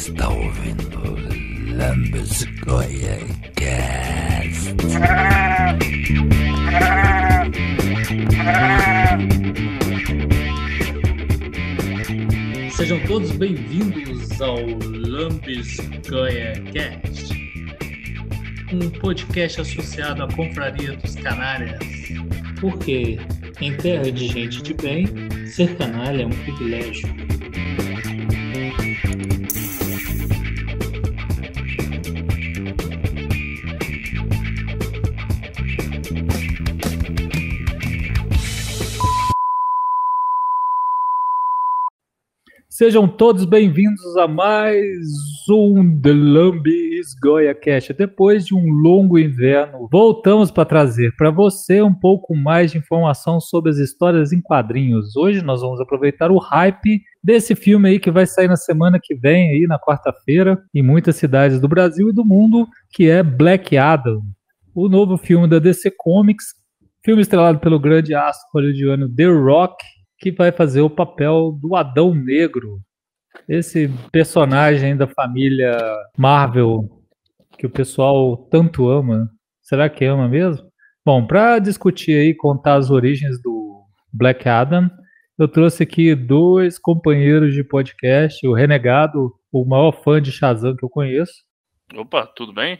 está 0.00 0.30
ouvindo 0.30 0.98
Lambesgoia 1.76 3.18
Cast. 3.54 4.74
Sejam 12.74 12.98
todos 13.06 13.30
bem-vindos 13.32 14.40
ao 14.40 14.56
Lambesgoia 15.06 16.54
Cast, 16.72 17.34
um 18.72 18.88
podcast 19.00 19.60
associado 19.60 20.22
à 20.22 20.32
Confraria 20.32 20.96
dos 20.96 21.14
Canárias. 21.16 21.78
Porque 22.58 23.18
em 23.60 23.76
terra 23.76 24.10
de 24.10 24.28
gente 24.28 24.62
de 24.62 24.72
bem, 24.72 25.06
ser 25.46 25.76
canalha 25.76 26.22
é 26.22 26.26
um 26.26 26.30
privilégio. 26.30 27.19
Sejam 42.80 43.06
todos 43.06 43.44
bem-vindos 43.44 44.16
a 44.16 44.26
mais 44.26 45.06
um 45.50 46.00
The 46.00 46.14
Lambis 46.14 47.14
Goya 47.22 47.54
Cash. 47.54 47.88
Depois 47.88 48.46
de 48.46 48.54
um 48.54 48.72
longo 48.72 49.18
inverno, 49.18 49.86
voltamos 49.92 50.50
para 50.50 50.64
trazer 50.64 51.14
para 51.14 51.30
você 51.30 51.82
um 51.82 51.92
pouco 51.92 52.34
mais 52.34 52.72
de 52.72 52.78
informação 52.78 53.38
sobre 53.38 53.70
as 53.70 53.76
histórias 53.76 54.32
em 54.32 54.40
quadrinhos. 54.40 55.14
Hoje 55.14 55.44
nós 55.44 55.60
vamos 55.60 55.78
aproveitar 55.78 56.30
o 56.30 56.38
hype 56.38 57.02
desse 57.22 57.54
filme 57.54 57.90
aí 57.90 58.00
que 58.00 58.10
vai 58.10 58.24
sair 58.24 58.48
na 58.48 58.56
semana 58.56 58.98
que 58.98 59.14
vem, 59.14 59.50
aí 59.50 59.66
na 59.66 59.78
quarta-feira, 59.78 60.58
em 60.74 60.82
muitas 60.82 61.16
cidades 61.16 61.60
do 61.60 61.68
Brasil 61.68 62.08
e 62.08 62.14
do 62.14 62.24
mundo, 62.24 62.66
que 62.90 63.10
é 63.10 63.22
Black 63.22 63.76
Adam, 63.76 64.22
o 64.74 64.88
novo 64.88 65.18
filme 65.18 65.46
da 65.46 65.58
DC 65.58 65.92
Comics, 65.98 66.54
filme 67.04 67.20
estrelado 67.20 67.58
pelo 67.58 67.78
grande 67.78 68.14
astro 68.14 68.48
hollywoodiano 68.54 69.06
The 69.06 69.26
Rock 69.26 69.99
que 70.20 70.30
vai 70.30 70.52
fazer 70.52 70.82
o 70.82 70.90
papel 70.90 71.58
do 71.60 71.74
Adão 71.74 72.14
Negro, 72.14 72.80
esse 73.48 73.88
personagem 74.12 74.94
da 74.94 75.06
família 75.06 75.76
Marvel 76.16 77.00
que 77.58 77.66
o 77.66 77.70
pessoal 77.70 78.36
tanto 78.36 78.88
ama. 78.88 79.30
Será 79.62 79.88
que 79.88 80.04
ama 80.04 80.28
mesmo? 80.28 80.70
Bom, 81.04 81.26
para 81.26 81.58
discutir 81.58 82.12
aí, 82.12 82.34
contar 82.34 82.74
as 82.74 82.90
origens 82.90 83.40
do 83.42 83.82
Black 84.12 84.46
Adam, 84.46 84.90
eu 85.38 85.48
trouxe 85.48 85.84
aqui 85.84 86.14
dois 86.14 86.78
companheiros 86.78 87.54
de 87.54 87.64
podcast, 87.64 88.46
o 88.46 88.52
Renegado, 88.52 89.34
o 89.50 89.64
maior 89.64 89.92
fã 89.92 90.20
de 90.20 90.30
Shazam 90.30 90.76
que 90.76 90.84
eu 90.84 90.90
conheço. 90.90 91.32
Opa, 91.94 92.26
tudo 92.26 92.52
bem? 92.52 92.78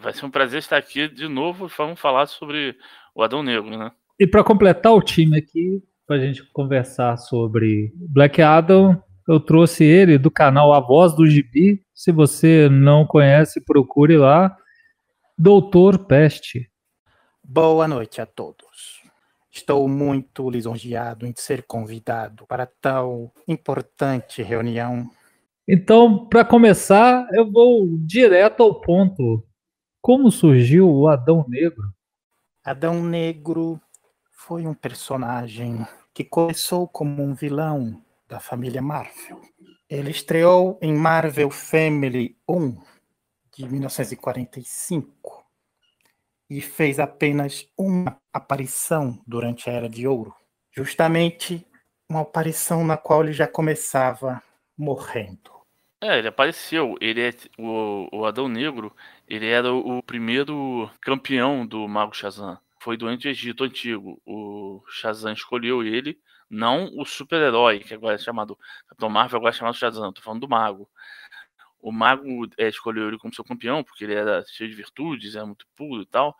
Vai 0.00 0.12
ser 0.12 0.26
um 0.26 0.30
prazer 0.30 0.58
estar 0.58 0.76
aqui 0.76 1.08
de 1.08 1.28
novo. 1.28 1.68
Vamos 1.68 2.00
falar 2.00 2.26
sobre 2.26 2.76
o 3.14 3.22
Adão 3.22 3.42
Negro, 3.42 3.78
né? 3.78 3.92
E 4.18 4.26
para 4.26 4.44
completar 4.44 4.92
o 4.92 5.00
time 5.00 5.38
aqui, 5.38 5.82
para 6.10 6.16
a 6.16 6.26
gente 6.26 6.42
conversar 6.42 7.16
sobre 7.18 7.92
Black 7.94 8.42
Adam. 8.42 9.00
Eu 9.28 9.38
trouxe 9.38 9.84
ele 9.84 10.18
do 10.18 10.28
canal 10.28 10.74
A 10.74 10.80
Voz 10.80 11.14
do 11.14 11.24
Gibi. 11.24 11.86
Se 11.94 12.10
você 12.10 12.68
não 12.68 13.06
conhece, 13.06 13.60
procure 13.60 14.16
lá. 14.16 14.56
Doutor 15.38 16.06
Peste. 16.06 16.68
Boa 17.44 17.86
noite 17.86 18.20
a 18.20 18.26
todos. 18.26 19.04
Estou 19.52 19.86
muito 19.86 20.50
lisonjeado 20.50 21.28
em 21.28 21.32
ser 21.36 21.62
convidado 21.62 22.44
para 22.44 22.66
tal 22.66 23.32
importante 23.46 24.42
reunião. 24.42 25.08
Então, 25.68 26.26
para 26.26 26.44
começar, 26.44 27.24
eu 27.30 27.48
vou 27.48 27.86
direto 28.00 28.64
ao 28.64 28.80
ponto. 28.80 29.46
Como 30.02 30.28
surgiu 30.32 30.90
o 30.90 31.06
Adão 31.06 31.46
Negro? 31.48 31.84
Adão 32.64 33.00
Negro 33.00 33.80
foi 34.32 34.66
um 34.66 34.74
personagem 34.74 35.86
que 36.12 36.24
começou 36.24 36.88
como 36.88 37.22
um 37.22 37.34
vilão 37.34 38.02
da 38.28 38.40
família 38.40 38.82
Marvel. 38.82 39.40
Ele 39.88 40.10
estreou 40.10 40.78
em 40.80 40.94
Marvel 40.94 41.50
Family 41.50 42.36
1 42.48 42.76
de 43.56 43.68
1945 43.68 45.44
e 46.48 46.60
fez 46.60 46.98
apenas 46.98 47.68
uma 47.76 48.16
aparição 48.32 49.20
durante 49.26 49.68
a 49.68 49.72
Era 49.72 49.88
de 49.88 50.06
Ouro, 50.06 50.34
justamente 50.72 51.66
uma 52.08 52.22
aparição 52.22 52.84
na 52.84 52.96
qual 52.96 53.22
ele 53.22 53.32
já 53.32 53.46
começava 53.46 54.42
morrendo. 54.76 55.50
É, 56.02 56.18
ele 56.18 56.28
apareceu. 56.28 56.96
Ele 57.00 57.20
é 57.20 57.30
o, 57.58 58.08
o 58.10 58.24
Adão 58.24 58.48
Negro. 58.48 58.94
Ele 59.28 59.46
era 59.46 59.72
o 59.72 60.02
primeiro 60.02 60.90
campeão 61.00 61.66
do 61.66 61.86
Mago 61.86 62.14
Shazam 62.14 62.58
foi 62.80 62.96
doente 62.96 63.24
do 63.24 63.28
Egito 63.28 63.64
Antigo. 63.64 64.20
O 64.26 64.82
Shazam 64.88 65.32
escolheu 65.32 65.84
ele, 65.84 66.18
não 66.48 66.90
o 66.96 67.04
super-herói, 67.04 67.80
que 67.80 67.94
agora 67.94 68.16
é 68.16 68.18
chamado. 68.18 68.58
Capitão 68.88 69.10
Marvel 69.10 69.38
agora 69.38 69.54
é 69.54 69.56
chamado 69.58 69.76
Shazam, 69.76 70.12
tô 70.12 70.22
falando 70.22 70.40
do 70.40 70.48
Mago. 70.48 70.88
O 71.80 71.92
Mago 71.92 72.48
é, 72.58 72.68
escolheu 72.68 73.08
ele 73.08 73.18
como 73.18 73.34
seu 73.34 73.44
campeão, 73.44 73.84
porque 73.84 74.04
ele 74.04 74.14
era 74.14 74.44
cheio 74.46 74.70
de 74.70 74.76
virtudes, 74.76 75.36
era 75.36 75.46
muito 75.46 75.66
puro 75.76 76.02
e 76.02 76.06
tal. 76.06 76.36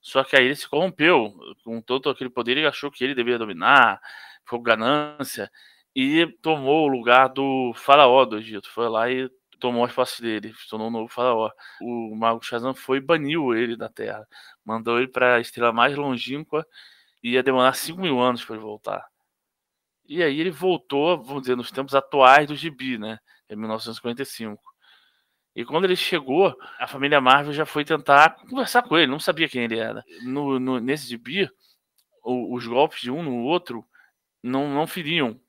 Só 0.00 0.24
que 0.24 0.34
aí 0.36 0.46
ele 0.46 0.56
se 0.56 0.68
corrompeu 0.68 1.32
com 1.64 1.80
todo 1.80 2.10
aquele 2.10 2.30
poder 2.30 2.56
e 2.58 2.66
achou 2.66 2.90
que 2.90 3.04
ele 3.04 3.14
deveria 3.14 3.38
dominar, 3.38 4.00
foi 4.44 4.60
ganância, 4.60 5.50
e 5.94 6.26
tomou 6.42 6.86
o 6.86 6.88
lugar 6.88 7.28
do 7.28 7.72
faraó 7.74 8.24
do 8.24 8.38
Egito. 8.38 8.70
Foi 8.70 8.88
lá 8.88 9.10
e 9.10 9.30
tomou 9.62 9.84
as 9.84 9.92
posses 9.92 10.18
dele, 10.18 10.52
se 10.54 10.68
tornou 10.68 10.88
um 10.88 10.90
novo 10.90 11.08
faraó. 11.08 11.48
O 11.80 12.16
Mago 12.16 12.42
Shazam 12.42 12.74
foi 12.74 12.98
e 12.98 13.00
baniu 13.00 13.54
ele 13.54 13.76
da 13.76 13.88
Terra. 13.88 14.26
Mandou 14.64 14.98
ele 14.98 15.06
para 15.06 15.36
a 15.36 15.40
estrela 15.40 15.72
mais 15.72 15.96
longínqua 15.96 16.66
e 17.22 17.30
ia 17.30 17.44
demorar 17.44 17.72
5 17.74 18.00
mil 18.00 18.20
anos 18.20 18.44
para 18.44 18.56
ele 18.56 18.64
voltar. 18.64 19.06
E 20.04 20.20
aí 20.20 20.40
ele 20.40 20.50
voltou, 20.50 21.22
vamos 21.22 21.42
dizer, 21.42 21.56
nos 21.56 21.70
tempos 21.70 21.94
atuais 21.94 22.48
do 22.48 22.56
Gibi, 22.56 22.98
né? 22.98 23.20
Em 23.48 23.54
1955. 23.54 24.60
E 25.54 25.64
quando 25.64 25.84
ele 25.84 25.94
chegou, 25.94 26.56
a 26.80 26.88
família 26.88 27.20
Marvel 27.20 27.52
já 27.52 27.64
foi 27.64 27.84
tentar 27.84 28.30
conversar 28.48 28.82
com 28.82 28.98
ele, 28.98 29.06
não 29.06 29.20
sabia 29.20 29.48
quem 29.48 29.62
ele 29.62 29.78
era. 29.78 30.02
No, 30.24 30.58
no 30.58 30.80
nesse 30.80 31.06
Gibi, 31.06 31.48
o, 32.24 32.52
os 32.52 32.66
golpes 32.66 33.00
de 33.00 33.12
um 33.12 33.22
no 33.22 33.44
outro 33.44 33.86
não, 34.42 34.68
não 34.74 34.88
feriam 34.88 35.40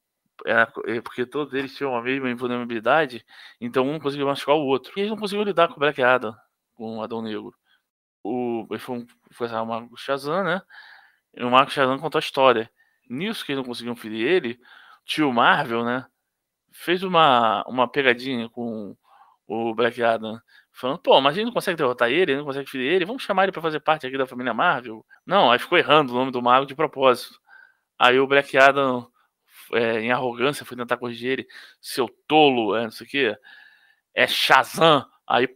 é, 0.45 1.01
porque 1.01 1.25
todos 1.25 1.53
eles 1.53 1.75
tinham 1.75 1.95
a 1.95 2.01
mesma 2.01 2.29
invulnerabilidade, 2.29 3.25
então 3.61 3.89
um 3.89 3.99
conseguiu 3.99 4.27
machucar 4.27 4.55
o 4.55 4.66
outro. 4.66 4.91
E 4.95 5.01
eles 5.01 5.11
não 5.11 5.17
conseguiram 5.17 5.45
lidar 5.45 5.67
com 5.67 5.75
o 5.75 5.79
Black 5.79 6.01
Adam, 6.01 6.35
com 6.75 6.97
o 6.97 7.01
Adão 7.03 7.21
Negro. 7.21 7.53
O, 8.23 8.67
foi, 8.79 9.05
o 9.47 9.66
Marco 9.66 9.97
Shazam, 9.97 10.44
né? 10.44 10.61
E 11.35 11.44
o 11.44 11.51
Marco 11.51 11.71
Shazam 11.71 11.99
contou 11.99 12.19
a 12.19 12.21
história. 12.21 12.71
Nisso 13.09 13.45
que 13.45 13.51
eles 13.51 13.61
não 13.61 13.67
conseguiam 13.67 13.95
ferir 13.95 14.25
ele, 14.25 14.59
tio 15.05 15.31
Marvel, 15.31 15.83
né? 15.83 16.05
Fez 16.71 17.03
uma, 17.03 17.63
uma 17.67 17.88
pegadinha 17.88 18.50
com 18.50 18.95
o 19.47 19.75
Black 19.75 20.01
Adam, 20.01 20.39
falando, 20.71 21.00
pô, 21.00 21.19
mas 21.21 21.33
a 21.33 21.35
gente 21.35 21.45
não 21.45 21.53
consegue 21.53 21.77
derrotar 21.77 22.09
ele, 22.09 22.31
ele 22.31 22.38
não 22.38 22.45
consegue 22.45 22.69
ferir 22.69 22.91
ele, 22.91 23.05
vamos 23.05 23.23
chamar 23.23 23.44
ele 23.44 23.51
para 23.51 23.61
fazer 23.61 23.79
parte 23.79 24.07
aqui 24.07 24.17
da 24.17 24.25
família 24.25 24.53
Marvel. 24.53 25.05
Não, 25.25 25.51
aí 25.51 25.59
ficou 25.59 25.77
errando 25.77 26.13
o 26.13 26.15
nome 26.15 26.31
do 26.31 26.41
mago 26.41 26.65
de 26.65 26.75
propósito. 26.75 27.39
Aí 28.00 28.19
o 28.19 28.27
Black 28.27 28.57
Adam 28.57 29.07
é, 29.75 30.01
em 30.01 30.11
arrogância, 30.11 30.66
foi 30.66 30.78
tentar 30.78 30.97
corrigir 30.97 31.31
ele, 31.31 31.47
seu 31.81 32.07
tolo, 32.28 32.75
é, 32.75 32.84
não 32.84 32.91
sei 32.91 33.07
o 33.07 33.09
quê, 33.09 33.38
é 34.13 34.28
Shazam, 34.28 35.06
aí 35.28 35.47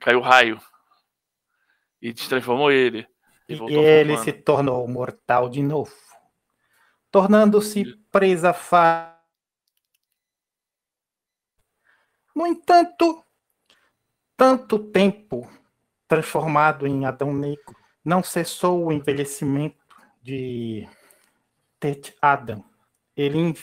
caiu 0.00 0.20
o 0.20 0.22
raio 0.22 0.60
e 2.00 2.12
transformou 2.12 2.70
ele. 2.70 3.06
E, 3.48 3.54
e 3.54 3.74
ele 3.74 4.16
se 4.18 4.32
tornou 4.32 4.86
mortal 4.88 5.48
de 5.48 5.62
novo, 5.62 5.94
tornando-se 7.10 7.96
presa 8.10 8.52
fácil. 8.52 9.14
No 12.34 12.46
entanto, 12.46 13.24
tanto 14.36 14.78
tempo 14.90 15.48
transformado 16.08 16.86
em 16.86 17.06
Adão 17.06 17.32
Negro, 17.32 17.76
não 18.04 18.22
cessou 18.22 18.86
o 18.86 18.92
envelhecimento 18.92 19.78
de 20.20 20.88
Ted 21.80 22.14
Adam, 22.20 22.64
ele 23.16 23.54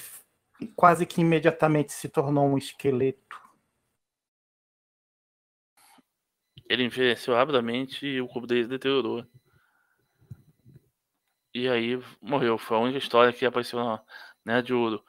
quase 0.75 1.05
que 1.05 1.21
imediatamente 1.21 1.91
se 1.91 2.09
tornou 2.09 2.47
um 2.47 2.57
esqueleto. 2.57 3.39
Ele 6.69 6.83
envelheceu 6.85 7.33
rapidamente 7.35 8.05
e 8.05 8.21
o 8.21 8.27
corpo 8.27 8.47
dele 8.47 8.67
deteriorou. 8.67 9.25
E 11.53 11.67
aí 11.67 12.01
morreu. 12.21 12.57
Foi 12.57 12.77
a 12.77 12.79
única 12.79 12.97
história 12.97 13.33
que 13.33 13.45
apareceu 13.45 13.79
na, 13.79 14.01
Era 14.47 14.63
de 14.63 14.73
Ouro. 14.73 15.03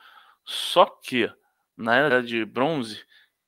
Só 0.45 0.87
que 0.87 1.33
na 1.77 1.97
Era 1.97 2.23
de 2.23 2.45
Bronze, 2.45 3.05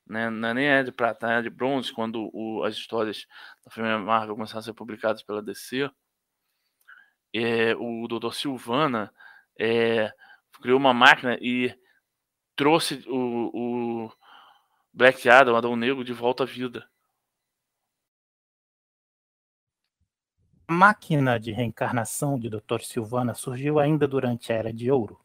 né, 0.07 0.29
não 0.29 0.49
é 0.49 0.53
nem 0.53 0.65
Era 0.65 0.83
de 0.85 0.91
Prata, 0.91 1.27
na 1.27 1.33
Era 1.33 1.43
de 1.43 1.49
Bronze, 1.49 1.91
quando 1.91 2.29
o, 2.33 2.63
as 2.63 2.75
histórias 2.75 3.27
da 3.65 3.71
família 3.71 3.97
Marvel 3.99 4.35
começaram 4.35 4.59
a 4.59 4.63
ser 4.63 4.73
publicadas 4.73 5.23
pela 5.23 5.41
DC, 5.41 5.89
é, 7.33 7.75
o 7.75 8.07
Dr. 8.07 8.33
Silvana 8.33 9.13
é, 9.59 10.11
criou 10.65 10.79
uma 10.79 10.95
máquina 10.95 11.37
e 11.39 11.71
trouxe 12.55 13.05
o, 13.07 14.05
o 14.05 14.11
Black 14.91 15.29
Adam, 15.29 15.55
Adão 15.55 15.75
Negro, 15.75 16.03
de 16.03 16.11
volta 16.11 16.41
à 16.41 16.45
vida. 16.47 16.89
A 20.67 20.73
máquina 20.73 21.39
de 21.39 21.51
reencarnação 21.51 22.39
de 22.39 22.49
Dr. 22.49 22.81
Silvana 22.81 23.35
surgiu 23.35 23.77
ainda 23.77 24.07
durante 24.07 24.51
a 24.51 24.55
Era 24.55 24.73
de 24.73 24.89
Ouro. 24.89 25.19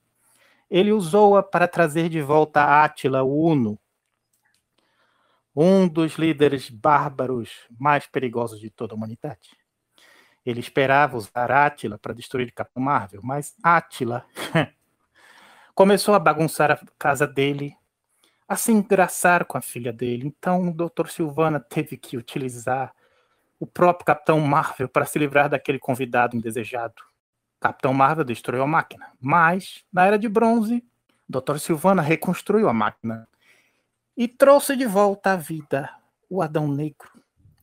Ele 0.68 0.92
usou-a 0.92 1.42
para 1.42 1.66
trazer 1.66 2.10
de 2.10 2.20
volta 2.20 2.62
Átila 2.84 3.22
o 3.22 3.42
Uno, 3.42 3.78
um 5.56 5.88
dos 5.88 6.16
líderes 6.18 6.68
bárbaros 6.68 7.66
mais 7.78 8.06
perigosos 8.06 8.60
de 8.60 8.68
toda 8.68 8.92
a 8.92 8.96
humanidade. 8.96 9.56
Ele 10.44 10.60
esperava 10.60 11.16
usar 11.16 11.50
Átila 11.50 11.98
para 11.98 12.12
destruir 12.12 12.52
Capitão 12.52 12.82
Marvel, 12.82 13.22
mas 13.24 13.56
Átila 13.62 14.26
começou 15.80 16.12
a 16.14 16.18
bagunçar 16.18 16.70
a 16.70 16.78
casa 16.98 17.26
dele, 17.26 17.74
a 18.46 18.54
se 18.54 18.70
engraçar 18.70 19.46
com 19.46 19.56
a 19.56 19.62
filha 19.62 19.90
dele. 19.90 20.26
Então 20.26 20.68
o 20.68 20.74
Dr. 20.74 21.08
Silvana 21.08 21.58
teve 21.58 21.96
que 21.96 22.18
utilizar 22.18 22.94
o 23.58 23.66
próprio 23.66 24.04
Capitão 24.04 24.38
Marvel 24.40 24.90
para 24.90 25.06
se 25.06 25.18
livrar 25.18 25.48
daquele 25.48 25.78
convidado 25.78 26.36
indesejado. 26.36 27.02
Capitão 27.58 27.94
Marvel 27.94 28.24
destruiu 28.24 28.62
a 28.62 28.66
máquina, 28.66 29.10
mas 29.18 29.82
na 29.90 30.04
Era 30.04 30.18
de 30.18 30.28
Bronze, 30.28 30.84
Dr. 31.26 31.56
Silvana 31.56 32.02
reconstruiu 32.02 32.68
a 32.68 32.74
máquina 32.74 33.26
e 34.14 34.28
trouxe 34.28 34.76
de 34.76 34.84
volta 34.84 35.32
à 35.32 35.36
vida 35.36 35.88
o 36.28 36.42
Adão 36.42 36.68
Negro. 36.68 37.08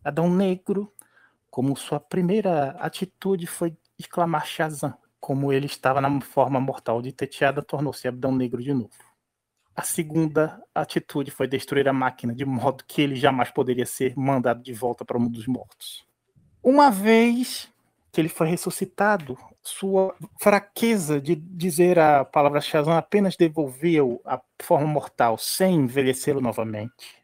Adão 0.04 0.28
Negro, 0.28 0.92
como 1.52 1.78
sua 1.78 2.00
primeira 2.00 2.72
atitude 2.80 3.46
foi 3.46 3.78
exclamar 4.00 4.48
Shazam, 4.48 4.98
como 5.19 5.52
ele 5.52 5.66
estava 5.66 6.02
na 6.02 6.22
forma 6.22 6.60
mortal 6.60 7.02
de 7.02 7.12
Tetiada, 7.12 7.62
tornou-se 7.62 8.08
Adão 8.08 8.31
Negro 8.31 8.62
de 8.62 8.74
novo. 8.74 8.90
A 9.75 9.84
segunda 9.84 10.60
atitude 10.74 11.30
foi 11.30 11.48
destruir 11.48 11.88
a 11.88 11.94
máquina, 11.94 12.34
de 12.34 12.46
modo 12.46 12.84
que 12.88 13.02
ele 13.02 13.16
jamais 13.16 13.52
poderia 13.52 13.86
ser 13.86 14.16
mandado 14.18 14.64
de 14.64 14.74
volta 14.74 15.06
para 15.06 15.18
o 15.18 15.22
mundo 15.22 15.34
dos 15.34 15.46
mortos. 15.46 16.06
Uma 16.64 16.90
vez 16.90 17.69
que 18.12 18.19
ele 18.19 18.30
foi 18.30 18.48
ressuscitado, 18.48 19.38
sua 19.62 20.16
fraqueza 20.42 21.22
de 21.22 21.36
dizer 21.36 22.00
a 22.00 22.25
palavra 22.25 22.60
Shazam 22.60 22.94
apenas 22.96 23.36
devolveu 23.38 24.19
a 24.25 24.42
forma 24.64 24.88
mortal 24.88 25.38
sem 25.38 25.75
envelhecê-lo 25.75 26.42
novamente. 26.42 27.22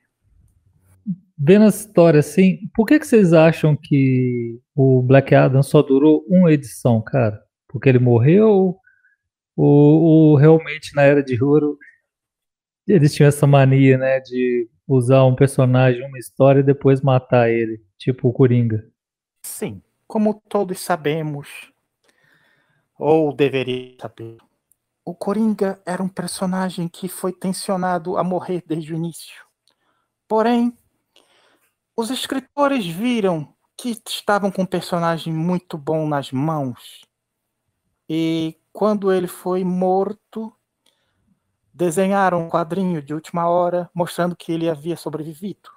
Vendo 1.36 1.66
essa 1.66 1.88
história 1.88 2.20
assim, 2.20 2.60
por 2.76 2.86
que, 2.86 3.00
que 3.00 3.08
vocês 3.08 3.34
acham 3.34 3.76
que 3.76 4.62
o 4.76 5.02
Black 5.02 5.34
Adam 5.34 5.64
só 5.64 5.82
durou 5.82 6.24
uma 6.30 6.54
edição, 6.54 7.02
cara? 7.02 7.44
Porque 7.74 7.90
ele 7.90 8.00
morreu 8.00 8.78
ou, 9.58 10.02
ou 10.02 10.36
realmente 10.36 10.96
na 10.96 11.02
Era 11.02 11.22
de 11.22 11.44
Ouro 11.44 11.78
eles 12.88 13.14
tinham 13.14 13.30
essa 13.30 13.48
mania, 13.48 13.98
né, 13.98 14.20
de 14.20 14.70
usar 14.88 15.24
um 15.24 15.36
personagem, 15.36 16.06
uma 16.06 16.20
história 16.20 16.60
e 16.60 16.64
depois 16.64 17.02
matar 17.02 17.50
ele, 17.50 17.82
tipo 17.98 18.28
o 18.28 18.34
Coringa? 18.34 18.86
Sim, 19.42 19.82
como 20.06 20.42
todos 20.50 20.80
sabemos, 20.80 21.72
ou 22.98 23.34
deveria 23.34 23.96
saber. 24.02 24.38
O 25.06 25.14
Coringa 25.14 25.82
era 25.86 26.02
um 26.02 26.08
personagem 26.08 26.88
que 26.88 27.08
foi 27.08 27.34
tensionado 27.34 28.18
a 28.18 28.24
morrer 28.24 28.64
desde 28.66 28.94
o 28.94 28.96
início. 28.96 29.44
Porém, 30.28 30.74
os 31.96 32.10
escritores 32.10 32.86
viram 32.86 33.54
que 33.78 34.02
estavam 34.08 34.52
com 34.52 34.64
um 34.64 34.66
personagem 34.66 35.34
muito 35.34 35.78
bom 35.78 36.08
nas 36.08 36.32
mãos. 36.32 37.02
E 38.16 38.56
quando 38.72 39.12
ele 39.12 39.26
foi 39.26 39.64
morto, 39.64 40.56
desenharam 41.74 42.46
um 42.46 42.48
quadrinho 42.48 43.02
de 43.02 43.12
última 43.12 43.50
hora 43.50 43.90
mostrando 43.92 44.36
que 44.36 44.52
ele 44.52 44.70
havia 44.70 44.96
sobrevivido. 44.96 45.72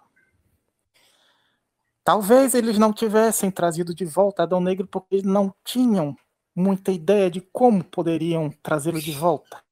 Talvez 2.04 2.54
eles 2.54 2.76
não 2.76 2.92
tivessem 2.92 3.50
trazido 3.50 3.94
de 3.94 4.04
volta 4.04 4.42
Adão 4.42 4.60
Negro 4.60 4.86
porque 4.86 5.22
não 5.22 5.50
tinham 5.64 6.14
muita 6.54 6.92
ideia 6.92 7.30
de 7.30 7.40
como 7.40 7.82
poderiam 7.82 8.50
trazê-lo 8.62 9.00
de 9.00 9.12
volta. 9.12 9.62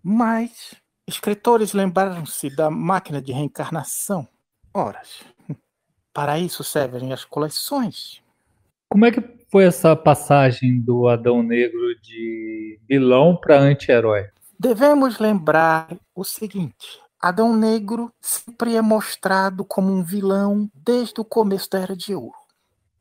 Mas 0.00 0.76
escritores 1.04 1.72
lembraram-se 1.72 2.54
da 2.54 2.70
máquina 2.70 3.20
de 3.20 3.32
reencarnação. 3.32 4.28
Ora, 4.72 5.02
para 6.14 6.38
isso 6.38 6.62
servem 6.62 7.12
as 7.12 7.24
coleções. 7.24 8.22
Como 8.88 9.06
é 9.06 9.10
que 9.10 9.41
foi 9.52 9.64
essa 9.64 9.94
passagem 9.94 10.80
do 10.80 11.06
Adão 11.06 11.42
Negro 11.42 11.94
de 12.00 12.80
vilão 12.88 13.36
para 13.36 13.60
anti-herói? 13.60 14.30
Devemos 14.58 15.18
lembrar 15.18 15.94
o 16.14 16.24
seguinte: 16.24 16.98
Adão 17.20 17.54
Negro 17.54 18.10
sempre 18.18 18.74
é 18.74 18.80
mostrado 18.80 19.62
como 19.62 19.92
um 19.92 20.02
vilão 20.02 20.70
desde 20.74 21.20
o 21.20 21.24
começo 21.24 21.68
da 21.68 21.80
Era 21.80 21.94
de 21.94 22.14
Ouro. 22.14 22.32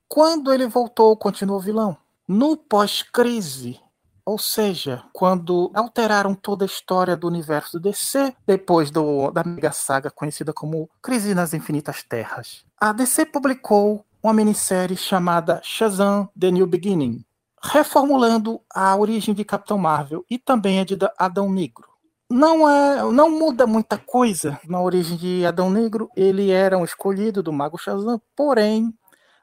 Quando 0.09 0.53
ele 0.53 0.67
voltou, 0.67 1.15
continuou 1.15 1.61
vilão. 1.61 1.95
No 2.27 2.57
pós-crise, 2.57 3.79
ou 4.25 4.37
seja, 4.37 5.03
quando 5.13 5.71
alteraram 5.73 6.35
toda 6.35 6.65
a 6.65 6.67
história 6.67 7.15
do 7.15 7.27
universo 7.27 7.79
DC, 7.79 8.35
depois 8.45 8.91
do, 8.91 9.31
da 9.31 9.41
mega 9.45 9.71
saga 9.71 10.11
conhecida 10.11 10.51
como 10.51 10.89
Crise 11.01 11.33
nas 11.33 11.53
Infinitas 11.53 12.03
Terras, 12.03 12.65
a 12.77 12.91
DC 12.91 13.25
publicou 13.25 14.05
uma 14.21 14.33
minissérie 14.33 14.97
chamada 14.97 15.59
Shazam 15.63 16.29
The 16.39 16.51
New 16.51 16.67
Beginning, 16.67 17.23
reformulando 17.61 18.61
a 18.73 18.95
origem 18.95 19.33
de 19.33 19.43
Capitão 19.43 19.77
Marvel 19.77 20.25
e 20.29 20.37
também 20.37 20.79
a 20.79 20.83
de 20.85 20.97
Adão 21.17 21.49
Negro. 21.51 21.89
Não, 22.29 22.69
é, 22.69 23.03
não 23.11 23.29
muda 23.29 23.67
muita 23.67 23.97
coisa 23.97 24.59
na 24.67 24.81
origem 24.81 25.17
de 25.17 25.45
Adão 25.45 25.69
Negro, 25.69 26.09
ele 26.15 26.49
era 26.49 26.77
um 26.77 26.85
escolhido 26.85 27.43
do 27.43 27.51
Mago 27.51 27.77
Shazam, 27.77 28.21
porém, 28.35 28.93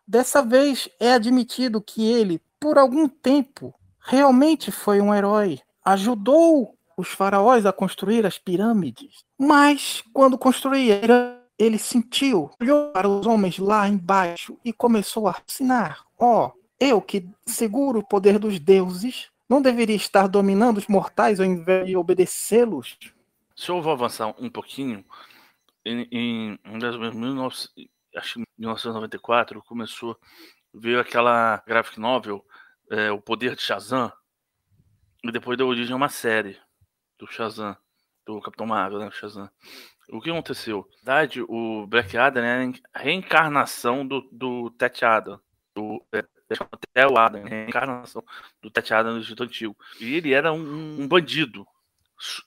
dessa 0.06 0.42
vez 0.42 0.88
é 0.98 1.12
admitido 1.12 1.80
que 1.80 2.04
ele 2.10 2.40
por 2.60 2.76
algum 2.76 3.08
tempo, 3.08 3.74
realmente 4.00 4.70
foi 4.70 5.00
um 5.00 5.14
herói. 5.14 5.60
Ajudou 5.84 6.74
os 6.96 7.08
faraós 7.08 7.64
a 7.64 7.72
construir 7.72 8.26
as 8.26 8.38
pirâmides. 8.38 9.22
Mas, 9.38 10.02
quando 10.12 10.36
construía, 10.36 11.37
ele 11.58 11.78
sentiu, 11.78 12.50
olhou 12.60 12.92
para 12.92 13.08
os 13.08 13.26
homens 13.26 13.58
lá 13.58 13.88
embaixo 13.88 14.58
e 14.64 14.72
começou 14.72 15.28
a 15.28 15.36
assinar: 15.46 16.04
Ó, 16.18 16.46
oh, 16.46 16.52
eu 16.78 17.02
que 17.02 17.28
seguro 17.46 17.98
o 18.00 18.06
poder 18.06 18.38
dos 18.38 18.58
deuses, 18.58 19.30
não 19.48 19.60
deveria 19.60 19.96
estar 19.96 20.28
dominando 20.28 20.78
os 20.78 20.86
mortais 20.86 21.40
ao 21.40 21.46
invés 21.46 21.86
de 21.86 21.96
obedecê-los? 21.96 22.96
Se 23.56 23.70
eu 23.70 23.82
vou 23.82 23.92
avançar 23.92 24.34
um 24.38 24.48
pouquinho, 24.48 25.04
em, 25.84 26.06
em, 26.12 26.58
em 26.64 26.78
1994 28.58 29.62
começou 29.62 30.16
veio 30.72 31.00
aquela 31.00 31.62
graphic 31.66 31.98
novel, 31.98 32.44
é, 32.90 33.10
O 33.10 33.20
Poder 33.20 33.54
de 33.54 33.62
Shazam, 33.62 34.12
e 35.24 35.32
depois 35.32 35.58
deu 35.58 35.66
origem 35.66 35.92
a 35.92 35.96
uma 35.96 36.08
série 36.08 36.58
do 37.18 37.26
Shazam, 37.26 37.76
do 38.24 38.40
Capitão 38.40 38.66
Marvel, 38.66 38.98
né, 38.98 39.10
Shazam. 39.10 39.50
O 40.10 40.20
que 40.20 40.30
aconteceu? 40.30 40.88
Na 41.04 41.14
verdade, 41.14 41.42
o 41.42 41.86
Black 41.86 42.16
Adam 42.16 42.44
é 42.44 42.72
a 42.94 42.98
reencarnação 42.98 44.06
do, 44.06 44.22
do 44.32 44.70
Tet 44.70 45.04
Adam, 45.04 45.40
do 45.74 46.02
é, 46.12 46.24
até 46.50 47.06
o 47.06 47.18
Adam, 47.18 47.44
reencarnação 47.44 48.24
do 48.62 48.70
Tet 48.70 48.92
Adam 48.92 49.14
no 49.14 49.20
Egito 49.20 49.42
Antigo. 49.42 49.76
E 50.00 50.14
ele 50.14 50.32
era 50.32 50.52
um, 50.52 51.02
um 51.02 51.06
bandido, 51.06 51.66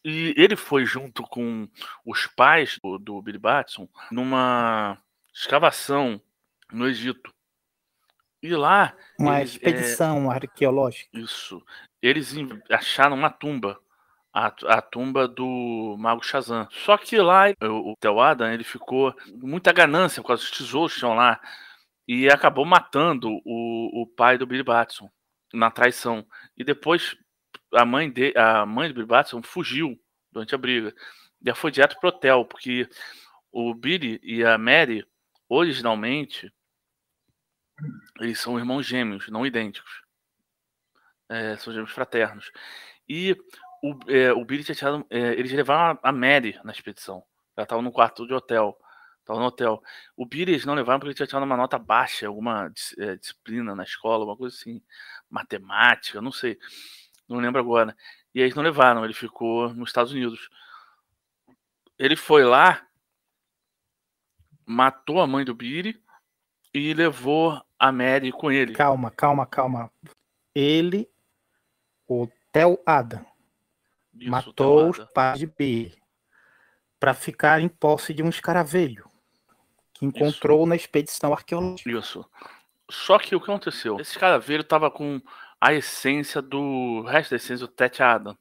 e 0.04 0.34
ele 0.36 0.56
foi 0.56 0.86
junto 0.86 1.24
com 1.24 1.68
os 2.06 2.28
pais 2.28 2.78
do, 2.84 2.98
do 2.98 3.22
Billy 3.22 3.38
Batson 3.38 3.88
numa 4.12 4.98
escavação 5.34 6.22
no 6.72 6.88
Egito. 6.88 7.34
E 8.42 8.50
lá. 8.56 8.96
Uma 9.20 9.40
eles, 9.40 9.52
expedição 9.52 10.32
é, 10.32 10.36
arqueológica. 10.36 11.10
Isso. 11.18 11.64
Eles 12.02 12.34
acharam 12.70 13.16
uma 13.16 13.30
tumba. 13.30 13.80
A, 14.34 14.48
a 14.48 14.82
tumba 14.82 15.28
do 15.28 15.96
Mago 16.00 16.24
Shazam. 16.24 16.68
Só 16.72 16.98
que 16.98 17.18
lá 17.18 17.46
o, 17.62 17.94
o 17.94 18.22
Adam, 18.22 18.52
ele 18.52 18.64
ficou 18.64 19.14
muita 19.28 19.74
ganância 19.74 20.24
com 20.24 20.32
os 20.32 20.50
tesouros 20.52 20.94
que 20.94 21.00
tinham 21.00 21.16
lá. 21.16 21.40
E 22.08 22.30
acabou 22.30 22.66
matando 22.66 23.30
o, 23.46 24.04
o 24.04 24.08
pai 24.08 24.38
do 24.38 24.46
Billy 24.46 24.64
Batson 24.64 25.10
na 25.54 25.70
traição. 25.70 26.26
E 26.58 26.64
depois 26.64 27.18
a 27.74 27.86
mãe, 27.86 28.10
de, 28.10 28.34
a 28.38 28.66
mãe 28.66 28.88
do 28.88 28.94
Billy 28.94 29.08
Batson 29.08 29.42
fugiu 29.42 30.00
durante 30.32 30.56
a 30.56 30.58
briga. 30.58 30.96
Ela 31.46 31.56
foi 31.56 31.72
direto 31.72 32.00
pro 32.00 32.10
hotel, 32.10 32.46
porque 32.46 32.90
o 33.52 33.74
Billy 33.74 34.20
e 34.24 34.44
a 34.44 34.58
Mary, 34.58 35.06
originalmente, 35.50 36.52
eles 38.20 38.40
são 38.40 38.60
irmãos 38.60 38.86
gêmeos, 38.86 39.28
não 39.30 39.46
idênticos. 39.46 40.02
É, 41.30 41.58
são 41.58 41.74
gêmeos 41.74 41.92
fraternos. 41.92 42.52
E 43.08 43.36
o, 43.82 43.98
é, 44.08 44.32
o 44.34 44.46
Billy 44.46 44.64
tinha 44.64 44.76
tirado. 44.76 45.06
É, 45.10 45.34
eles 45.34 45.52
levaram 45.52 46.00
a 46.02 46.12
Mary 46.12 46.60
na 46.64 46.72
expedição. 46.72 47.24
Ela 47.56 47.64
estava 47.64 47.82
no 47.82 47.92
quarto 47.92 48.28
de 48.28 48.34
hotel. 48.34 48.78
Estava 49.20 49.40
no 49.40 49.46
hotel. 49.46 49.82
O 50.16 50.26
Billy 50.26 50.54
eles 50.54 50.66
não 50.66 50.74
levaram 50.74 51.00
porque 51.00 51.10
ele 51.10 51.16
tinha 51.16 51.28
tirado 51.28 51.44
uma 51.44 51.58
nota 51.58 51.78
baixa, 51.78 52.28
alguma 52.28 52.72
é, 52.98 53.16
disciplina 53.16 53.76
na 53.76 53.84
escola, 53.84 54.24
alguma 54.24 54.38
coisa 54.38 54.56
assim. 54.56 54.82
Matemática, 55.30 56.22
não 56.22 56.32
sei. 56.32 56.58
Não 57.28 57.38
lembro 57.38 57.60
agora. 57.60 57.96
E 58.34 58.42
eles 58.42 58.56
não 58.56 58.64
levaram, 58.64 59.04
ele 59.04 59.14
ficou 59.14 59.74
nos 59.74 59.90
Estados 59.90 60.12
Unidos. 60.12 60.50
Ele 61.98 62.16
foi 62.16 62.44
lá 62.44 62.86
matou 64.66 65.20
a 65.20 65.28
mãe 65.28 65.44
do 65.44 65.54
Billy 65.54 66.02
e 66.74 66.94
levou 66.94 67.62
a 67.78 67.92
Mary 67.92 68.32
com 68.32 68.52
ele. 68.52 68.74
Calma, 68.74 69.12
calma, 69.12 69.46
calma. 69.46 69.92
Ele, 70.56 71.10
o 72.08 72.28
Theo 72.52 72.80
Adam, 72.86 73.26
Isso, 74.22 74.30
matou 74.30 74.90
os 74.90 75.00
pais 75.14 75.40
de 75.40 75.48
Billy 75.48 76.00
para 77.00 77.14
ficar 77.14 77.60
em 77.60 77.68
posse 77.68 78.14
de 78.14 78.22
um 78.22 78.30
escaravelho 78.30 79.10
que 79.94 80.06
encontrou 80.06 80.66
na 80.68 80.76
expedição 80.76 81.34
arqueológica. 81.34 81.90
Isso. 81.90 82.24
Só 82.90 83.18
que 83.18 83.36
o 83.36 83.40
que 83.40 83.50
aconteceu? 83.50 84.00
Esse 84.00 84.20
caraveiro 84.20 84.64
tava 84.64 84.92
com 84.92 85.22
a 85.60 85.74
essência 85.74 86.42
do. 86.42 87.04
Resto 87.04 87.32
da 87.32 87.36
essência 87.38 87.66
do 87.66 87.72
Tete 87.72 88.04
Adam. 88.04 88.38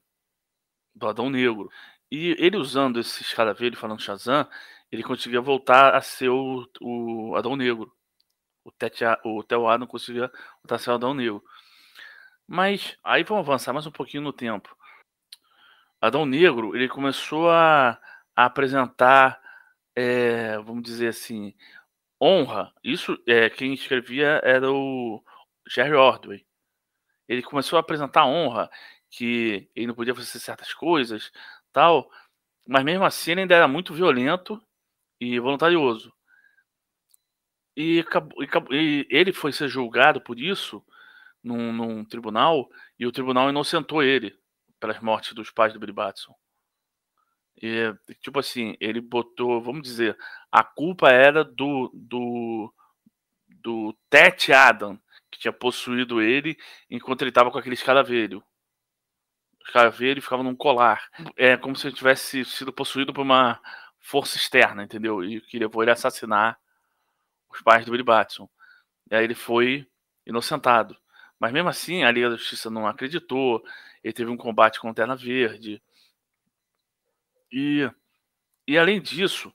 Do 0.94 1.08
Adão 1.08 1.30
Negro. 1.30 1.70
E 2.10 2.34
ele 2.38 2.56
usando 2.56 2.98
esse 2.98 3.22
escaravelho, 3.22 3.76
falando 3.76 4.02
Shazam, 4.02 4.48
ele 4.90 5.02
conseguia 5.02 5.40
voltar 5.40 5.94
a 5.94 6.02
ser 6.02 6.28
o, 6.28 6.68
o 6.80 7.36
Adão 7.36 7.56
Negro. 7.56 7.92
O, 8.64 8.72
Tete, 8.72 9.04
o 9.24 9.42
Theo 9.44 9.68
Adam 9.68 9.86
conseguia 9.86 10.30
voltar 10.62 10.74
a 10.74 10.78
ser 10.78 10.90
o 10.90 10.94
Adão 10.94 11.14
Negro. 11.14 11.42
Mas 12.46 12.98
aí 13.04 13.22
vamos 13.22 13.48
avançar 13.48 13.72
mais 13.72 13.86
um 13.86 13.92
pouquinho 13.92 14.24
no 14.24 14.32
tempo. 14.32 14.76
Adão 16.00 16.24
Negro, 16.24 16.74
ele 16.74 16.88
começou 16.88 17.50
a, 17.50 18.00
a 18.34 18.46
apresentar, 18.46 19.38
é, 19.94 20.56
vamos 20.58 20.82
dizer 20.82 21.08
assim, 21.08 21.54
honra. 22.20 22.72
Isso, 22.82 23.18
é, 23.26 23.50
quem 23.50 23.74
escrevia 23.74 24.40
era 24.42 24.70
o 24.72 25.22
Jerry 25.68 25.94
Ordway. 25.94 26.46
Ele 27.28 27.42
começou 27.42 27.76
a 27.76 27.80
apresentar 27.80 28.26
honra, 28.26 28.70
que 29.10 29.68
ele 29.76 29.88
não 29.88 29.94
podia 29.94 30.14
fazer 30.14 30.38
certas 30.38 30.72
coisas, 30.72 31.30
tal, 31.72 32.10
mas 32.66 32.84
mesmo 32.84 33.04
assim 33.04 33.32
ele 33.32 33.42
ainda 33.42 33.54
era 33.54 33.68
muito 33.68 33.92
violento 33.92 34.62
e 35.20 35.38
voluntarioso. 35.38 36.12
E, 37.76 38.04
e 38.70 39.06
ele 39.10 39.32
foi 39.32 39.52
ser 39.52 39.68
julgado 39.68 40.20
por 40.20 40.38
isso 40.38 40.84
num, 41.42 41.72
num 41.72 42.04
tribunal, 42.04 42.70
e 42.98 43.06
o 43.06 43.12
tribunal 43.12 43.50
inocentou 43.50 44.02
ele 44.02 44.39
pelas 44.80 45.00
mortes 45.00 45.34
dos 45.34 45.50
pais 45.50 45.72
do 45.72 45.78
Billy 45.78 45.92
Batson. 45.92 46.34
E, 47.62 47.94
tipo 48.22 48.38
assim, 48.38 48.74
ele 48.80 49.00
botou, 49.00 49.60
vamos 49.60 49.82
dizer, 49.82 50.16
a 50.50 50.64
culpa 50.64 51.10
era 51.10 51.44
do 51.44 51.90
do 51.94 52.72
do 53.62 53.94
Tet 54.08 54.52
Adam, 54.52 54.98
que 55.30 55.38
tinha 55.38 55.52
possuído 55.52 56.22
ele 56.22 56.56
enquanto 56.90 57.22
ele 57.22 57.30
estava 57.30 57.50
com 57.50 57.58
aquele 57.58 57.74
escaravelho. 57.74 58.42
O 59.60 59.66
escaravelho 59.66 60.22
ficava 60.22 60.42
num 60.42 60.56
colar. 60.56 61.10
É 61.36 61.56
como 61.56 61.76
se 61.76 61.86
ele 61.86 61.94
tivesse 61.94 62.44
sido 62.46 62.72
possuído 62.72 63.12
por 63.12 63.20
uma 63.20 63.60
força 63.98 64.36
externa, 64.36 64.82
entendeu? 64.82 65.22
E 65.22 65.40
que 65.42 65.58
levou 65.58 65.82
ele 65.82 65.90
a 65.90 65.94
assassinar 65.94 66.58
os 67.50 67.60
pais 67.60 67.84
do 67.84 67.90
Billy 67.90 68.02
Batson. 68.02 68.48
E 69.10 69.14
aí 69.14 69.24
ele 69.24 69.34
foi 69.34 69.86
inocentado. 70.26 70.96
Mas 71.38 71.52
mesmo 71.52 71.68
assim, 71.68 72.04
a 72.04 72.10
Liga 72.10 72.30
da 72.30 72.36
Justiça 72.36 72.70
não 72.70 72.86
acreditou. 72.86 73.62
Ele 74.04 74.12
teve 74.12 74.30
um 74.30 74.36
combate 74.36 74.80
com 74.80 74.86
a 74.88 74.90
Lanterna 74.90 75.16
Verde. 75.16 75.82
E, 77.52 77.88
e 78.68 78.78
além 78.78 79.00
disso, 79.02 79.52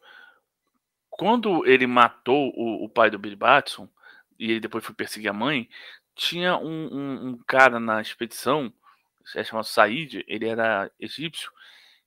quando 1.10 1.66
ele 1.66 1.88
matou 1.88 2.52
o, 2.56 2.86
o 2.86 2.90
pai 2.90 3.10
do 3.10 3.20
Billy 3.20 3.36
Batson, 3.36 3.88
e 4.38 4.52
ele 4.52 4.60
depois 4.60 4.84
foi 4.84 4.94
perseguir 4.94 5.30
a 5.30 5.34
mãe, 5.34 5.70
tinha 6.16 6.58
um, 6.58 6.88
um- 6.94 7.28
um 7.30 7.38
cara 7.48 7.80
na 7.80 8.02
expedição, 8.02 8.72
é 9.36 9.44
chamado 9.44 9.66
Said, 9.66 10.24
ele 10.28 10.48
era 10.48 10.92
egípcio, 11.00 11.52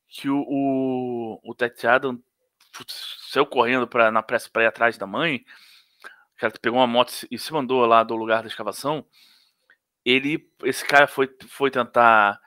que 0.09 0.28
o, 0.28 0.45
o, 0.49 1.40
o 1.45 1.54
Tet 1.54 1.87
Adam 1.87 2.21
saiu 2.88 3.47
correndo 3.47 3.87
pra, 3.88 4.11
na 4.11 4.23
pressa 4.23 4.50
para 4.50 4.64
ir 4.64 4.66
atrás 4.66 4.99
da 4.99 5.07
mãe, 5.07 5.45
o 6.37 6.40
cara 6.40 6.52
pegou 6.61 6.78
uma 6.80 6.87
moto 6.87 7.12
e 7.30 7.38
se 7.38 7.52
mandou 7.52 7.85
lá 7.87 8.02
do 8.04 8.16
lugar 8.16 8.42
da 8.42 8.49
escavação, 8.49 9.04
ele, 10.09 10.50
esse 10.65 10.85
cara 10.85 11.07
foi, 11.07 11.29
foi 11.49 11.71
tentar 11.71 12.41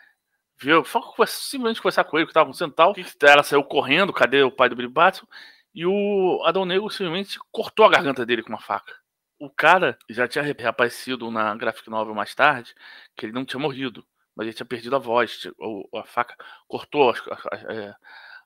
só 0.85 1.01
conversa- 1.01 1.41
simplesmente 1.41 1.81
conversar 1.81 2.03
com 2.03 2.17
ele, 2.17 2.25
que 2.25 2.31
estava 2.31 2.43
acontecendo 2.45 2.73
tal, 2.73 2.93
que 2.93 3.03
ela 3.23 3.43
saiu 3.43 3.63
correndo, 3.63 4.13
cadê 4.13 4.43
o 4.43 4.51
pai 4.51 4.69
do 4.69 4.75
Billy 4.75 4.87
Batson, 4.87 5.25
e 5.73 5.85
o 5.85 6.41
Adão 6.45 6.65
Negro 6.65 6.89
simplesmente 6.89 7.39
cortou 7.51 7.85
a 7.85 7.89
garganta 7.89 8.25
dele 8.25 8.43
com 8.43 8.49
uma 8.49 8.59
faca. 8.61 8.93
O 9.39 9.49
cara 9.49 9.97
já 10.09 10.27
tinha 10.27 10.43
re- 10.43 10.55
reaparecido 10.57 11.31
na 11.31 11.55
graphic 11.55 11.89
novel 11.89 12.13
mais 12.13 12.35
tarde, 12.35 12.75
que 13.15 13.25
ele 13.25 13.33
não 13.33 13.43
tinha 13.45 13.59
morrido, 13.59 14.05
mas 14.35 14.45
ele 14.47 14.53
tinha 14.55 14.65
perdido 14.65 14.95
a 14.95 14.99
voz. 14.99 15.39
ti- 15.39 15.51
o- 15.57 15.97
A 15.97 16.03
faca 16.03 16.35
cortou 16.67 17.09
a, 17.11 17.13
a- 17.51 17.73
é, 17.73 17.95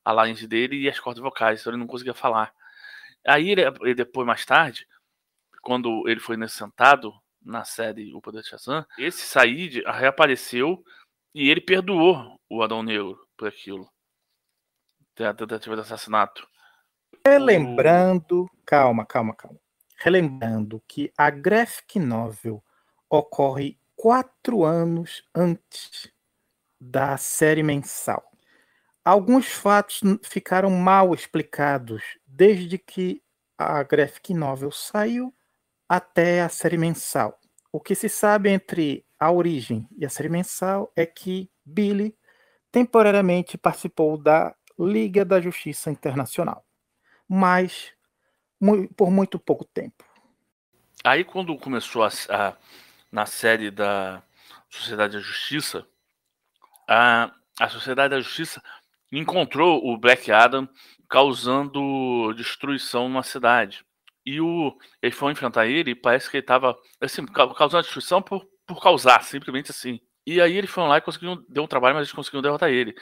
a 0.06 0.12
laringe 0.14 0.48
dele 0.48 0.78
e 0.82 0.90
as 0.90 1.00
cordas 1.00 1.22
vocais, 1.22 1.60
então 1.62 1.72
ele 1.74 1.80
não 1.80 1.88
conseguia 1.88 2.14
falar. 2.14 2.54
Aí, 3.28 3.50
ele, 3.50 3.96
depois, 3.96 4.26
mais 4.26 4.46
tarde, 4.46 4.88
quando 5.62 6.08
ele 6.08 6.20
foi 6.20 6.36
inocentado 6.36 7.14
na 7.46 7.64
série 7.64 8.14
O 8.14 8.22
Poder 8.22 8.42
de 8.42 8.50
Shazam, 8.50 8.86
esse 8.98 9.26
Said 9.26 9.84
reapareceu 9.86 10.84
e 11.34 11.50
ele 11.50 11.62
perdoou 11.62 12.40
o 12.50 12.64
Adão 12.64 12.82
Negro 12.82 13.20
por 13.38 13.48
aquilo. 13.48 13.88
Tem 15.14 15.28
a 15.28 15.34
tentativa 15.34 15.76
de 15.76 15.82
assassinato. 15.82 16.48
Relembrando, 17.26 18.50
calma, 18.66 19.06
calma, 19.06 19.36
calma. 19.36 19.60
Relembrando 19.98 20.82
que 20.88 21.12
a 21.18 21.30
graphic 21.30 22.00
novel 22.00 22.64
ocorre 23.10 23.80
quatro 23.96 24.64
anos 24.64 25.24
antes 25.34 26.12
da 26.80 27.18
série 27.18 27.64
mensal. 27.64 28.24
Alguns 29.04 29.48
fatos 29.48 30.02
ficaram 30.24 30.70
mal 30.70 31.14
explicados 31.14 32.02
desde 32.26 32.78
que 32.78 33.22
a 33.58 33.84
graphic 33.84 34.34
novel 34.34 34.72
saiu 34.72 35.35
até 35.88 36.42
a 36.42 36.50
série 36.50 36.78
mensal. 36.78 37.40
O 37.72 37.80
que 37.80 37.96
se 37.96 38.10
sabe 38.10 38.50
entre 38.50 39.06
a 39.20 39.32
origem 39.32 39.88
e 39.98 40.06
a 40.06 40.10
série 40.10 40.30
mensal 40.30 40.92
é 40.96 41.06
que 41.06 41.50
Billy 41.66 42.16
temporariamente 42.72 43.58
participou 43.58 44.18
da 44.18 44.56
Liga 44.78 45.24
da 45.24 45.40
Justiça 45.40 45.90
Internacional 45.92 46.66
mas 47.28 47.94
por 48.96 49.12
muito 49.12 49.40
pouco 49.40 49.66
tempo. 49.66 50.04
Aí 51.04 51.24
quando 51.24 51.58
começou 51.58 52.04
a, 52.04 52.10
a- 52.30 52.56
na 53.12 53.26
série 53.26 53.72
da 53.72 54.24
Sociedade 54.70 55.14
da 55.18 55.22
Justiça, 55.22 55.86
a, 56.88 57.32
a 57.60 57.70
Sociedade 57.70 58.12
da 58.16 58.22
Justiça 58.22 58.62
encontrou 59.12 59.86
o 59.86 59.98
Black 59.98 60.32
Adam 60.32 60.68
causando 61.10 62.34
destruição 62.34 63.08
numa 63.08 63.24
cidade. 63.24 63.86
E 64.26 64.42
o, 64.42 64.76
eles 65.02 65.16
foram 65.16 65.32
enfrentar 65.34 65.68
ele 65.68 65.92
e 65.92 65.96
parece 65.96 66.30
que 66.30 66.38
ele 66.38 66.44
estava 66.44 66.76
assim, 67.00 67.26
ca- 67.26 67.54
causando 67.54 67.84
destruição 67.84 68.22
por, 68.22 68.46
por 68.66 68.82
causar, 68.82 69.24
simplesmente 69.24 69.72
assim. 69.72 70.00
E 70.26 70.42
aí 70.42 70.58
eles 70.58 70.70
foram 70.70 70.88
lá 70.88 70.98
e 70.98 71.02
conseguiram, 71.02 71.44
deu 71.48 71.64
um 71.64 71.68
trabalho, 71.68 71.96
mas 71.96 72.08
eles 72.08 72.14
conseguiram 72.14 72.42
derrotar 72.42 72.70
ele. 72.70 72.96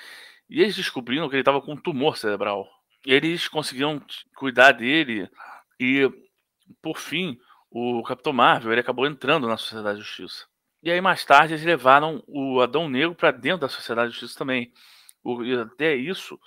E 0.50 0.62
eles 0.62 0.76
descobriram 0.76 1.30
que 1.30 1.36
ele 1.36 1.42
estava 1.42 1.62
com 1.62 1.74
um 1.74 1.78
tumor 1.82 2.18
cerebral. 2.18 2.68
E 3.06 3.14
eles 3.14 3.48
conseguiram 3.48 4.02
cuidar 4.36 4.74
dele 4.74 5.30
e, 5.80 6.10
por 6.82 6.98
fim, 6.98 7.38
o 7.70 8.04
Capitão 8.04 8.34
Marvel 8.34 8.72
ele 8.72 8.82
acabou 8.82 9.06
entrando 9.08 9.48
na 9.48 9.58
Sociedade 9.58 9.98
da 10.00 10.04
Justiça. 10.04 10.46
E 10.82 10.92
aí, 10.92 11.00
mais 11.02 11.24
tarde, 11.26 11.54
eles 11.54 11.66
levaram 11.66 12.22
o 12.28 12.60
Adão 12.62 12.90
Negro 12.90 13.16
para 13.16 13.32
dentro 13.32 13.62
da 13.62 13.70
Sociedade 13.70 14.10
da 14.10 14.12
Justiça 14.14 14.38
também. 14.38 14.72
O- 15.24 15.44
e 15.44 15.58
até 15.58 15.96
isso 15.96 16.40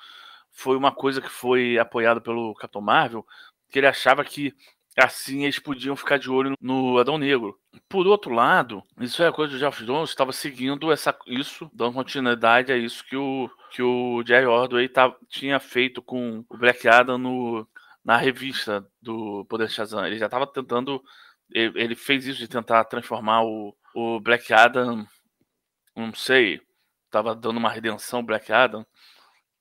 foi 0.53 0.77
uma 0.77 0.93
coisa 0.93 1.21
que 1.21 1.29
foi 1.29 1.79
apoiada 1.79 2.21
pelo 2.21 2.55
Capitão 2.55 2.81
Marvel, 2.81 3.27
que 3.71 3.79
ele 3.79 3.87
achava 3.87 4.25
que 4.25 4.55
assim 4.99 5.45
eles 5.45 5.59
podiam 5.59 5.95
ficar 5.95 6.19
de 6.19 6.31
olho 6.31 6.55
no 6.61 6.99
Adão 6.99 7.19
Negro. 7.19 7.59
Por 7.89 8.07
outro 8.07 8.33
lado, 8.33 8.83
isso 9.01 9.23
é 9.23 9.31
coisa 9.31 9.53
do 9.53 9.59
Jeff 9.59 9.85
Jones, 9.85 10.11
estava 10.11 10.33
seguindo 10.33 10.91
essa, 10.91 11.17
isso, 11.27 11.71
dando 11.75 11.95
continuidade 11.95 12.73
a 12.73 12.77
isso 12.77 13.05
que 13.05 13.17
o, 13.17 13.51
que 13.71 13.83
o 13.83 14.25
Jerry 14.27 14.47
Ordway 14.47 14.89
tá, 14.89 15.15
tinha 15.29 15.61
feito 15.61 16.01
com 16.01 16.45
o 16.49 16.57
Black 16.57 16.89
Adam 16.89 17.19
no, 17.19 17.69
na 18.07 18.17
revista 18.17 18.87
do 19.03 19.45
Poder 19.47 19.69
Shazam. 19.69 20.07
Ele 20.07 20.17
já 20.17 20.27
estava 20.27 20.47
tentando. 20.47 21.03
Ele, 21.51 21.83
ele 21.83 21.95
fez 21.97 22.25
isso 22.25 22.39
de 22.39 22.47
tentar 22.47 22.85
transformar 22.85 23.43
o, 23.45 23.77
o 23.95 24.21
Black 24.21 24.53
Adam. 24.53 25.05
Não 25.95 26.15
sei. 26.15 26.61
Estava 27.07 27.35
dando 27.35 27.57
uma 27.57 27.69
redenção 27.69 28.25
Black 28.25 28.53
Adam. 28.53 28.87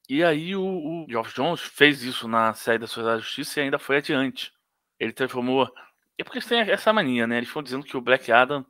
E 0.08 0.24
aí 0.24 0.56
o, 0.56 0.64
o 0.64 1.06
Geoff 1.10 1.34
Jones 1.34 1.62
fez 1.62 2.04
isso 2.04 2.28
na 2.28 2.54
série 2.54 2.80
da 2.80 2.88
Sociedade 2.88 3.18
da 3.18 3.24
Justiça 3.24 3.60
e 3.60 3.64
ainda 3.64 3.80
foi 3.80 3.98
adiante. 3.98 4.54
Ele 5.00 5.12
transformou. 5.12 5.72
É 6.18 6.24
porque 6.24 6.38
eles 6.38 6.48
têm 6.48 6.60
essa 6.60 6.94
mania, 6.94 7.26
né? 7.28 7.38
Eles 7.38 7.50
estão 7.50 7.64
dizendo 7.64 7.86
que 7.86 7.98
o 7.98 8.02
Black 8.02 8.32
Adam 8.32 8.66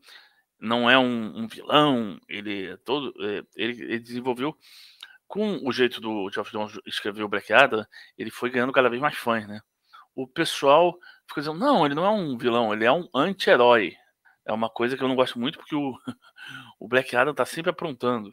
não 0.60 0.89
é 0.89 0.98
um, 0.98 1.39
um 1.39 1.48
vilão. 1.48 2.20
Ele 2.27 2.68
é 2.72 2.77
todo. 2.77 3.13
é, 3.22 3.44
ele, 3.56 3.84
ele 3.84 4.00
desenvolveu. 4.00 4.58
Com 5.27 5.60
o 5.68 5.72
jeito 5.72 6.00
do 6.00 6.30
Geoff 6.32 6.51
Jones 6.51 6.80
escrever 6.86 7.24
o 7.24 7.27
Black 7.27 7.51
Adam, 7.51 7.86
ele 8.18 8.30
foi 8.30 8.50
ganhando 8.50 8.72
cada 8.72 8.89
vez 8.89 9.01
mais 9.01 9.18
fãs, 9.18 9.48
né? 9.48 9.60
O 10.15 10.27
pessoal 10.27 10.98
fica 11.27 11.42
dizendo, 11.42 11.60
não, 11.60 11.86
ele 11.86 11.96
não 11.96 12.06
é 12.06 12.10
um 12.10 12.38
vilão, 12.38 12.72
ele 12.74 12.86
é 12.86 12.92
um 12.92 13.10
anti-herói. 13.13 13.96
É 14.46 14.54
uma 14.54 14.70
coisa 14.70 14.96
que 14.96 15.04
eu 15.04 15.08
não 15.08 15.15
gosto 15.15 15.39
muito 15.39 15.58
porque 15.58 15.75
o, 15.75 15.98
o 16.80 16.88
Black 16.88 17.15
Adam 17.15 17.34
tá 17.34 17.46
sempre 17.46 17.72
aprontando 17.72 18.32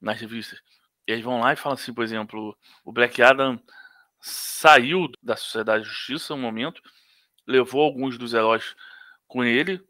nas 0.00 0.20
revistas. 0.20 0.60
E 1.10 1.12
eles 1.12 1.24
vão 1.24 1.40
lá 1.40 1.52
e 1.52 1.56
falam 1.56 1.74
assim, 1.74 1.92
por 1.92 2.04
exemplo, 2.04 2.56
o 2.84 2.92
Black 2.92 3.20
Adam 3.20 3.60
saiu 4.20 5.10
da 5.20 5.34
Sociedade 5.34 5.82
da 5.82 5.88
Justiça 5.88 6.34
um 6.34 6.40
momento, 6.40 6.80
levou 7.44 7.82
alguns 7.82 8.16
dos 8.16 8.32
heróis 8.32 8.76
com 9.26 9.42
ele, 9.42 9.82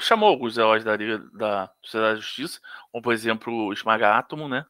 chamou 0.00 0.28
alguns 0.28 0.56
heróis 0.56 0.84
da, 0.84 0.96
da 0.96 1.68
Sociedade 1.82 2.14
da 2.14 2.20
Justiça, 2.20 2.60
como 2.92 3.02
por 3.02 3.12
exemplo 3.12 3.52
o 3.52 3.72
Esmaga 3.72 4.16
Átomo, 4.16 4.48
né? 4.48 4.64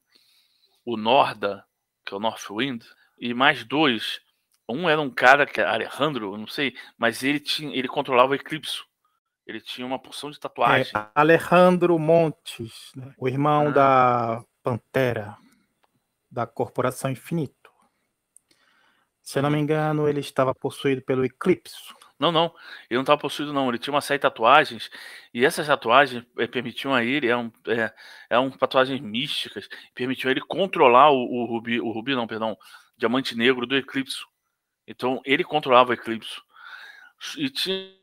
o 0.83 0.97
Norda, 0.97 1.63
que 2.07 2.15
é 2.15 2.17
o 2.17 2.21
Northwind, 2.21 2.83
e 3.19 3.35
mais 3.35 3.63
dois. 3.63 4.19
Um 4.67 4.89
era 4.89 5.01
um 5.01 5.11
cara 5.11 5.45
que 5.45 5.61
é 5.61 5.65
Alejandro, 5.67 6.39
não 6.39 6.47
sei, 6.47 6.75
mas 6.97 7.23
ele 7.23 7.39
tinha, 7.39 7.77
ele 7.77 7.87
controlava 7.87 8.33
o 8.33 8.35
Eclipse. 8.35 8.83
Ele 9.47 9.61
tinha 9.61 9.87
uma 9.87 9.99
porção 9.99 10.31
de 10.31 10.41
tatuagem. 10.41 10.91
É, 10.97 11.07
Alejandro 11.15 11.99
Montes, 11.99 12.93
né? 12.97 13.13
o 13.19 13.29
irmão 13.29 13.69
ah. 13.69 13.71
da 13.71 14.45
Pantera, 14.63 15.37
da 16.33 16.47
Corporação 16.47 17.11
Infinito. 17.11 17.71
Se 19.21 19.39
eu 19.39 19.43
não 19.43 19.51
me 19.51 19.59
engano, 19.59 20.09
ele 20.09 20.21
estava 20.21 20.55
possuído 20.55 21.03
pelo 21.03 21.25
Eclipse. 21.25 21.95
Não, 22.19 22.33
não. 22.33 22.47
Ele 22.89 22.97
não 22.97 23.03
estava 23.03 23.21
possuído, 23.21 23.53
não. 23.53 23.69
Ele 23.69 23.79
tinha 23.79 23.93
uma 23.93 24.01
série 24.01 24.19
de 24.19 24.23
tatuagens. 24.23 24.91
E 25.33 25.45
essas 25.45 25.67
tatuagens 25.67 26.25
é, 26.39 26.47
permitiam 26.47 26.95
a 26.95 27.05
ele, 27.05 27.29
é 27.29 27.37
um, 27.37 27.53
é, 27.69 27.95
é 28.31 28.39
um 28.39 28.51
tatuagens 28.51 29.01
místicas, 29.01 29.69
permitiam 29.95 30.31
ele 30.31 30.41
controlar 30.41 31.11
o, 31.11 31.19
o 31.19 31.45
Rubi, 31.45 31.81
o 31.81 31.93
Rubi, 31.93 32.15
não, 32.15 32.27
perdão, 32.27 32.57
Diamante 32.97 33.37
Negro 33.37 33.67
do 33.67 33.77
Eclipse. 33.77 34.25
Então, 34.87 35.21
ele 35.25 35.45
controlava 35.45 35.91
o 35.91 35.95
Eclipse. 35.95 36.41
E 37.37 37.51
tinha 37.51 37.95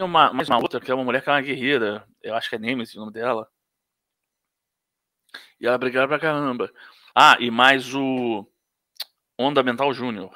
uma, 0.00 0.32
mais 0.32 0.48
uma 0.48 0.58
outra, 0.58 0.80
que 0.80 0.90
é 0.90 0.94
uma 0.94 1.04
mulher 1.04 1.22
que 1.22 1.30
é 1.30 1.32
uma 1.32 1.40
guerreira. 1.40 2.06
Eu 2.22 2.34
acho 2.34 2.50
que 2.50 2.56
é 2.56 2.58
Nemesis 2.58 2.96
o 2.96 3.00
nome 3.00 3.12
dela. 3.12 3.48
E 5.60 5.66
ela 5.66 5.78
brigava 5.78 6.08
pra 6.08 6.18
caramba. 6.18 6.70
Ah, 7.20 7.36
e 7.40 7.50
mais 7.50 7.92
o 7.96 8.46
Onda 9.36 9.60
Mental 9.60 9.92
Júnior. 9.92 10.30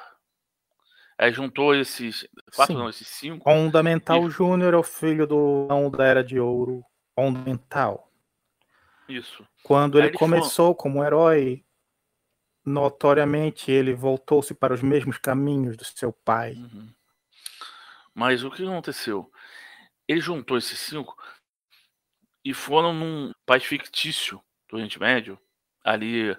Aí 1.17 1.31
juntou 1.31 1.73
esses 1.73 2.27
quatro, 2.53 2.75
Sim. 2.75 2.79
não, 2.81 2.89
esses 2.89 3.07
cinco. 3.07 3.49
Onda 3.49 3.81
Mental 3.81 4.27
e... 4.27 4.29
Júnior 4.29 4.73
é 4.73 4.77
o 4.77 4.83
filho 4.83 5.25
do 5.25 5.65
não 5.69 5.89
da 5.89 6.03
Era 6.03 6.21
de 6.21 6.41
Ouro, 6.41 6.83
Onda 7.15 7.39
Mental. 7.39 8.11
Isso. 9.07 9.47
Quando 9.63 9.97
ele 9.97 10.11
começou 10.11 10.75
foram... 10.75 10.75
como 10.75 11.05
herói, 11.05 11.63
notoriamente 12.65 13.71
ele 13.71 13.93
voltou-se 13.93 14.53
para 14.53 14.73
os 14.73 14.81
mesmos 14.81 15.17
caminhos 15.17 15.77
do 15.77 15.85
seu 15.85 16.11
pai. 16.11 16.55
Uhum. 16.55 16.93
Mas 18.13 18.43
o 18.43 18.51
que 18.51 18.61
aconteceu? 18.61 19.31
Ele 20.05 20.19
juntou 20.19 20.57
esses 20.57 20.79
cinco 20.79 21.15
e 22.43 22.53
foram 22.53 22.93
num 22.93 23.31
país 23.45 23.63
fictício 23.63 24.43
do 24.67 24.75
Oriente 24.75 24.99
Médio, 24.99 25.39
ali 25.81 26.35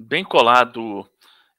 bem 0.00 0.24
colado 0.24 1.08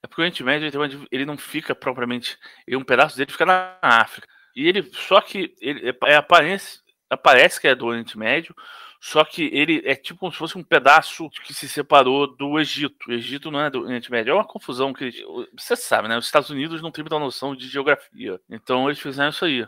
é 0.03 0.07
porque 0.07 0.21
o 0.21 0.23
Oriente 0.23 0.43
Médio 0.43 1.07
ele 1.11 1.25
não 1.25 1.37
fica 1.37 1.75
propriamente. 1.75 2.37
um 2.69 2.83
pedaço 2.83 3.15
dele 3.15 3.31
fica 3.31 3.45
na 3.45 3.77
África. 3.81 4.27
E 4.55 4.67
ele. 4.67 4.89
Só 4.93 5.21
que 5.21 5.55
ele 5.61 5.89
é, 5.89 5.95
é, 6.11 6.15
aparece, 6.15 6.79
aparece 7.09 7.61
que 7.61 7.67
é 7.67 7.75
do 7.75 7.85
Oriente 7.85 8.17
Médio, 8.17 8.55
só 8.99 9.23
que 9.23 9.49
ele 9.53 9.81
é 9.85 9.95
tipo 9.95 10.19
como 10.19 10.31
se 10.31 10.39
fosse 10.39 10.57
um 10.57 10.63
pedaço 10.63 11.29
que 11.29 11.53
se 11.53 11.69
separou 11.69 12.27
do 12.35 12.59
Egito. 12.59 13.09
O 13.09 13.13
Egito 13.13 13.51
não 13.51 13.61
é 13.61 13.69
do 13.69 13.81
Oriente 13.81 14.11
Médio. 14.11 14.31
É 14.31 14.33
uma 14.33 14.47
confusão 14.47 14.91
que. 14.91 15.11
Você 15.57 15.75
sabe, 15.75 16.07
né? 16.07 16.17
Os 16.17 16.25
Estados 16.25 16.49
Unidos 16.49 16.81
não 16.81 16.91
têm 16.91 17.03
muita 17.03 17.19
noção 17.19 17.55
de 17.55 17.67
geografia. 17.67 18.39
Então 18.49 18.89
eles 18.89 18.99
fizeram 18.99 19.29
isso 19.29 19.45
aí. 19.45 19.67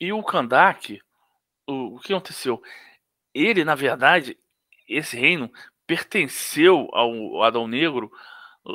E 0.00 0.12
o 0.12 0.22
Kandak, 0.22 1.00
o, 1.66 1.96
o 1.96 1.98
que 1.98 2.12
aconteceu? 2.12 2.62
Ele, 3.34 3.64
na 3.64 3.74
verdade, 3.74 4.38
esse 4.88 5.16
reino 5.16 5.50
pertenceu 5.86 6.88
ao 6.92 7.42
Adão 7.42 7.66
Negro 7.66 8.10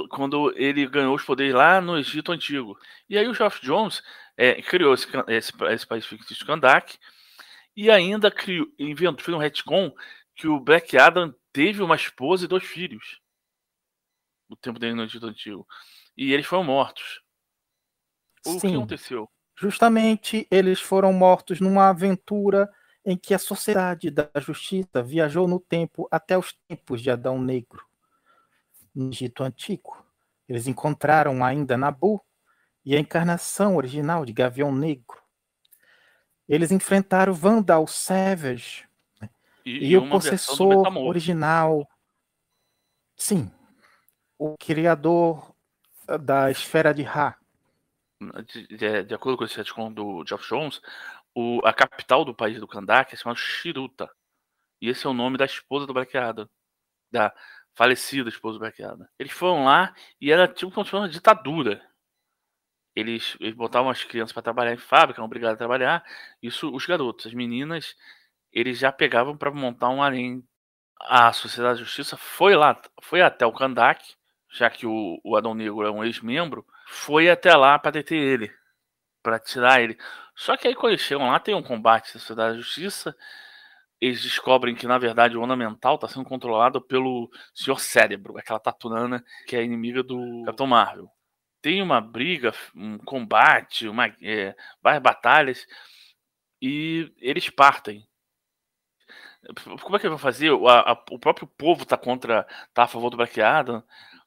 quando 0.09 0.53
ele 0.55 0.85
ganhou 0.87 1.15
os 1.15 1.23
poderes 1.23 1.53
lá 1.53 1.81
no 1.81 1.97
Egito 1.97 2.31
Antigo. 2.31 2.77
E 3.09 3.17
aí 3.17 3.27
o 3.27 3.33
Geoff 3.33 3.59
Jones 3.61 4.03
é, 4.37 4.61
criou 4.61 4.93
esse, 4.93 5.07
esse, 5.27 5.51
esse 5.71 5.87
país 5.87 6.05
fictício 6.05 6.45
Kandak 6.45 6.97
e 7.75 7.89
ainda 7.89 8.29
criou, 8.29 8.67
inventou, 8.77 9.25
fez 9.25 9.35
um 9.35 9.39
retcon 9.39 9.91
que 10.35 10.47
o 10.47 10.59
Black 10.59 10.97
Adam 10.97 11.33
teve 11.51 11.81
uma 11.81 11.95
esposa 11.95 12.45
e 12.45 12.47
dois 12.47 12.63
filhos 12.63 13.19
no 14.47 14.55
tempo 14.55 14.79
dele 14.79 14.95
no 14.95 15.03
Egito 15.03 15.27
Antigo. 15.27 15.67
E 16.17 16.33
eles 16.33 16.45
foram 16.45 16.63
mortos. 16.63 17.21
O 18.45 18.53
Sim, 18.53 18.59
que 18.59 18.75
aconteceu? 18.75 19.29
Justamente 19.55 20.47
eles 20.49 20.79
foram 20.79 21.13
mortos 21.13 21.59
numa 21.59 21.89
aventura 21.89 22.69
em 23.05 23.17
que 23.17 23.33
a 23.33 23.39
Sociedade 23.39 24.09
da 24.09 24.29
Justiça 24.37 25.01
viajou 25.01 25.47
no 25.47 25.59
tempo 25.59 26.07
até 26.11 26.37
os 26.37 26.53
tempos 26.67 27.01
de 27.01 27.09
Adão 27.09 27.41
Negro 27.41 27.83
no 28.93 29.09
Egito 29.09 29.43
Antigo. 29.43 30.03
Eles 30.47 30.67
encontraram 30.67 31.43
ainda 31.43 31.77
Nabu 31.77 32.21
e 32.83 32.95
a 32.95 32.99
encarnação 32.99 33.75
original 33.75 34.25
de 34.25 34.33
Gavião 34.33 34.73
Negro. 34.73 35.17
Eles 36.47 36.71
enfrentaram 36.71 37.33
Vandal 37.33 37.85
Savage 37.85 38.87
né? 39.21 39.29
e, 39.63 39.91
e, 39.91 39.97
o 39.97 40.09
possessor 40.09 40.87
original. 40.97 41.87
Sim, 43.15 43.51
o 44.37 44.57
criador 44.57 45.53
da 46.21 46.49
esfera 46.49 46.93
de 46.93 47.03
Ra. 47.03 47.35
De, 48.45 48.67
de, 48.67 49.03
de 49.03 49.13
acordo 49.13 49.37
com 49.37 49.45
esse 49.45 49.55
retcon 49.55 49.93
do 49.93 50.25
Geoff 50.27 50.45
Jones, 50.49 50.81
o, 51.35 51.61
a 51.63 51.73
capital 51.73 52.25
do 52.25 52.33
país 52.33 52.59
do 52.59 52.67
Kandak 52.67 53.13
é 53.13 53.17
chamada 53.17 53.39
Shiruta. 53.39 54.09
E 54.81 54.89
esse 54.89 55.05
é 55.05 55.09
o 55.09 55.13
nome 55.13 55.37
da 55.37 55.45
esposa 55.45 55.85
do 55.85 55.93
Black 55.93 56.17
Adam, 56.17 56.49
da 57.11 57.33
falecida 57.79 58.29
esposa 58.29 58.57
do 58.57 58.59
Blackada. 58.59 59.09
Eles 59.17 59.31
foram 59.31 59.63
lá 59.63 59.93
e 60.19 60.31
era 60.31 60.47
tipo 60.47 60.71
como 60.71 60.85
se 60.85 60.91
fosse 60.91 61.01
uma 61.01 61.09
ditadura. 61.09 61.81
Eles, 62.95 63.37
eles 63.39 63.55
botavam 63.55 63.89
as 63.89 64.03
crianças 64.03 64.33
para 64.33 64.43
trabalhar 64.43 64.73
em 64.73 64.77
fábrica, 64.77 65.19
eram 65.19 65.25
obrigados 65.25 65.55
a 65.55 65.57
trabalhar. 65.57 66.03
Isso, 66.41 66.73
os 66.75 66.85
garotos, 66.85 67.27
as 67.27 67.33
meninas, 67.33 67.95
eles 68.51 68.79
já 68.79 68.91
pegavam 68.91 69.37
para 69.37 69.51
montar 69.51 69.89
um 69.89 70.03
harém. 70.03 70.43
A 71.01 71.31
Sociedade 71.31 71.79
de 71.79 71.85
Justiça 71.85 72.17
foi 72.17 72.55
lá, 72.55 72.81
foi 73.01 73.21
até 73.21 73.45
o 73.45 73.53
Kandak, 73.53 74.03
já 74.51 74.69
que 74.69 74.85
o, 74.85 75.19
o 75.23 75.37
Adão 75.37 75.53
Negro 75.53 75.85
é 75.85 75.91
um 75.91 76.03
ex-membro, 76.03 76.65
foi 76.87 77.29
até 77.29 77.55
lá 77.55 77.79
para 77.79 77.91
deter 77.91 78.17
ele, 78.17 78.53
para 79.21 79.39
tirar 79.39 79.81
ele. 79.81 79.97
Só 80.35 80.55
que 80.57 80.67
aí 80.67 80.75
quando 80.75 80.93
eles 80.93 81.01
chegam 81.01 81.27
lá, 81.27 81.39
tem 81.39 81.55
um 81.55 81.63
combate 81.63 82.13
da 82.13 82.19
Sociedade 82.19 82.57
de 82.57 82.63
Justiça 82.63 83.15
eles 84.01 84.21
descobrem 84.21 84.75
que, 84.75 84.87
na 84.87 84.97
verdade, 84.97 85.37
o 85.37 85.41
onda 85.41 85.55
mental 85.55 85.95
está 85.95 86.07
sendo 86.07 86.25
controlado 86.25 86.81
pelo 86.81 87.29
Senhor 87.53 87.79
Cérebro, 87.79 88.37
aquela 88.37 88.59
taturana 88.59 89.23
que 89.45 89.55
é 89.55 89.63
inimiga 89.63 90.01
do 90.01 90.43
Capitão 90.45 90.67
Marvel. 90.67 91.09
Tem 91.61 91.81
uma 91.81 91.99
briga, 91.99 92.53
um 92.73 92.97
combate, 92.99 93.87
uma, 93.87 94.07
é, 94.21 94.55
várias 94.81 95.03
batalhas, 95.03 95.67
e 96.61 97.13
eles 97.19 97.49
partem. 97.49 98.07
Como 99.81 99.95
é 99.95 99.99
que 99.99 100.07
vai 100.07 100.17
fazer? 100.17 100.51
O, 100.51 100.67
a, 100.69 100.91
o 101.11 101.19
próprio 101.19 101.47
povo 101.47 101.83
está 101.83 101.97
contra, 101.97 102.47
tá 102.73 102.83
a 102.83 102.87
favor 102.87 103.09
do 103.09 103.17
Black 103.17 103.41
Adam, 103.41 103.83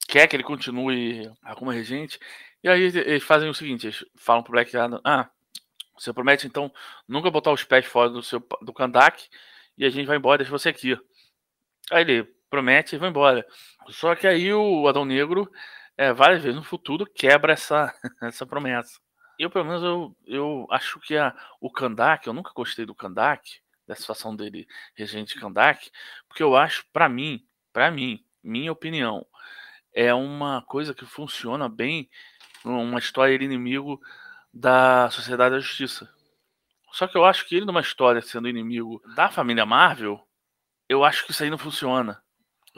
quer 0.06 0.26
que 0.26 0.36
ele 0.36 0.42
continue 0.42 1.30
como 1.56 1.70
regente. 1.70 2.18
E 2.62 2.68
aí 2.68 2.82
eles 2.82 3.22
fazem 3.22 3.48
o 3.48 3.54
seguinte: 3.54 3.86
eles 3.86 4.04
falam 4.16 4.42
pro 4.42 4.52
Black 4.52 4.76
Adam, 4.76 5.00
ah, 5.04 5.28
você 5.98 6.12
promete 6.12 6.46
então 6.46 6.72
nunca 7.06 7.30
botar 7.30 7.52
os 7.52 7.64
pés 7.64 7.86
fora 7.86 8.10
do 8.10 8.22
seu 8.22 8.40
do 8.60 8.72
Kandak 8.72 9.28
e 9.76 9.84
a 9.84 9.90
gente 9.90 10.06
vai 10.06 10.16
embora, 10.16 10.38
deixa 10.38 10.50
você 10.50 10.68
aqui. 10.68 10.98
Aí 11.90 12.02
ele 12.02 12.24
promete 12.50 12.94
e 12.94 12.98
vai 12.98 13.08
embora. 13.08 13.46
Só 13.88 14.14
que 14.14 14.26
aí 14.26 14.52
o 14.52 14.86
Adão 14.86 15.04
Negro, 15.04 15.50
é, 15.96 16.12
várias 16.12 16.42
vezes 16.42 16.56
no 16.56 16.64
futuro, 16.64 17.06
quebra 17.06 17.52
essa, 17.52 17.92
essa 18.22 18.46
promessa. 18.46 19.00
Eu, 19.38 19.50
pelo 19.50 19.64
menos, 19.64 19.82
eu, 19.82 20.16
eu 20.26 20.66
acho 20.70 21.00
que 21.00 21.16
a, 21.16 21.34
o 21.60 21.70
Kandak, 21.70 22.26
eu 22.26 22.32
nunca 22.32 22.52
gostei 22.54 22.84
do 22.84 22.94
Kandak, 22.94 23.60
da 23.86 23.94
situação 23.94 24.36
dele, 24.36 24.66
regente 24.94 25.38
Kandak, 25.38 25.90
porque 26.28 26.42
eu 26.42 26.54
acho, 26.56 26.84
para 26.92 27.08
mim, 27.08 27.44
para 27.72 27.90
mim, 27.90 28.24
minha 28.42 28.70
opinião, 28.70 29.26
é 29.92 30.12
uma 30.14 30.62
coisa 30.62 30.94
que 30.94 31.04
funciona 31.04 31.68
bem 31.68 32.08
uma 32.64 32.98
história 32.98 33.34
ele 33.34 33.44
inimigo 33.44 34.00
da 34.52 35.10
Sociedade 35.10 35.54
da 35.54 35.60
Justiça. 35.60 36.08
Só 36.92 37.06
que 37.06 37.16
eu 37.16 37.24
acho 37.24 37.46
que 37.48 37.56
ele, 37.56 37.64
numa 37.64 37.80
história 37.80 38.20
sendo 38.20 38.48
inimigo 38.48 39.02
da 39.14 39.30
família 39.30 39.64
Marvel, 39.64 40.20
eu 40.88 41.04
acho 41.04 41.24
que 41.24 41.32
isso 41.32 41.42
aí 41.42 41.50
não 41.50 41.58
funciona. 41.58 42.22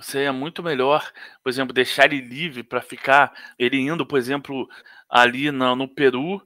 Seria 0.01 0.33
muito 0.33 0.62
melhor, 0.62 1.12
por 1.42 1.51
exemplo, 1.51 1.73
deixar 1.73 2.12
ele 2.12 2.20
livre 2.20 2.62
para 2.62 2.81
ficar 2.81 3.33
ele 3.59 3.79
indo, 3.79 4.07
por 4.07 4.18
exemplo, 4.18 4.68
ali 5.09 5.51
no, 5.51 5.77
no 5.77 5.88
Peru 5.88 6.42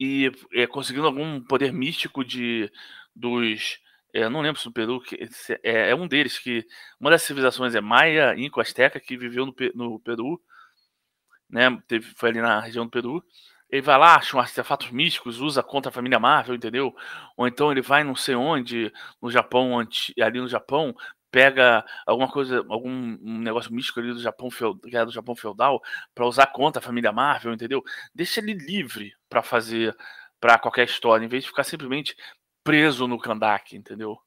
e 0.00 0.32
é, 0.52 0.66
conseguindo 0.66 1.06
algum 1.06 1.40
poder 1.42 1.72
místico 1.72 2.24
de 2.24 2.70
dos 3.14 3.78
é, 4.14 4.28
não 4.28 4.40
lembro 4.40 4.60
se 4.60 4.66
no 4.66 4.72
Peru 4.72 5.00
que 5.00 5.16
é, 5.62 5.90
é, 5.90 5.94
um 5.94 6.06
deles 6.06 6.38
que 6.38 6.66
uma 7.00 7.10
das 7.10 7.22
civilizações 7.22 7.74
é 7.74 7.80
Maia, 7.80 8.34
Inca, 8.36 8.60
Azteca 8.60 9.00
que 9.00 9.16
viveu 9.16 9.46
no, 9.46 9.54
no 9.74 10.00
Peru, 10.00 10.40
né? 11.52 11.70
Teve, 11.86 12.12
foi 12.16 12.30
ali 12.30 12.40
na 12.40 12.60
região 12.60 12.84
do 12.84 12.90
Peru 12.90 13.22
ele 13.72 13.80
vai 13.80 13.98
lá, 13.98 14.16
acha 14.16 14.36
um 14.36 14.40
artefatos 14.40 14.90
místicos, 14.90 15.40
usa 15.40 15.62
contra 15.62 15.88
a 15.88 15.92
família 15.92 16.20
Marvel, 16.20 16.54
entendeu? 16.54 16.94
Ou 17.34 17.48
então 17.48 17.72
ele 17.72 17.80
vai 17.80 18.04
não 18.04 18.14
sei 18.14 18.34
onde, 18.34 18.92
no 19.20 19.30
Japão, 19.30 19.78
ali 19.78 20.40
no 20.40 20.46
Japão, 20.46 20.94
pega 21.30 21.82
alguma 22.06 22.30
coisa, 22.30 22.58
algum 22.68 22.90
um 22.90 23.38
negócio 23.38 23.72
místico 23.72 23.98
ali 23.98 24.12
do 24.12 24.20
Japão, 24.20 24.50
que 24.50 24.94
é 24.94 25.04
do 25.06 25.10
Japão 25.10 25.34
feudal, 25.34 25.82
para 26.14 26.26
usar 26.26 26.48
contra 26.48 26.80
a 26.80 26.84
família 26.84 27.10
Marvel, 27.10 27.54
entendeu? 27.54 27.82
Deixa 28.14 28.40
ele 28.40 28.52
livre 28.52 29.14
para 29.26 29.42
fazer 29.42 29.96
para 30.38 30.58
qualquer 30.58 30.84
história, 30.84 31.24
em 31.24 31.28
vez 31.28 31.44
de 31.44 31.48
ficar 31.48 31.64
simplesmente 31.64 32.14
preso 32.62 33.08
no 33.08 33.18
Kandak, 33.18 33.74
entendeu? 33.74 34.18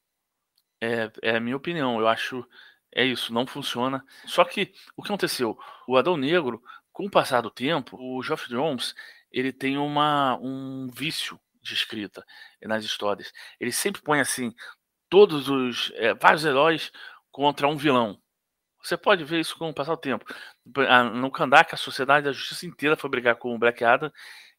É, 0.82 1.12
é 1.22 1.36
a 1.38 1.40
minha 1.40 1.56
opinião. 1.58 2.00
Eu 2.00 2.08
acho 2.08 2.48
é 2.96 3.06
isso, 3.06 3.34
não 3.34 3.46
funciona. 3.46 4.04
Só 4.26 4.44
que 4.46 4.74
o 4.96 5.04
que 5.04 5.10
aconteceu? 5.10 5.58
O 5.88 5.98
Adão 5.98 6.18
Negro, 6.18 6.64
com 6.96 7.06
o 7.06 7.12
passar 7.12 7.42
do 7.42 7.52
tempo, 7.52 7.98
o 8.00 8.24
Geoff 8.24 8.48
Jones 8.48 8.96
ele 9.30 9.52
tem 9.52 9.78
uma, 9.78 10.40
um 10.42 10.88
vício 10.88 11.38
de 11.62 11.74
escrita 11.74 12.26
nas 12.62 12.86
histórias. 12.86 13.34
Ele 13.60 13.74
sempre 13.74 14.02
põe 14.02 14.22
assim 14.22 14.56
todos 15.10 15.50
os 15.50 15.92
é, 15.96 16.14
vários 16.14 16.46
heróis 16.46 16.94
contra 17.30 17.68
um 17.68 17.76
vilão. 17.76 18.18
Você 18.82 18.96
pode 18.96 19.26
ver 19.26 19.42
isso 19.42 19.58
com 19.58 19.70
o 19.70 19.74
passar 19.74 19.96
do 19.96 20.00
tempo. 20.00 20.24
No 21.16 21.30
Kandak, 21.30 21.76
a 21.76 21.78
Sociedade 21.78 22.28
da 22.28 22.32
Justiça 22.32 22.66
inteira 22.66 22.96
foi 22.96 23.10
brigar 23.10 23.36
com 23.36 23.54
o 23.54 23.60
Black 23.60 23.84
Adam. 23.84 24.10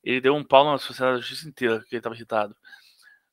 Ele 0.04 0.20
deu 0.20 0.34
um 0.34 0.44
pau 0.44 0.62
na 0.70 0.76
Sociedade 0.76 1.16
da 1.16 1.22
Justiça 1.22 1.48
inteira, 1.48 1.78
porque 1.78 1.94
ele 1.94 2.00
estava 2.00 2.14
irritado. 2.14 2.54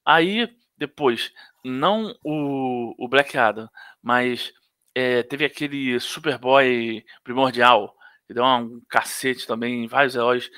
Aí, 0.05 0.47
depois, 0.77 1.33
não 1.61 2.15
o, 2.23 2.95
o 2.97 3.09
Black 3.09 3.37
Adam, 3.37 3.67
mas 4.01 4.53
é, 4.95 5.23
teve 5.23 5.43
aquele 5.43 5.99
Superboy 5.99 7.03
primordial, 7.21 7.93
que 8.27 8.33
deu 8.33 8.43
um 8.43 8.81
cacete 8.89 9.45
também 9.47 9.83
em 9.83 9.87
vários 9.87 10.15
heróis. 10.15 10.49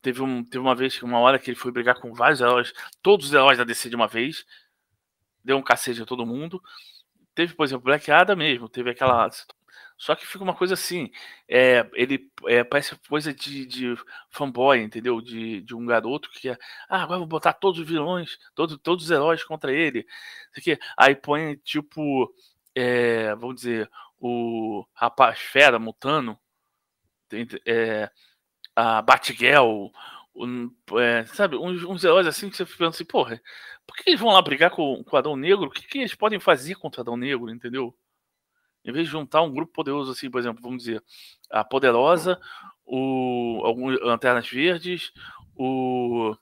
Teve, 0.00 0.22
um, 0.22 0.44
teve 0.44 0.58
uma 0.58 0.74
vez, 0.74 1.02
uma 1.02 1.18
hora 1.18 1.38
que 1.38 1.50
ele 1.50 1.58
foi 1.58 1.72
brigar 1.72 2.00
com 2.00 2.12
vários 2.14 2.40
heróis, 2.40 2.72
todos 3.02 3.26
os 3.26 3.32
heróis 3.32 3.58
da 3.58 3.64
DC 3.64 3.90
de 3.90 3.96
uma 3.96 4.06
vez, 4.06 4.44
deu 5.44 5.56
um 5.56 5.62
cacete 5.62 6.02
a 6.02 6.06
todo 6.06 6.26
mundo. 6.26 6.62
Teve, 7.34 7.54
por 7.54 7.64
exemplo, 7.64 7.84
Black 7.84 8.10
Adam 8.10 8.36
mesmo, 8.36 8.68
teve 8.68 8.90
aquela. 8.90 9.28
Só 9.96 10.14
que 10.14 10.26
fica 10.26 10.44
uma 10.44 10.54
coisa 10.54 10.74
assim, 10.74 11.10
é, 11.48 11.88
ele 11.94 12.30
é, 12.46 12.62
parece 12.62 12.96
coisa 13.08 13.34
de, 13.34 13.66
de 13.66 13.96
fanboy, 14.30 14.80
entendeu? 14.80 15.20
De, 15.20 15.60
de 15.62 15.74
um 15.74 15.84
garoto 15.84 16.30
que 16.30 16.48
é, 16.50 16.58
ah, 16.88 17.02
agora 17.02 17.18
vou 17.18 17.26
botar 17.26 17.52
todos 17.52 17.80
os 17.80 17.86
vilões, 17.86 18.38
todos, 18.54 18.78
todos 18.80 19.04
os 19.04 19.10
heróis 19.10 19.42
contra 19.42 19.72
ele. 19.72 20.06
Aí 20.96 21.16
põe, 21.16 21.56
tipo, 21.56 22.32
é, 22.74 23.34
vamos 23.34 23.56
dizer, 23.56 23.90
o 24.20 24.86
rapaz 24.94 25.38
fera, 25.40 25.78
mutano, 25.78 26.38
é, 27.66 28.10
a 28.74 29.02
Batgirl, 29.02 29.88
um, 30.34 30.70
é, 30.98 31.24
sabe, 31.26 31.56
uns, 31.56 31.82
uns, 31.82 32.04
heróis 32.04 32.26
assim 32.26 32.48
que 32.48 32.56
você 32.56 32.64
pensa 32.64 32.88
assim, 32.90 33.04
porra, 33.04 33.40
por 33.86 33.96
que 33.96 34.10
eles 34.10 34.20
vão 34.20 34.32
lá 34.32 34.40
brigar 34.40 34.70
com, 34.70 35.02
com 35.02 35.16
o 35.16 35.18
Adão 35.18 35.36
Negro? 35.36 35.66
O 35.66 35.70
que, 35.70 35.86
que 35.86 35.98
eles 35.98 36.14
podem 36.14 36.38
fazer 36.38 36.76
contra 36.76 37.00
o 37.00 37.02
Adão 37.02 37.16
Negro, 37.16 37.50
entendeu? 37.50 37.94
Em 38.84 38.92
vez 38.92 39.06
de 39.06 39.12
juntar 39.12 39.42
um 39.42 39.52
grupo 39.52 39.72
poderoso 39.72 40.12
assim, 40.12 40.30
por 40.30 40.38
exemplo, 40.38 40.62
vamos 40.62 40.84
dizer, 40.84 41.02
a 41.50 41.64
Poderosa, 41.64 42.40
o 42.86 43.60
alguns 43.64 44.00
Lanternas 44.00 44.48
Verdes, 44.48 45.12
o. 45.54 46.34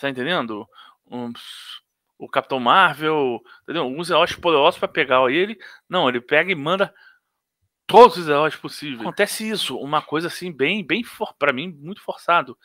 Tá 0.00 0.08
entendendo? 0.08 0.66
Uns, 1.10 1.82
o 2.18 2.28
Capitão 2.28 2.60
Marvel, 2.60 3.42
entendeu? 3.62 3.82
Alguns 3.82 4.08
heróis 4.08 4.34
poderosos 4.34 4.78
para 4.78 4.88
pegar 4.88 5.28
ele. 5.30 5.58
Não, 5.88 6.08
ele 6.08 6.20
pega 6.20 6.52
e 6.52 6.54
manda 6.54 6.94
todos 7.86 8.16
os 8.16 8.28
heróis 8.28 8.56
possíveis. 8.56 9.00
Acontece 9.00 9.48
isso, 9.48 9.76
uma 9.76 10.02
coisa 10.02 10.28
assim, 10.28 10.52
bem, 10.52 10.84
bem 10.84 11.02
para 11.38 11.52
mim, 11.52 11.72
muito 11.78 12.02
forçado. 12.02 12.56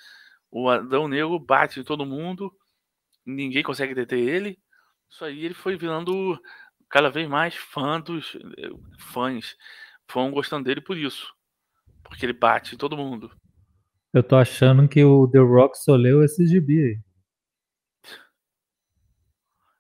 O 0.49 0.69
Adão 0.69 1.07
Negro 1.07 1.37
bate 1.39 1.79
em 1.79 1.83
todo 1.83 2.05
mundo, 2.05 2.53
ninguém 3.25 3.63
consegue 3.63 3.93
deter 3.93 4.19
ele. 4.19 4.59
Isso 5.09 5.23
aí 5.23 5.45
ele 5.45 5.53
foi 5.53 5.77
virando 5.77 6.39
cada 6.89 7.09
vez 7.09 7.27
mais 7.27 7.55
fã 7.55 7.99
dos 7.99 8.37
fãs. 8.99 9.55
Fãs 10.09 10.31
gostando 10.31 10.63
dele 10.63 10.81
por 10.81 10.97
isso. 10.97 11.33
Porque 12.03 12.25
ele 12.25 12.33
bate 12.33 12.75
em 12.75 12.77
todo 12.77 12.97
mundo. 12.97 13.31
Eu 14.13 14.23
tô 14.23 14.35
achando 14.35 14.87
que 14.87 15.03
o 15.03 15.27
The 15.27 15.39
Rock 15.39 15.77
só 15.77 15.95
leu 15.95 16.23
esse 16.23 16.45
gibi 16.47 16.81
aí. 16.83 16.99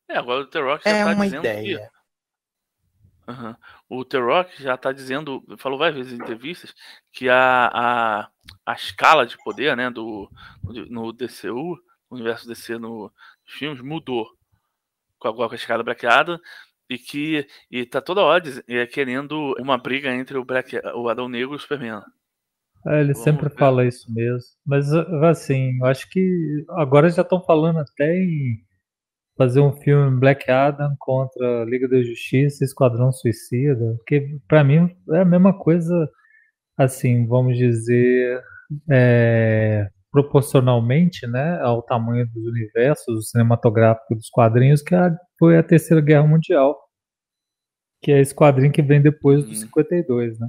É, 0.09 0.17
agora 0.17 0.43
o 0.43 0.47
The 0.47 0.59
Rock 0.59 0.83
já 0.83 0.89
é 0.91 1.03
tá 1.03 1.13
uma 1.13 1.25
dizendo 1.25 1.39
ideia. 1.45 1.91
que. 3.25 3.31
Uhum. 3.31 3.55
O 3.89 4.03
The 4.03 4.17
Rock 4.17 4.61
já 4.61 4.75
tá 4.75 4.91
dizendo, 4.91 5.43
falou 5.57 5.79
várias 5.79 5.95
vezes 5.97 6.13
em 6.13 6.21
entrevistas, 6.21 6.73
que 7.11 7.29
a, 7.29 7.69
a, 7.73 8.29
a 8.65 8.73
escala 8.73 9.25
de 9.25 9.37
poder 9.37 9.77
né, 9.77 9.89
do, 9.89 10.29
no 10.89 11.13
DCU, 11.13 11.77
no 12.09 12.17
universo 12.17 12.47
DC 12.47 12.77
no, 12.77 13.11
nos 13.45 13.53
filmes, 13.53 13.81
mudou 13.81 14.27
com 15.17 15.29
a, 15.29 15.33
com 15.33 15.43
a 15.43 15.55
escala 15.55 15.83
braqueada 15.83 16.39
e 16.89 16.97
que 16.97 17.47
e 17.69 17.85
tá 17.85 18.01
toda 18.01 18.21
hora 18.21 18.43
é, 18.67 18.85
querendo 18.85 19.55
uma 19.59 19.77
briga 19.77 20.13
entre 20.13 20.37
o, 20.37 20.45
Black, 20.45 20.77
o 20.95 21.09
Adão 21.09 21.29
Negro 21.29 21.53
e 21.53 21.55
o 21.55 21.59
Superman. 21.59 22.01
É, 22.85 23.01
ele 23.01 23.13
Vamos 23.13 23.23
sempre 23.23 23.49
ver. 23.49 23.55
fala 23.55 23.85
isso 23.85 24.11
mesmo. 24.13 24.49
Mas 24.65 24.91
assim, 24.93 25.77
eu 25.79 25.85
acho 25.85 26.09
que 26.09 26.65
agora 26.69 27.09
já 27.09 27.21
estão 27.21 27.41
falando 27.41 27.79
até 27.79 28.17
em 28.17 28.66
fazer 29.37 29.61
um 29.61 29.71
filme 29.71 30.19
Black 30.19 30.49
Adam 30.49 30.95
contra 30.99 31.63
Liga 31.65 31.87
da 31.87 32.01
Justiça, 32.01 32.63
Esquadrão 32.63 33.11
Suicida, 33.11 33.95
porque 33.97 34.39
para 34.47 34.63
mim 34.63 34.95
é 35.11 35.19
a 35.19 35.25
mesma 35.25 35.57
coisa, 35.57 36.09
assim, 36.75 37.27
vamos 37.27 37.57
dizer, 37.57 38.41
é, 38.89 39.89
proporcionalmente, 40.11 41.27
né, 41.27 41.59
ao 41.61 41.83
tamanho 41.83 42.27
dos 42.27 42.43
universos 42.45 43.29
cinematográficos 43.29 44.17
dos 44.17 44.29
quadrinhos, 44.29 44.81
que 44.81 44.95
a, 44.95 45.15
foi 45.37 45.57
a 45.57 45.63
Terceira 45.63 46.01
Guerra 46.01 46.27
Mundial, 46.27 46.75
que 48.01 48.11
é 48.11 48.19
esse 48.19 48.33
quadrinho 48.33 48.71
que 48.71 48.81
vem 48.81 49.01
depois 49.01 49.43
do 49.43 49.51
Hum. 49.51 49.55
52, 49.55 50.39
né? 50.39 50.47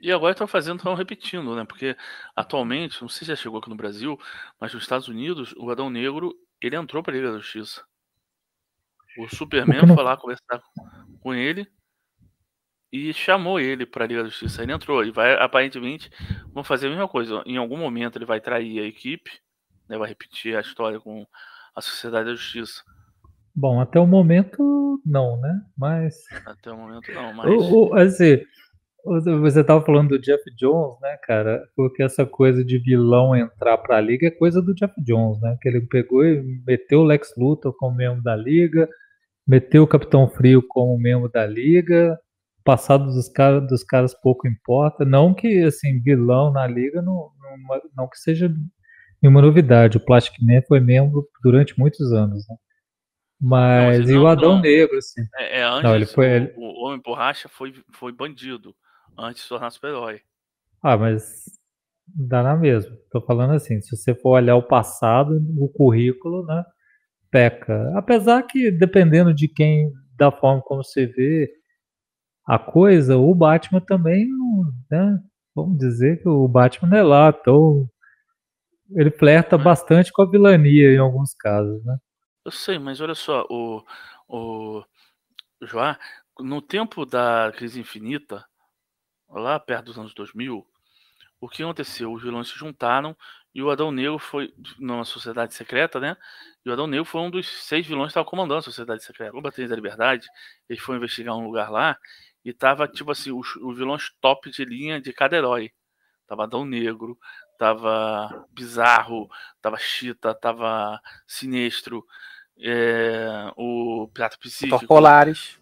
E 0.00 0.12
agora 0.12 0.32
estão 0.32 0.46
fazendo, 0.46 0.76
estão 0.76 0.94
repetindo, 0.94 1.54
né? 1.56 1.64
Porque 1.64 1.96
atualmente, 2.34 3.00
não 3.00 3.08
sei 3.08 3.20
se 3.20 3.32
já 3.32 3.36
chegou 3.36 3.58
aqui 3.58 3.70
no 3.70 3.76
Brasil, 3.76 4.18
mas 4.60 4.72
nos 4.74 4.82
Estados 4.82 5.08
Unidos, 5.08 5.54
o 5.56 5.70
Adão 5.70 5.88
Negro, 5.88 6.34
ele 6.60 6.76
entrou 6.76 7.02
para 7.02 7.12
a 7.12 7.16
Liga 7.16 7.32
da 7.32 7.38
Justiça. 7.38 7.82
O 9.18 9.28
Superman 9.28 9.82
não- 9.86 9.94
foi 9.94 10.04
lá 10.04 10.16
conversar 10.16 10.60
com 11.20 11.34
ele 11.34 11.66
e 12.92 13.12
chamou 13.12 13.58
ele 13.60 13.84
para 13.84 14.04
a 14.04 14.06
Liga 14.06 14.22
da 14.22 14.28
Justiça. 14.28 14.62
Ele 14.62 14.72
entrou 14.72 15.04
e 15.04 15.10
vai, 15.10 15.34
aparentemente, 15.34 16.10
vão 16.52 16.62
fazer 16.64 16.86
a 16.86 16.90
mesma 16.90 17.08
coisa. 17.08 17.42
Em 17.46 17.56
algum 17.56 17.76
momento 17.76 18.16
ele 18.16 18.24
vai 18.24 18.40
trair 18.40 18.78
a 18.80 18.86
equipe, 18.86 19.30
né? 19.88 19.98
Vai 19.98 20.08
repetir 20.08 20.56
a 20.56 20.60
história 20.60 21.00
com 21.00 21.26
a 21.74 21.80
Sociedade 21.80 22.26
da 22.28 22.34
Justiça. 22.34 22.82
Bom, 23.54 23.80
até 23.80 23.98
o 23.98 24.06
momento 24.06 25.00
não, 25.04 25.40
né? 25.40 25.60
Mas 25.76 26.14
Até 26.44 26.70
o 26.70 26.76
momento 26.76 27.12
não, 27.12 27.32
mas 27.34 27.46
O, 27.50 27.88
o- 27.88 27.94
assim, 27.94 28.38
o- 29.04 29.40
você 29.40 29.64
tava 29.64 29.84
falando 29.84 30.10
do 30.10 30.18
Jeff 30.18 30.42
Jones, 30.56 31.00
né, 31.00 31.16
cara? 31.22 31.62
Porque 31.74 32.02
essa 32.02 32.24
coisa 32.26 32.64
de 32.64 32.78
vilão 32.78 33.34
entrar 33.34 33.78
pra 33.78 34.00
liga 34.00 34.26
é 34.26 34.30
coisa 34.30 34.60
do 34.62 34.74
Jeff 34.74 34.94
Jones, 35.02 35.40
né? 35.40 35.56
Que 35.60 35.68
ele 35.68 35.80
pegou 35.82 36.24
e 36.24 36.42
meteu 36.66 37.00
o 37.00 37.04
Lex 37.04 37.34
Luthor 37.36 37.74
como 37.76 37.96
membro 37.96 38.22
da 38.22 38.36
liga, 38.36 38.88
meteu 39.46 39.82
o 39.84 39.86
Capitão 39.86 40.28
Frio 40.28 40.62
como 40.66 40.98
membro 40.98 41.28
da 41.30 41.46
liga, 41.46 42.18
passado 42.64 43.06
dos 43.06 43.28
caras, 43.28 43.66
dos 43.68 43.84
caras 43.84 44.14
pouco 44.14 44.48
importa. 44.48 45.04
Não 45.04 45.32
que, 45.32 45.62
assim, 45.62 46.00
vilão 46.00 46.52
na 46.52 46.66
liga 46.66 47.00
não, 47.00 47.30
não, 47.40 47.80
não 47.96 48.08
que 48.08 48.18
seja 48.18 48.52
nenhuma 49.22 49.40
novidade. 49.40 49.96
O 49.96 50.04
Plastic 50.04 50.34
Man 50.42 50.62
foi 50.66 50.80
membro 50.80 51.26
durante 51.42 51.78
muitos 51.78 52.12
anos, 52.12 52.46
né? 52.48 52.56
Mas, 53.40 54.00
mas 54.00 54.10
e 54.10 54.14
não- 54.14 54.22
o 54.22 54.26
Adão 54.26 54.54
não. 54.56 54.62
Negro, 54.62 54.96
assim. 54.98 55.22
É, 55.36 55.60
é 55.60 55.62
antes, 55.62 55.82
Não, 55.82 55.94
ele 55.94 56.06
foi- 56.06 56.26
o, 56.26 56.30
ele- 56.34 56.54
o 56.56 56.86
Homem 56.86 57.00
Borracha 57.04 57.48
foi, 57.48 57.74
foi 57.92 58.10
bandido 58.12 58.74
antes 59.16 59.42
de 59.42 59.48
tornar 59.48 59.70
super-herói. 59.70 60.20
Ah, 60.82 60.96
mas 60.96 61.44
dá 62.06 62.42
na 62.42 62.56
mesma. 62.56 62.96
Tô 63.10 63.20
falando 63.20 63.52
assim, 63.52 63.80
se 63.80 63.94
você 63.96 64.14
for 64.14 64.30
olhar 64.30 64.56
o 64.56 64.62
passado, 64.62 65.38
o 65.58 65.68
currículo, 65.68 66.44
né, 66.46 66.64
peca. 67.36 67.92
Apesar 67.94 68.42
que, 68.44 68.70
dependendo 68.70 69.34
de 69.34 69.46
quem, 69.46 69.92
da 70.16 70.32
forma 70.32 70.62
como 70.62 70.82
você 70.82 71.04
vê 71.04 71.52
a 72.46 72.58
coisa, 72.58 73.18
o 73.18 73.34
Batman 73.34 73.80
também, 73.80 74.26
não, 74.26 74.72
né, 74.90 75.20
vamos 75.54 75.76
dizer 75.78 76.22
que 76.22 76.28
o 76.28 76.48
Batman 76.48 76.88
não 76.88 76.96
é 76.96 77.02
lá, 77.02 77.28
então 77.28 77.86
ele 78.92 79.10
flerta 79.10 79.58
bastante 79.58 80.10
com 80.10 80.22
a 80.22 80.30
vilania 80.30 80.94
em 80.94 80.98
alguns 80.98 81.34
casos, 81.34 81.84
né? 81.84 81.98
Eu 82.42 82.52
sei, 82.52 82.78
mas 82.78 83.02
olha 83.02 83.14
só, 83.14 83.44
o, 83.50 83.84
o 84.28 84.82
Joá, 85.60 85.98
no 86.38 86.62
tempo 86.62 87.04
da 87.04 87.52
crise 87.54 87.80
infinita, 87.80 88.46
lá 89.28 89.60
perto 89.60 89.86
dos 89.86 89.98
anos 89.98 90.14
2000, 90.14 90.66
o 91.38 91.48
que 91.48 91.62
aconteceu? 91.62 92.12
Os 92.14 92.22
vilões 92.22 92.48
se 92.48 92.54
juntaram 92.56 93.14
e 93.56 93.62
o 93.62 93.70
Adão 93.70 93.90
Negro 93.90 94.18
foi 94.18 94.52
numa 94.78 95.02
sociedade 95.02 95.54
secreta, 95.54 95.98
né? 95.98 96.14
E 96.62 96.68
o 96.68 96.74
Adão 96.74 96.86
Negro 96.86 97.06
foi 97.06 97.22
um 97.22 97.30
dos 97.30 97.48
seis 97.64 97.86
vilões 97.86 98.08
que 98.08 98.10
estava 98.10 98.28
comandando 98.28 98.58
a 98.58 98.62
sociedade 98.62 99.02
secreta. 99.02 99.34
O 99.34 99.40
Batalha 99.40 99.66
da 99.66 99.74
Liberdade, 99.74 100.28
eles 100.68 100.82
foram 100.82 100.98
investigar 100.98 101.34
um 101.34 101.42
lugar 101.42 101.70
lá 101.70 101.96
e 102.44 102.52
tava, 102.52 102.86
tipo 102.86 103.10
assim, 103.10 103.32
os, 103.32 103.56
os 103.56 103.78
vilões 103.78 104.10
top 104.20 104.50
de 104.50 104.62
linha 104.62 105.00
de 105.00 105.10
cada 105.10 105.38
herói. 105.38 105.72
Tava 106.26 106.44
Adão 106.44 106.66
Negro, 106.66 107.18
tava 107.58 108.46
Bizarro, 108.52 109.26
tava 109.62 109.78
Chita, 109.78 110.34
tava 110.34 111.00
Sinestro, 111.26 112.04
é, 112.58 113.50
o 113.56 114.06
Pirata 114.12 114.36
Psíquico, 114.38 114.80
Torpolares. 114.80 115.58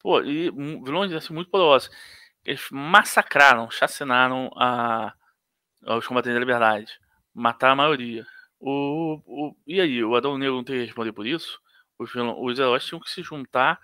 Pô, 0.00 0.20
e 0.22 0.50
vilões 0.50 1.12
assim, 1.12 1.32
muito 1.32 1.52
poderosos. 1.52 1.88
Eles 2.44 2.66
massacraram, 2.72 3.70
chacinaram 3.70 4.50
a, 4.56 5.14
os 5.86 6.04
combatentes 6.04 6.34
da 6.34 6.40
liberdade. 6.40 7.00
Mataram 7.34 7.74
a 7.74 7.76
maioria. 7.76 8.26
O, 8.60 9.20
o, 9.26 9.56
e 9.66 9.80
aí, 9.80 10.04
o 10.04 10.14
Adão 10.14 10.38
Negro 10.38 10.56
não 10.56 10.64
tem 10.64 10.76
que 10.76 10.84
responder 10.84 11.12
por 11.12 11.26
isso? 11.26 11.60
Os, 11.98 12.10
os 12.14 12.58
heróis 12.58 12.84
tinham 12.84 13.00
que 13.00 13.10
se 13.10 13.22
juntar 13.22 13.80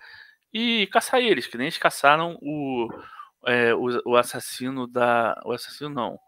e 0.53 0.87
caçar 0.87 1.19
eles, 1.19 1.47
que 1.47 1.57
nem 1.57 1.67
eles 1.67 1.77
caçaram 1.77 2.37
o, 2.41 2.89
é, 3.45 3.73
o, 3.73 4.11
o, 4.11 4.15
assassino 4.15 4.87
da. 4.87 5.39
O 5.45 5.51
assassino 5.51 5.89
não. 5.89 6.19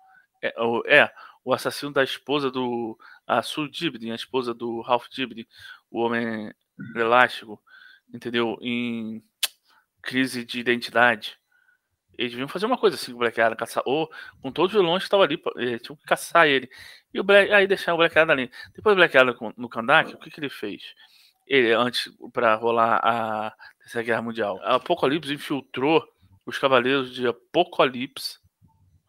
É 0.41 0.53
o, 0.62 0.84
é, 0.86 1.13
o 1.43 1.53
assassino 1.53 1.91
da 1.91 2.03
esposa 2.03 2.51
do. 2.51 2.97
A 3.27 3.41
Sue 3.41 3.69
Dibny, 3.69 4.12
a 4.12 4.15
esposa 4.15 4.53
do 4.53 4.81
Ralph 4.81 5.07
Dibny, 5.10 5.47
o 5.89 6.01
homem 6.01 6.53
elástico, 6.95 7.62
entendeu? 8.13 8.57
Em 8.62 9.23
crise 10.01 10.43
de 10.45 10.60
identidade. 10.60 11.38
Eles 12.21 12.34
deviam 12.34 12.47
fazer 12.47 12.67
uma 12.67 12.77
coisa 12.77 12.95
assim 12.95 13.13
o 13.13 13.17
Black 13.17 13.41
Adam, 13.41 13.57
caçar, 13.57 13.81
ou 13.84 14.07
com 14.43 14.51
todos 14.51 14.75
os 14.75 14.79
vilões 14.79 15.01
que 15.01 15.07
estavam 15.07 15.23
ali, 15.25 15.41
eles 15.55 15.81
tinham 15.81 15.95
que 15.95 16.03
caçar 16.03 16.47
ele. 16.47 16.69
E 17.12 17.19
o 17.19 17.23
Black, 17.23 17.51
aí 17.51 17.65
deixar 17.65 17.95
o 17.95 17.97
Black 17.97 18.17
Adam 18.17 18.34
ali. 18.34 18.51
Depois 18.75 18.95
do 18.95 18.99
Black 18.99 19.17
Adam 19.17 19.36
no 19.57 19.67
Kandak, 19.67 20.13
o 20.13 20.19
que, 20.19 20.29
que 20.29 20.39
ele 20.39 20.49
fez? 20.49 20.84
Ele, 21.47 21.73
antes, 21.73 22.13
para 22.31 22.53
rolar 22.53 22.97
a 23.03 23.51
Terceira 23.79 24.05
Guerra 24.05 24.21
Mundial, 24.21 24.60
a 24.62 24.75
Apocalipse 24.75 25.34
infiltrou 25.34 26.07
os 26.45 26.60
Cavaleiros 26.60 27.12
de 27.12 27.25
Apocalipse, 27.25 28.38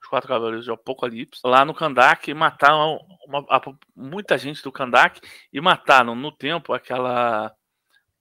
os 0.00 0.08
quatro 0.08 0.28
Cavaleiros 0.28 0.64
de 0.64 0.70
Apocalipse, 0.70 1.42
lá 1.44 1.66
no 1.66 1.74
Kandak 1.74 2.30
e 2.30 2.34
mataram 2.34 2.98
uma, 3.26 3.44
muita 3.94 4.38
gente 4.38 4.62
do 4.62 4.72
Kandak 4.72 5.20
e 5.52 5.60
mataram 5.60 6.14
no 6.14 6.32
tempo 6.32 6.72
aquela 6.72 7.54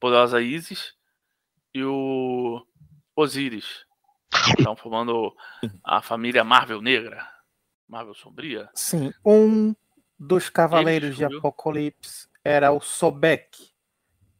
poderosa 0.01 0.41
Isis 0.41 0.93
e 1.73 1.81
o 1.81 2.61
Osiris. 3.15 3.89
Estão 4.57 4.75
formando 4.75 5.35
a 5.83 6.01
família 6.01 6.43
Marvel 6.43 6.81
Negra. 6.81 7.27
Marvel 7.87 8.15
Sombria. 8.15 8.69
Sim, 8.73 9.13
um 9.25 9.75
dos 10.17 10.49
Cavaleiros 10.49 11.15
de 11.17 11.25
Apocalipse 11.25 12.29
era 12.43 12.71
o 12.71 12.79
Sobek, 12.79 13.71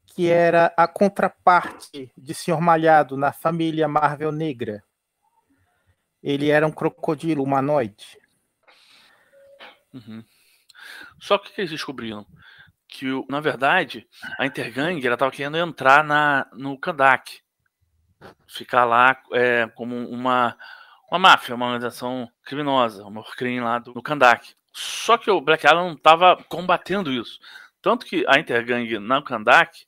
que 0.06 0.30
era 0.30 0.74
a 0.78 0.88
contraparte 0.88 2.12
de 2.18 2.34
Senhor 2.34 2.62
Malhado 2.62 3.18
na 3.18 3.34
família 3.34 3.88
Marvel 3.88 4.32
Negra. 4.32 4.84
Ele 6.24 6.50
era 6.50 6.66
um 6.66 6.72
crocodilo 6.72 7.44
humanoide. 7.44 8.18
Uhum. 9.94 10.24
Só 11.20 11.38
que 11.38 11.50
o 11.50 11.54
que 11.54 11.62
eles 11.62 11.72
descobriram? 11.72 12.26
Que, 12.88 13.08
na 13.30 13.40
verdade, 13.40 14.08
a 14.38 14.46
Intergang 14.46 15.00
estava 15.00 15.32
querendo 15.32 15.58
entrar 15.58 16.04
na, 16.04 16.48
no 16.54 16.78
Kandak. 16.78 17.42
Ficar 18.48 18.86
lá 18.86 19.22
é, 19.34 19.68
como 19.76 19.96
uma, 20.10 20.58
uma 21.10 21.20
máfia, 21.20 21.56
uma 21.56 21.66
organização 21.66 22.30
criminosa, 22.44 23.06
uma 23.06 23.24
crime 23.24 23.62
lá 23.62 23.80
do, 23.80 23.94
no 23.94 24.02
Kandak. 24.02 24.56
Só 24.74 25.18
que 25.18 25.30
o 25.30 25.42
Black 25.42 25.66
Adam 25.68 25.90
não 25.90 25.96
estava 25.96 26.38
combatendo 26.48 27.12
isso. 27.12 27.40
Tanto 27.82 28.06
que 28.06 28.24
a 28.28 28.40
Intergang 28.40 29.00
na 29.00 29.22
Kandak 29.22 29.86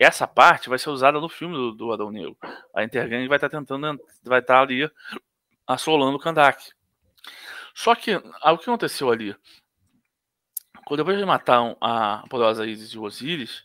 essa 0.00 0.26
parte 0.26 0.70
vai 0.70 0.78
ser 0.78 0.88
usada 0.88 1.20
no 1.20 1.28
filme 1.28 1.54
do, 1.54 1.72
do 1.72 1.92
Adão 1.92 2.10
Negro. 2.10 2.34
A 2.74 2.82
Intergang 2.82 3.28
vai 3.28 3.36
estar 3.36 3.50
tá 3.50 3.58
tentando, 3.58 4.00
vai 4.24 4.40
estar 4.40 4.54
tá 4.54 4.60
ali 4.62 4.90
assolando 5.66 6.16
o 6.16 6.20
Kandak. 6.20 6.72
Só 7.74 7.94
que 7.94 8.16
o 8.16 8.58
que 8.58 8.64
aconteceu 8.64 9.10
ali? 9.10 9.36
Quando 10.86 11.00
depois 11.00 11.18
de 11.18 11.24
matar 11.24 11.76
a 11.80 12.24
poderosa 12.30 12.66
Isis 12.66 12.94
e 12.94 12.98
Osiris, 12.98 13.64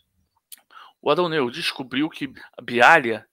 o 1.00 1.10
Adão 1.10 1.28
Negro 1.28 1.50
descobriu 1.50 2.10
que 2.10 2.32
Bialia, 2.62 3.26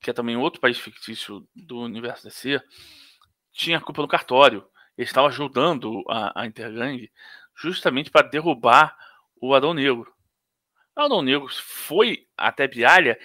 que 0.00 0.10
é 0.10 0.12
também 0.12 0.36
outro 0.36 0.60
país 0.60 0.78
fictício 0.78 1.46
do 1.54 1.80
universo 1.80 2.24
DC, 2.24 2.60
tinha 3.52 3.80
culpa 3.80 4.02
no 4.02 4.08
cartório. 4.08 4.66
Ele 4.96 5.06
estava 5.06 5.28
ajudando 5.28 6.02
a, 6.08 6.42
a 6.42 6.46
Intergang 6.46 7.10
justamente 7.54 8.10
para 8.10 8.28
derrubar 8.28 8.96
o 9.40 9.54
Adão 9.54 9.74
Negro. 9.74 10.12
Adão 10.96 11.22
Negro 11.22 11.48
foi 11.50 12.26
até 12.36 12.66
Bialha 12.66 13.18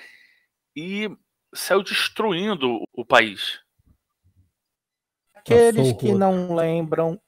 e 0.75 1.09
saiu 1.53 1.83
destruindo 1.83 2.83
o 2.93 3.05
país. 3.05 3.59
Aqueles 5.33 5.93
que 5.93 6.13
não 6.13 6.55
lembram 6.55 7.21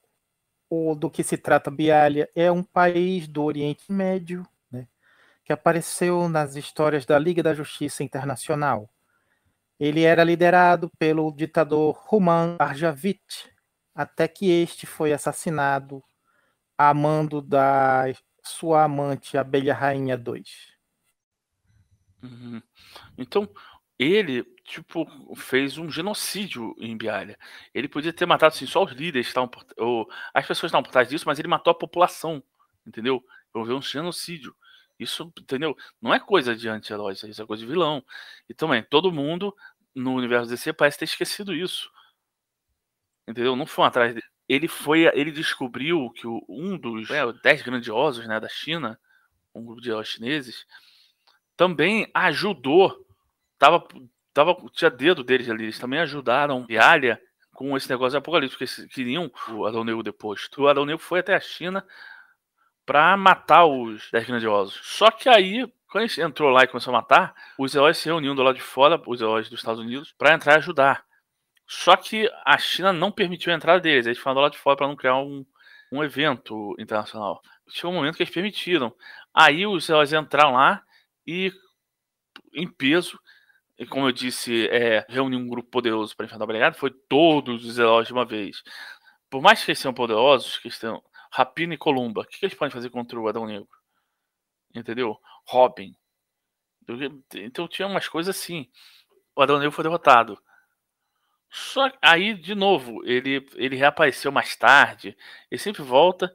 o, 0.68 0.94
do 0.94 1.10
que 1.10 1.22
se 1.22 1.36
trata 1.36 1.70
Bialha, 1.70 2.28
é 2.34 2.50
um 2.50 2.62
país 2.62 3.26
do 3.26 3.44
Oriente 3.44 3.90
Médio, 3.90 4.46
né, 4.70 4.86
que 5.44 5.52
apareceu 5.52 6.28
nas 6.28 6.56
histórias 6.56 7.06
da 7.06 7.18
Liga 7.18 7.42
da 7.42 7.54
Justiça 7.54 8.02
Internacional. 8.02 8.90
Ele 9.78 10.02
era 10.02 10.24
liderado 10.24 10.90
pelo 10.98 11.30
ditador 11.32 11.94
Ruman 12.06 12.56
Arjavit, 12.58 13.52
até 13.94 14.26
que 14.26 14.50
este 14.50 14.86
foi 14.86 15.12
assassinado 15.12 16.02
a 16.76 16.92
mando 16.94 17.40
da 17.40 18.04
sua 18.42 18.84
amante, 18.84 19.36
Abelha 19.36 19.74
Rainha 19.74 20.16
2. 20.16 20.78
Uhum. 22.22 22.62
Então, 23.16 23.48
ele, 23.98 24.44
tipo, 24.64 25.06
fez 25.36 25.76
um 25.78 25.90
genocídio 25.90 26.74
em 26.78 26.96
Bialha. 26.96 27.38
Ele 27.74 27.88
podia 27.88 28.12
ter 28.12 28.26
matado, 28.26 28.54
assim, 28.54 28.66
só 28.66 28.84
os 28.84 28.92
líderes, 28.92 29.26
estavam 29.26 29.48
por, 29.48 29.64
ou, 29.76 30.08
as 30.32 30.46
pessoas 30.46 30.70
estavam 30.70 30.84
por 30.84 30.92
trás 30.92 31.08
disso, 31.08 31.24
mas 31.26 31.38
ele 31.38 31.48
matou 31.48 31.70
a 31.70 31.78
população, 31.78 32.42
entendeu? 32.86 33.24
Houve 33.52 33.72
um 33.72 33.82
genocídio. 33.82 34.54
Isso, 34.98 35.32
entendeu? 35.38 35.76
Não 36.00 36.12
é 36.12 36.18
coisa 36.18 36.56
de 36.56 36.68
anti-herói, 36.68 37.12
isso 37.12 37.42
é 37.42 37.46
coisa 37.46 37.62
de 37.62 37.68
vilão. 37.68 38.04
E 38.48 38.54
também, 38.54 38.82
todo 38.82 39.12
mundo 39.12 39.54
no 39.94 40.14
universo 40.14 40.48
DC 40.48 40.72
parece 40.72 40.98
ter 40.98 41.04
esquecido 41.04 41.54
isso. 41.54 41.90
Entendeu? 43.26 43.54
Não 43.54 43.66
foi 43.66 43.86
atrás 43.86 44.14
dele 44.14 44.26
ele 44.48 44.66
foi, 44.66 45.02
ele 45.14 45.30
descobriu 45.30 46.10
que 46.10 46.26
um 46.26 46.78
dos 46.78 47.10
é, 47.10 47.20
dez 47.42 47.60
grandiosos 47.60 48.26
né, 48.26 48.40
da 48.40 48.48
China, 48.48 48.98
um 49.54 49.64
grupo 49.64 49.82
de 49.82 49.90
chineses, 50.04 50.64
também 51.54 52.10
ajudou, 52.14 53.06
tava, 53.58 53.86
tava, 54.32 54.56
tinha 54.72 54.90
dedo 54.90 55.22
deles 55.22 55.50
ali, 55.50 55.64
eles 55.64 55.78
também 55.78 56.00
ajudaram 56.00 56.64
Bialha 56.64 57.20
com 57.52 57.76
esse 57.76 57.90
negócio 57.90 58.12
de 58.12 58.16
apocalipse, 58.18 58.56
porque 58.56 58.64
eles 58.64 58.94
queriam 58.94 59.30
o 59.50 59.66
Adão 59.66 59.84
Negro 59.84 60.02
deposto. 60.02 60.62
O 60.62 60.68
Adão 60.68 60.86
Negro 60.86 61.02
foi 61.02 61.20
até 61.20 61.34
a 61.34 61.40
China 61.40 61.84
para 62.88 63.14
matar 63.18 63.66
os 63.66 64.10
dez 64.10 64.26
grandiosos. 64.26 64.80
Só 64.82 65.10
que 65.10 65.28
aí, 65.28 65.70
quando 65.90 66.06
gente 66.06 66.22
entrou 66.22 66.48
lá 66.48 66.64
e 66.64 66.66
começou 66.66 66.90
a 66.94 66.96
matar, 66.96 67.34
os 67.58 67.74
heróis 67.74 67.98
se 67.98 68.06
reuniam 68.06 68.34
do 68.34 68.42
lado 68.42 68.54
de 68.54 68.62
fora, 68.62 68.98
os 69.06 69.20
heróis 69.20 69.50
dos 69.50 69.60
Estados 69.60 69.78
Unidos, 69.78 70.14
para 70.16 70.32
entrar 70.32 70.54
e 70.54 70.56
ajudar. 70.56 71.04
Só 71.66 71.94
que 71.96 72.30
a 72.46 72.56
China 72.56 72.90
não 72.90 73.12
permitiu 73.12 73.52
a 73.52 73.56
entrada 73.56 73.78
deles. 73.78 74.06
Eles 74.06 74.18
foram 74.18 74.40
lá 74.40 74.48
de 74.48 74.56
fora 74.56 74.74
para 74.74 74.88
não 74.88 74.96
criar 74.96 75.16
um, 75.16 75.44
um 75.92 76.02
evento 76.02 76.74
internacional. 76.78 77.42
Chegou 77.68 77.92
um 77.92 77.96
momento 77.96 78.16
que 78.16 78.22
eles 78.22 78.32
permitiram. 78.32 78.94
Aí 79.34 79.66
os 79.66 79.86
heróis 79.86 80.14
entraram 80.14 80.54
lá 80.54 80.82
e, 81.26 81.52
em 82.54 82.66
peso, 82.66 83.20
e 83.78 83.84
como 83.84 84.08
eu 84.08 84.12
disse, 84.12 84.66
é, 84.68 85.04
um 85.20 85.46
grupo 85.46 85.68
poderoso 85.68 86.16
para 86.16 86.24
enfrentar 86.24 86.44
o 86.44 86.46
Brigada, 86.46 86.74
foi 86.74 86.90
todos 86.90 87.66
os 87.66 87.78
heróis 87.78 88.06
de 88.06 88.14
uma 88.14 88.24
vez. 88.24 88.62
Por 89.28 89.42
mais 89.42 89.62
que 89.62 89.70
eles 89.70 89.78
sejam 89.78 89.92
poderosos, 89.92 90.56
que 90.56 90.70
tenham 90.70 91.02
Rapina 91.30 91.74
e 91.74 91.78
Columba, 91.78 92.22
o 92.22 92.24
que, 92.24 92.38
que 92.38 92.46
eles 92.46 92.56
podem 92.56 92.72
fazer 92.72 92.90
contra 92.90 93.18
o 93.18 93.28
Adão 93.28 93.46
Negro? 93.46 93.68
Entendeu? 94.74 95.18
Robin. 95.46 95.94
Então 97.34 97.68
tinha 97.68 97.86
umas 97.86 98.08
coisas 98.08 98.34
assim. 98.34 98.70
O 99.36 99.42
Adão 99.42 99.58
Negro 99.58 99.72
foi 99.72 99.84
derrotado. 99.84 100.38
Só 101.50 101.90
aí, 102.02 102.34
de 102.34 102.54
novo, 102.54 103.02
ele, 103.04 103.46
ele 103.54 103.76
reapareceu 103.76 104.30
mais 104.30 104.54
tarde, 104.54 105.16
ele 105.50 105.60
sempre 105.60 105.82
volta 105.82 106.34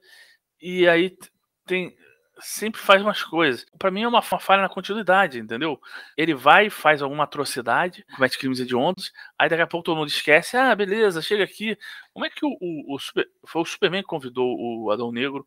e 0.60 0.88
aí 0.88 1.16
tem 1.66 1.96
sempre 2.40 2.82
faz 2.82 3.02
umas 3.02 3.24
coisas. 3.24 3.66
Para 3.78 3.92
mim 3.92 4.04
é 4.04 4.08
uma, 4.08 4.20
uma, 4.20 4.40
falha 4.40 4.62
na 4.62 4.70
continuidade, 4.70 5.40
entendeu? 5.40 5.80
Ele 6.18 6.34
vai, 6.34 6.70
faz 6.70 7.02
alguma 7.02 7.24
atrocidade, 7.24 8.06
comete 8.16 8.38
crimes 8.38 8.60
hediondos, 8.60 9.12
aí 9.38 9.50
daqui 9.50 9.62
a 9.62 9.68
pouco 9.68 9.86
todo 9.86 9.98
mundo 9.98 10.10
esquece, 10.10 10.58
ah, 10.58 10.74
beleza, 10.76 11.22
chega 11.22 11.44
aqui. 11.44 11.78
Como 12.14 12.26
é 12.26 12.30
que 12.30 12.46
o, 12.46 12.58
o, 12.60 12.96
o 12.96 13.00
Super, 13.00 13.30
foi 13.46 13.62
o 13.62 13.66
Superman 13.66 14.02
que 14.02 14.08
convidou 14.08 14.56
o 14.58 14.92
Adão 14.92 15.12
Negro 15.12 15.46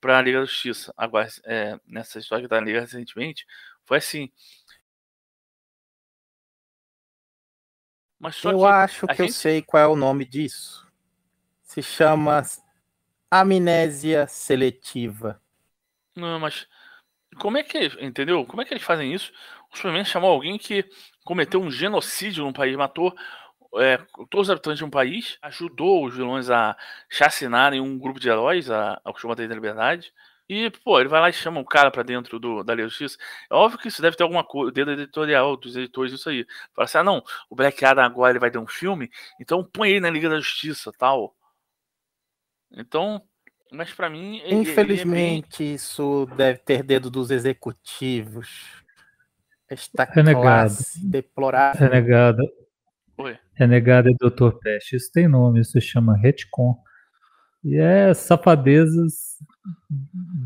para 0.00 0.18
a 0.18 0.22
Liga 0.22 0.40
da 0.40 0.44
Justiça? 0.44 0.92
Agora, 0.96 1.28
é, 1.44 1.78
nessa 1.86 2.18
história 2.18 2.42
que 2.42 2.48
tá 2.48 2.60
na 2.60 2.66
Liga 2.66 2.80
recentemente, 2.80 3.46
foi 3.84 3.98
assim, 3.98 4.30
eu 8.44 8.66
acho 8.66 9.06
que 9.06 9.14
gente... 9.14 9.28
eu 9.28 9.32
sei 9.32 9.62
qual 9.62 9.82
é 9.82 9.86
o 9.86 9.94
nome 9.94 10.24
disso. 10.24 10.86
Se 11.62 11.82
chama 11.82 12.42
amnésia 13.30 14.26
seletiva. 14.26 15.40
Não, 16.18 16.40
mas 16.40 16.66
como 17.40 17.58
é 17.58 17.62
que, 17.62 17.78
entendeu? 18.00 18.44
Como 18.46 18.62
é 18.62 18.64
que 18.64 18.74
eles 18.74 18.82
fazem 18.82 19.12
isso? 19.14 19.32
O 19.72 19.76
Superman 19.76 20.04
chamou 20.04 20.30
alguém 20.30 20.58
que 20.58 20.84
cometeu 21.24 21.60
um 21.60 21.70
genocídio 21.70 22.44
num 22.44 22.52
país, 22.52 22.76
matou 22.76 23.14
é, 23.76 23.98
todos 24.30 24.48
os 24.48 24.50
habitantes 24.50 24.78
de 24.78 24.84
um 24.84 24.90
país, 24.90 25.38
ajudou 25.42 26.06
os 26.06 26.14
vilões 26.16 26.50
a 26.50 26.76
chacinarem 27.08 27.80
um 27.80 27.98
grupo 27.98 28.18
de 28.18 28.28
heróis, 28.28 28.70
a, 28.70 28.94
a 29.04 29.12
costuma 29.12 29.36
ter 29.36 29.48
liberdade. 29.48 30.12
E, 30.48 30.70
pô, 30.70 30.98
ele 30.98 31.10
vai 31.10 31.20
lá 31.20 31.28
e 31.28 31.32
chama 31.32 31.60
o 31.60 31.64
cara 31.64 31.90
pra 31.90 32.02
dentro 32.02 32.38
do, 32.40 32.64
da 32.64 32.74
Liga 32.74 32.86
da 32.86 32.88
Justiça. 32.88 33.18
É 33.50 33.54
óbvio 33.54 33.78
que 33.78 33.88
isso 33.88 34.00
deve 34.02 34.16
ter 34.16 34.22
alguma 34.22 34.42
coisa, 34.42 34.72
dedo 34.72 34.92
editorial 34.92 35.56
dos 35.56 35.76
editores, 35.76 36.12
isso 36.12 36.28
aí. 36.30 36.46
Fala 36.74 36.86
assim, 36.86 36.98
ah, 36.98 37.04
não, 37.04 37.22
o 37.50 37.54
Black 37.54 37.84
Adam 37.84 38.04
agora 38.04 38.32
ele 38.32 38.38
vai 38.40 38.50
ter 38.50 38.58
um 38.58 38.66
filme, 38.66 39.10
então 39.38 39.62
põe 39.62 39.90
ele 39.90 40.00
na 40.00 40.10
Liga 40.10 40.28
da 40.30 40.40
Justiça, 40.40 40.90
tal. 40.98 41.34
Então, 42.72 43.22
mas 43.72 43.92
para 43.92 44.08
mim... 44.08 44.38
Ele, 44.44 44.56
Infelizmente, 44.56 45.62
ele 45.62 45.68
é 45.68 45.70
bem... 45.70 45.74
isso 45.74 46.26
deve 46.36 46.58
ter 46.60 46.82
dedo 46.82 47.10
dos 47.10 47.30
executivos. 47.30 48.82
Esta 49.68 50.04
Renegado. 50.04 50.42
classe 50.42 51.06
deplorável. 51.06 51.88
Renegado. 51.88 52.42
Oi. 53.18 53.38
Renegado 53.52 54.08
é 54.08 54.12
Dr. 54.12 54.52
Pest. 54.62 54.92
Isso 54.92 55.10
tem 55.12 55.28
nome, 55.28 55.60
isso 55.60 55.72
se 55.72 55.80
chama 55.80 56.16
retcon. 56.16 56.76
E 57.64 57.76
é 57.76 58.14
safadezas 58.14 59.36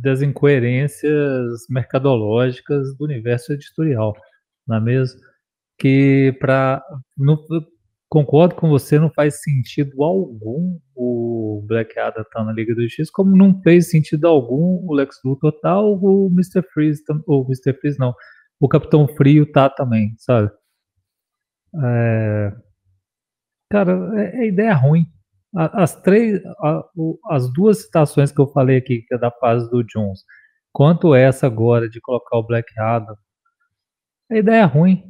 das 0.03 0.23
incoerências 0.23 1.67
mercadológicas 1.69 2.97
do 2.97 3.05
universo 3.05 3.53
editorial, 3.53 4.17
não 4.67 4.77
é 4.77 4.81
mesmo? 4.81 5.21
Que 5.79 6.37
para 6.41 6.83
concordo 8.09 8.55
com 8.55 8.69
você, 8.69 8.99
não 8.99 9.11
faz 9.11 9.43
sentido 9.43 10.03
algum 10.03 10.79
o 10.95 11.42
Black 11.61 11.99
Adam 11.99 12.25
tá 12.33 12.43
na 12.43 12.53
Liga 12.53 12.75
do 12.75 12.89
X, 12.89 13.11
como 13.11 13.37
não 13.37 13.61
fez 13.63 13.91
sentido 13.91 14.27
algum 14.27 14.87
o 14.87 14.95
Lex 14.95 15.21
Luthor 15.25 15.53
tá, 15.61 15.81
o 15.81 16.29
Mr. 16.33 16.63
Freeze, 16.73 17.03
ou 17.27 17.45
Mr. 17.45 17.75
Freeze 17.79 17.99
não, 17.99 18.15
o 18.61 18.69
Capitão 18.69 19.07
Frio 19.09 19.45
tá 19.51 19.69
também, 19.69 20.15
sabe? 20.19 20.51
É... 21.85 22.53
Cara, 23.71 23.93
é, 24.21 24.45
é 24.45 24.49
ideia 24.49 24.75
ruim, 24.75 25.07
as 25.55 25.95
três, 26.01 26.41
as 27.29 27.53
duas 27.53 27.83
citações 27.83 28.33
que 28.33 28.41
eu 28.41 28.47
falei 28.47 28.77
aqui, 28.79 29.03
que 29.03 29.15
é 29.15 29.19
da 29.19 29.31
fase 29.31 29.69
do 29.71 29.83
Jones, 29.83 30.25
quanto 30.73 31.15
essa 31.15 31.47
agora 31.47 31.89
de 31.89 32.01
colocar 32.01 32.39
o 32.39 32.47
Black 32.47 32.69
Adam, 32.79 33.17
a 34.31 34.39
ideia 34.39 34.63
é 34.63 34.65
ruim. 34.65 35.05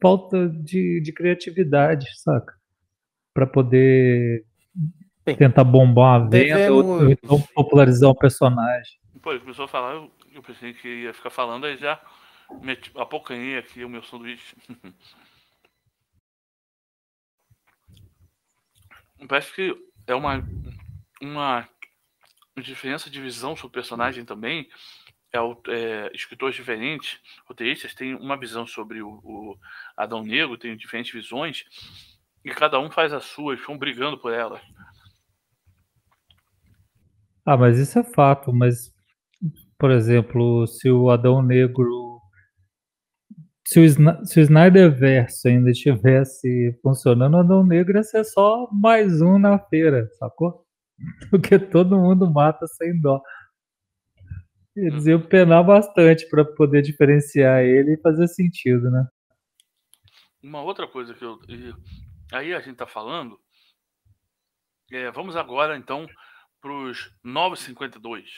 Falta 0.00 0.48
de, 0.48 1.00
de 1.00 1.12
criatividade, 1.12 2.06
saca? 2.20 2.54
Para 3.34 3.46
poder 3.46 4.44
Bem, 5.28 5.36
tentar 5.36 5.64
bombar 5.64 6.20
uma 6.20 6.30
venda 6.30 6.56
devemos... 6.56 6.84
ou, 6.86 7.10
então 7.10 7.40
popularizar 7.54 8.10
um 8.10 8.14
personagem. 8.14 8.98
Pô, 9.20 9.32
ele 9.32 9.40
começou 9.40 9.66
a 9.66 9.68
falar, 9.68 9.92
eu, 9.92 10.10
eu 10.32 10.42
pensei 10.42 10.72
que 10.72 10.88
ia 10.88 11.12
ficar 11.12 11.28
falando, 11.28 11.66
aí 11.66 11.76
já 11.76 12.00
meti, 12.62 12.90
apocanhei 12.96 13.58
aqui 13.58 13.84
o 13.84 13.90
meu 13.90 14.02
sanduíche. 14.02 14.56
Parece 19.28 19.52
que 19.52 19.76
é 20.06 20.14
uma, 20.14 20.42
uma 21.20 21.68
diferença 22.62 23.10
de 23.10 23.20
visão 23.20 23.54
sobre 23.54 23.68
o 23.68 23.72
personagem 23.72 24.24
também. 24.24 24.66
É, 25.30 25.38
é, 25.38 26.10
escritores 26.14 26.56
diferentes, 26.56 27.20
roteiristas 27.44 27.92
têm 27.92 28.14
uma 28.14 28.38
visão 28.38 28.66
sobre 28.66 29.02
o, 29.02 29.20
o, 29.22 29.58
Adão 29.94 30.22
Negro, 30.22 30.56
tem 30.56 30.74
diferentes 30.74 31.12
visões, 31.12 31.64
e 32.42 32.48
cada 32.50 32.80
um 32.80 32.90
faz 32.90 33.12
a 33.12 33.20
sua, 33.20 33.52
eles 33.52 33.60
estão 33.60 33.76
brigando 33.76 34.16
por 34.16 34.32
elas. 34.32 34.62
Ah, 37.50 37.56
mas 37.56 37.78
isso 37.78 37.98
é 37.98 38.04
fato, 38.04 38.52
mas, 38.52 38.92
por 39.78 39.90
exemplo, 39.90 40.66
se 40.66 40.90
o 40.90 41.08
Adão 41.08 41.40
Negro 41.40 42.20
se 43.66 43.80
o, 43.80 44.26
se 44.26 44.38
o 44.38 44.42
Snyderverse 44.42 45.48
ainda 45.48 45.70
estivesse 45.70 46.78
funcionando, 46.82 47.32
o 47.32 47.38
Adão 47.38 47.64
Negro 47.64 47.96
ia 47.96 48.02
ser 48.02 48.22
só 48.24 48.68
mais 48.70 49.22
um 49.22 49.38
na 49.38 49.58
feira, 49.58 50.10
sacou? 50.18 50.62
Porque 51.30 51.58
todo 51.58 51.96
mundo 51.96 52.30
mata 52.30 52.66
sem 52.66 53.00
dó. 53.00 53.18
Eles 54.76 55.06
iam 55.06 55.22
penar 55.22 55.64
bastante 55.64 56.28
para 56.28 56.44
poder 56.44 56.82
diferenciar 56.82 57.62
ele 57.62 57.94
e 57.94 58.00
fazer 58.02 58.28
sentido, 58.28 58.90
né? 58.90 59.08
Uma 60.42 60.60
outra 60.60 60.86
coisa 60.86 61.14
que 61.14 61.24
eu. 61.24 61.38
Aí 62.30 62.52
a 62.52 62.60
gente 62.60 62.76
tá 62.76 62.86
falando. 62.86 63.40
É, 64.92 65.10
vamos 65.10 65.34
agora 65.34 65.78
então 65.78 66.06
para 66.60 66.72
os 66.72 67.10
952. 67.22 68.30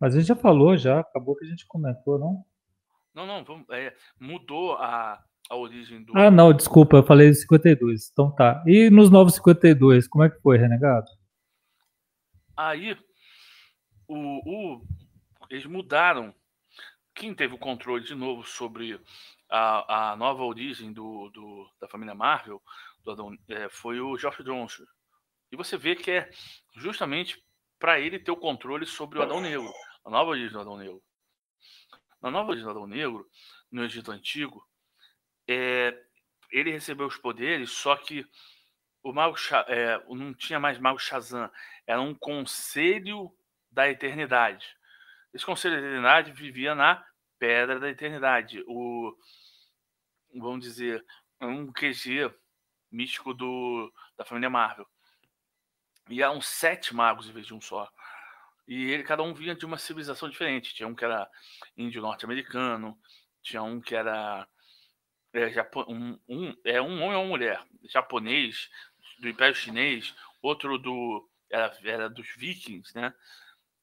Mas 0.00 0.14
a 0.14 0.18
gente 0.18 0.28
já 0.28 0.36
falou, 0.36 0.76
já, 0.76 1.00
acabou 1.00 1.36
que 1.36 1.44
a 1.44 1.48
gente 1.48 1.66
comentou, 1.66 2.18
não? 2.18 2.44
Não, 3.14 3.26
não, 3.26 3.44
vamos, 3.44 3.66
é, 3.70 3.94
mudou 4.18 4.74
a, 4.74 5.22
a 5.48 5.56
origem 5.56 6.02
do. 6.02 6.16
Ah, 6.16 6.30
não, 6.30 6.52
desculpa, 6.52 6.96
eu 6.96 7.02
falei 7.04 7.32
52. 7.32 8.10
Então 8.10 8.34
tá. 8.34 8.62
E 8.66 8.90
nos 8.90 9.10
novos 9.10 9.34
52, 9.34 10.08
como 10.08 10.24
é 10.24 10.30
que 10.30 10.40
foi, 10.40 10.58
Renegado? 10.58 11.06
Aí, 12.56 12.96
o, 14.08 14.76
o, 14.76 14.86
eles 15.50 15.66
mudaram. 15.66 16.34
Quem 17.14 17.34
teve 17.34 17.54
o 17.54 17.58
controle 17.58 18.02
de 18.02 18.14
novo 18.14 18.42
sobre 18.42 18.98
a, 19.50 20.12
a 20.12 20.16
nova 20.16 20.42
origem 20.42 20.92
do, 20.92 21.28
do 21.28 21.68
da 21.78 21.86
família 21.86 22.14
Marvel 22.14 22.60
do 23.04 23.36
é, 23.48 23.68
foi 23.68 24.00
o 24.00 24.16
Geoff 24.16 24.42
Jones. 24.42 24.80
E 25.52 25.56
você 25.56 25.76
vê 25.76 25.94
que 25.94 26.10
é 26.10 26.30
justamente 26.74 27.44
para 27.78 28.00
ele 28.00 28.18
ter 28.18 28.30
o 28.30 28.36
controle 28.36 28.86
sobre 28.86 29.18
o 29.18 29.22
Adão 29.22 29.40
Negro, 29.40 29.70
a 30.04 30.10
nova 30.10 30.30
origem 30.30 30.50
do 30.50 30.60
Adão 30.60 30.78
Negro. 30.78 31.02
Na 32.22 32.30
nova 32.30 32.52
Adão 32.52 32.86
Negro, 32.86 33.28
no 33.70 33.84
Egito 33.84 34.10
Antigo, 34.10 34.66
é, 35.46 35.94
ele 36.50 36.70
recebeu 36.70 37.06
os 37.06 37.18
poderes, 37.18 37.70
só 37.70 37.96
que 37.96 38.24
o 39.02 39.12
mago 39.12 39.36
é, 39.66 40.02
não 40.08 40.32
tinha 40.32 40.58
mais 40.58 40.78
mago 40.78 40.98
Shazam, 40.98 41.50
era 41.86 42.00
um 42.00 42.14
conselho 42.14 43.30
da 43.70 43.90
eternidade. 43.90 44.74
Esse 45.34 45.44
conselho 45.44 45.74
da 45.74 45.80
eternidade 45.80 46.32
vivia 46.32 46.74
na 46.74 47.04
Pedra 47.38 47.80
da 47.80 47.90
Eternidade, 47.90 48.62
o 48.68 49.16
vamos 50.34 50.64
dizer, 50.64 51.04
um 51.40 51.72
QG 51.72 52.32
místico 52.90 53.34
do, 53.34 53.92
da 54.16 54.24
família 54.24 54.48
Marvel. 54.48 54.86
E 56.08 56.22
eram 56.22 56.40
sete 56.40 56.94
magos 56.94 57.28
em 57.28 57.32
vez 57.32 57.46
de 57.46 57.54
um 57.54 57.60
só. 57.60 57.90
E 58.66 58.90
ele, 58.90 59.02
cada 59.02 59.22
um 59.22 59.34
vinha 59.34 59.54
de 59.54 59.66
uma 59.66 59.78
civilização 59.78 60.28
diferente. 60.28 60.74
Tinha 60.74 60.88
um 60.88 60.94
que 60.94 61.04
era 61.04 61.28
índio 61.76 62.02
norte-americano, 62.02 62.98
tinha 63.42 63.62
um 63.62 63.80
que 63.80 63.94
era 63.94 64.46
é, 65.32 65.50
Japo, 65.50 65.84
um, 65.88 66.18
um, 66.28 66.54
é 66.64 66.80
um 66.80 67.02
homem 67.02 67.16
ou 67.16 67.22
uma 67.22 67.30
mulher, 67.30 67.64
japonês, 67.84 68.68
do 69.18 69.28
Império 69.28 69.54
Chinês, 69.54 70.14
outro 70.42 70.78
do 70.78 71.28
era, 71.50 71.76
era 71.84 72.10
dos 72.10 72.28
vikings, 72.36 72.94
né? 72.94 73.14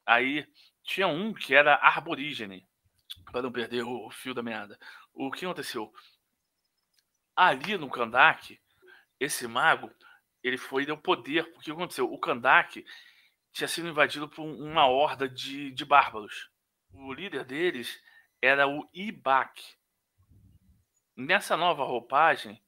Aí 0.05 0.47
tinha 0.84 1.08
um 1.08 1.34
que 1.34 1.55
era 1.55 1.75
arborígene, 1.75 2.67
para 3.32 3.41
não 3.41 3.51
perder 3.51 3.84
o 3.84 4.10
fio 4.12 4.34
da 4.34 4.43
meada. 4.43 4.77
O 5.13 5.32
que 5.32 5.45
aconteceu? 5.45 5.91
Ali 7.36 7.77
no 7.77 7.89
Kandak, 7.89 8.60
esse 9.19 9.47
mago, 9.47 9.91
ele 10.43 10.58
foi 10.58 10.86
deu 10.86 10.97
poder, 10.97 11.43
porque 11.52 11.71
o 11.71 11.75
que 11.75 11.82
aconteceu? 11.82 12.12
O 12.12 12.19
Kandak 12.19 12.86
tinha 13.52 13.67
sido 13.67 13.88
invadido 13.88 14.28
por 14.30 14.43
uma 14.43 14.88
horda 14.88 15.28
de, 15.28 15.71
de 15.71 15.86
bárbaros. 15.86 16.49
O 16.91 17.13
líder 17.13 17.43
deles 17.45 18.02
era 18.41 18.67
o 18.67 18.89
Ibak. 18.93 19.62
Nessa 21.15 21.58
nova 21.58 21.84
roupagem, 21.84 22.62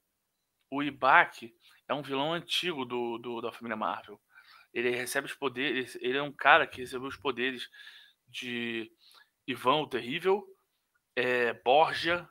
o 0.69 0.83
Ibak 0.83 1.55
é 1.87 1.93
um 1.93 2.01
vilão 2.01 2.33
antigo 2.33 2.85
do, 2.85 3.17
do, 3.17 3.41
da 3.41 3.51
família 3.51 3.77
Marvel. 3.77 4.19
Ele 4.73 4.89
recebe 4.89 5.27
os 5.27 5.33
poderes, 5.33 5.95
ele 6.01 6.17
é 6.17 6.21
um 6.21 6.31
cara 6.31 6.65
que 6.65 6.81
recebeu 6.81 7.07
os 7.07 7.17
poderes 7.17 7.69
de 8.27 8.91
Ivan 9.45 9.81
o 9.81 9.87
Terrível, 9.87 10.45
é, 11.15 11.53
Borgia, 11.53 12.27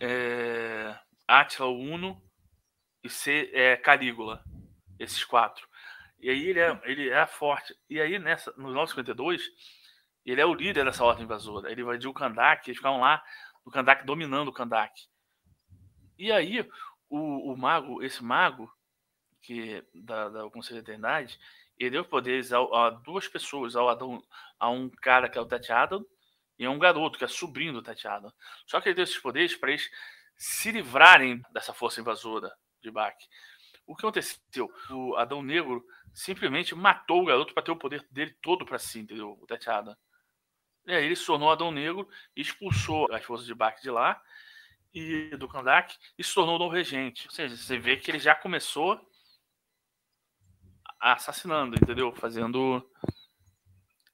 é, 0.00 0.98
Atila 1.26 1.68
Uno 1.68 2.22
e 3.06 3.10
C, 3.10 3.50
é, 3.52 3.76
Calígula. 3.76 4.42
Esses 4.98 5.24
quatro. 5.24 5.66
E 6.18 6.30
aí 6.30 6.48
ele 6.48 6.60
é, 6.60 6.80
ele 6.84 7.08
é 7.08 7.26
forte. 7.26 7.76
E 7.88 8.00
aí, 8.00 8.18
nessa, 8.18 8.52
no 8.56 8.72
952, 8.72 9.50
ele 10.24 10.40
é 10.40 10.46
o 10.46 10.54
líder 10.54 10.84
dessa 10.84 11.04
ordem 11.04 11.24
invasora. 11.24 11.70
Ele 11.70 11.82
invadiu 11.82 12.10
o 12.10 12.14
Kandak, 12.14 12.68
eles 12.68 12.78
ficaram 12.78 13.00
lá 13.00 13.22
no 13.64 13.70
Kandak 13.70 14.04
dominando 14.04 14.48
o 14.48 14.52
Kandak. 14.52 14.92
E 16.18 16.32
aí, 16.32 16.68
o, 17.08 17.52
o 17.52 17.56
mago, 17.56 18.02
esse 18.02 18.24
mago, 18.24 18.72
que 19.42 19.84
da, 19.94 20.28
da 20.28 20.50
Conselho 20.50 20.82
da 20.82 20.90
Eternidade, 20.90 21.38
ele 21.78 21.90
deu 21.90 22.04
poderes 22.04 22.52
a, 22.52 22.58
a, 22.58 22.90
duas 22.90 23.28
pessoas, 23.28 23.76
ao 23.76 23.88
Adão, 23.88 24.22
a 24.58 24.70
um 24.70 24.88
cara 24.88 25.28
que 25.28 25.38
é 25.38 25.40
o 25.40 25.46
Tati 25.46 25.70
Adam 25.70 26.04
e 26.58 26.64
a 26.64 26.70
um 26.70 26.78
garoto 26.78 27.18
que 27.18 27.24
é 27.24 27.28
sobrinho 27.28 27.74
do 27.74 27.82
Tati 27.82 28.08
Adam. 28.08 28.32
Só 28.66 28.80
que 28.80 28.88
ele 28.88 28.96
deu 28.96 29.04
esses 29.04 29.18
poderes 29.18 29.54
para 29.54 29.70
eles 29.70 29.88
se 30.36 30.72
livrarem 30.72 31.42
dessa 31.52 31.72
força 31.72 32.00
invasora 32.00 32.50
de 32.82 32.90
Bach. 32.90 33.16
O 33.86 33.94
que 33.94 34.04
aconteceu? 34.04 34.72
O 34.90 35.16
Adão 35.16 35.42
Negro 35.42 35.84
simplesmente 36.12 36.74
matou 36.74 37.22
o 37.22 37.26
garoto 37.26 37.54
para 37.54 37.62
ter 37.62 37.70
o 37.70 37.76
poder 37.76 38.06
dele 38.10 38.36
todo 38.42 38.64
para 38.64 38.78
si, 38.78 39.00
entendeu? 39.00 39.38
O 39.40 39.46
Tatiada. 39.46 39.96
E 40.86 40.92
aí 40.92 41.04
ele 41.04 41.16
tornou 41.16 41.50
Adão 41.50 41.70
Negro, 41.70 42.08
expulsou 42.34 43.12
as 43.12 43.24
forças 43.24 43.46
de 43.46 43.54
Bach 43.54 43.80
de 43.80 43.90
lá 43.90 44.20
e 44.94 45.36
do 45.36 45.48
Kandak 45.48 45.96
e 46.16 46.24
se 46.24 46.32
tornou 46.32 46.56
o 46.56 46.58
novo 46.58 46.74
regente. 46.74 47.26
Ou 47.26 47.32
seja, 47.32 47.56
você 47.56 47.78
vê 47.78 47.96
que 47.96 48.10
ele 48.10 48.18
já 48.18 48.34
começou 48.34 49.00
assassinando, 50.98 51.76
entendeu? 51.76 52.12
Fazendo 52.14 52.88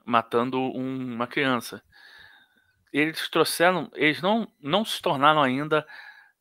matando 0.04 0.58
um, 0.58 1.14
uma 1.14 1.26
criança. 1.26 1.82
Eles 2.92 3.28
trouxeram, 3.28 3.90
eles 3.94 4.20
não, 4.20 4.50
não 4.60 4.84
se 4.84 5.00
tornaram 5.00 5.42
ainda 5.42 5.86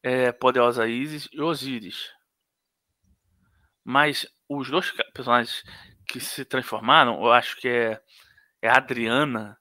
é, 0.04 0.32
poderosa 0.32 0.88
Isis 0.88 1.28
e 1.32 1.42
Osíris. 1.42 2.12
Mas 3.84 4.28
os 4.48 4.70
dois 4.70 4.92
personagens 5.14 5.64
que 6.08 6.20
se 6.20 6.44
transformaram, 6.46 7.22
eu 7.24 7.32
acho 7.32 7.58
que 7.58 7.68
é, 7.68 8.02
é 8.62 8.70
a 8.70 8.78
Adriana. 8.78 9.58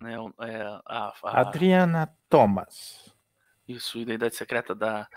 Né, 0.00 0.14
é 0.40 0.62
a, 0.86 1.12
a, 1.24 1.40
Adriana 1.40 2.14
Thomas. 2.28 3.14
Isso, 3.66 3.98
Identidade 3.98 4.34
Secreta 4.34 4.74
da 4.74 5.08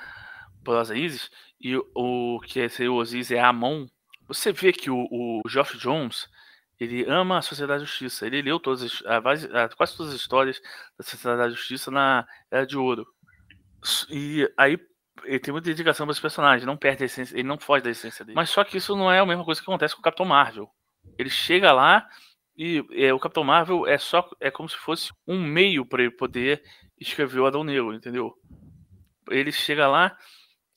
Poderosa 0.64 0.96
Isis. 0.96 1.30
E 1.60 1.76
o, 1.76 1.86
o 1.96 2.40
que 2.42 2.62
é 2.62 2.68
o 2.88 2.96
Osiris 2.96 3.32
é 3.32 3.40
Amon. 3.40 3.88
Você 4.28 4.52
vê 4.52 4.72
que 4.72 4.90
o, 4.90 5.08
o 5.12 5.42
Geoff 5.48 5.78
Jones 5.78 6.28
ele 6.80 7.06
ama 7.10 7.38
a 7.38 7.42
Sociedade 7.42 7.82
da 7.82 7.86
Justiça. 7.86 8.26
Ele 8.26 8.42
leu 8.42 8.60
todas 8.60 8.84
as, 8.84 9.06
a, 9.06 9.18
a, 9.64 9.70
quase 9.70 9.96
todas 9.96 10.14
as 10.14 10.20
histórias 10.20 10.62
da 10.98 11.04
Sociedade 11.04 11.42
da 11.42 11.50
Justiça 11.50 11.92
na 11.92 12.28
Era 12.50 12.66
de 12.66 12.78
Ouro. 12.78 13.08
E 14.10 14.50
aí 14.58 14.78
ele 15.26 15.40
tem 15.40 15.52
muita 15.52 15.70
dedicação 15.70 16.06
para 16.06 16.12
os 16.12 16.20
personagens, 16.20 16.66
não 16.66 16.78
perde 16.78 17.04
a 17.04 17.06
essência, 17.06 17.36
ele 17.36 17.48
não 17.48 17.60
foge 17.60 17.84
da 17.84 17.92
essência 17.92 18.26
dele. 18.26 18.36
Mas 18.36 18.50
só 18.50 18.64
que 18.64 18.78
isso 18.78 18.96
não 18.96 19.12
é 19.12 19.20
a 19.20 19.26
mesma 19.26 19.46
coisa 19.46 19.62
que 19.62 19.70
acontece 19.70 19.94
com 19.94 20.02
o 20.02 20.04
Capitão 20.04 20.26
Marvel. 20.26 20.70
Ele 21.18 21.30
chega 21.30 21.72
lá 21.72 22.08
e 22.58 22.84
é, 22.92 23.14
o 23.14 23.20
Capitão 23.20 23.44
Marvel 23.44 23.88
é 23.88 23.98
só 23.98 24.28
é 24.40 24.52
como 24.52 24.70
se 24.70 24.78
fosse 24.78 25.12
um 25.28 25.42
meio 25.42 25.86
para 25.86 26.02
ele 26.02 26.12
poder 26.12 26.64
escrever 27.00 27.40
o 27.40 27.46
Adão 27.46 27.64
Negro, 27.64 27.94
entendeu? 27.94 28.34
Ele 29.30 29.52
chega 29.52 29.88
lá, 29.88 30.16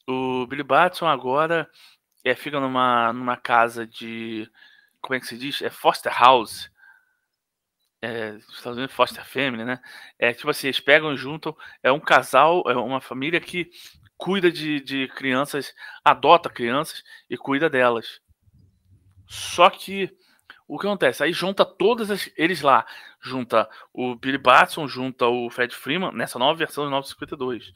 o 0.09 0.46
Billy 0.46 0.62
Batson 0.62 1.07
agora 1.07 1.68
é, 2.24 2.34
fica 2.34 2.61
numa, 2.61 3.12
numa 3.12 3.36
casa 3.36 3.86
de 3.86 4.48
como 5.00 5.14
é 5.14 5.20
que 5.20 5.26
se 5.26 5.38
diz? 5.38 5.62
É 5.62 5.70
foster 5.70 6.12
house 6.12 6.70
é, 8.07 8.36
Estados 8.36 8.78
Unidos, 8.78 8.94
foster 8.94 9.24
family, 9.24 9.64
né? 9.64 9.80
É 10.18 10.32
tipo 10.32 10.48
assim, 10.48 10.68
eles 10.68 10.80
pegam 10.80 11.12
e 11.12 11.16
juntam, 11.16 11.57
é 11.82 11.90
um 11.90 11.98
casal, 11.98 12.62
é 12.66 12.76
uma 12.76 13.00
família 13.00 13.40
que 13.40 13.68
cuida 14.16 14.50
de, 14.50 14.80
de 14.80 15.09
crianças, 15.09 15.74
adota 16.04 16.48
crianças 16.48 17.02
e 17.28 17.36
cuida 17.36 17.68
delas. 17.68 18.20
Só 19.26 19.68
que 19.68 20.16
o 20.68 20.78
que 20.78 20.86
acontece? 20.86 21.22
Aí 21.24 21.32
junta 21.32 21.64
todos 21.64 22.30
eles 22.36 22.62
lá. 22.62 22.86
Junta 23.20 23.68
o 23.92 24.14
Billy 24.14 24.38
Batson, 24.38 24.86
junta 24.86 25.26
o 25.26 25.50
Fred 25.50 25.74
Freeman, 25.74 26.12
nessa 26.12 26.38
nova 26.38 26.57
versão 26.57 26.84
do 26.84 26.90
952. 26.90 27.72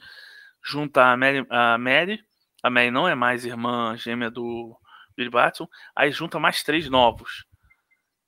Junta 0.62 1.06
a 1.06 1.16
Mary, 1.16 1.44
a 1.50 1.76
Mary. 1.76 2.24
A 2.62 2.70
Mary 2.70 2.90
não 2.90 3.08
é 3.08 3.14
mais 3.14 3.44
irmã 3.44 3.96
gêmea 3.96 4.30
do 4.30 4.76
Billy 5.16 5.30
Batson. 5.30 5.68
Aí 5.94 6.12
junta 6.12 6.38
mais 6.38 6.62
três 6.62 6.88
novos 6.88 7.49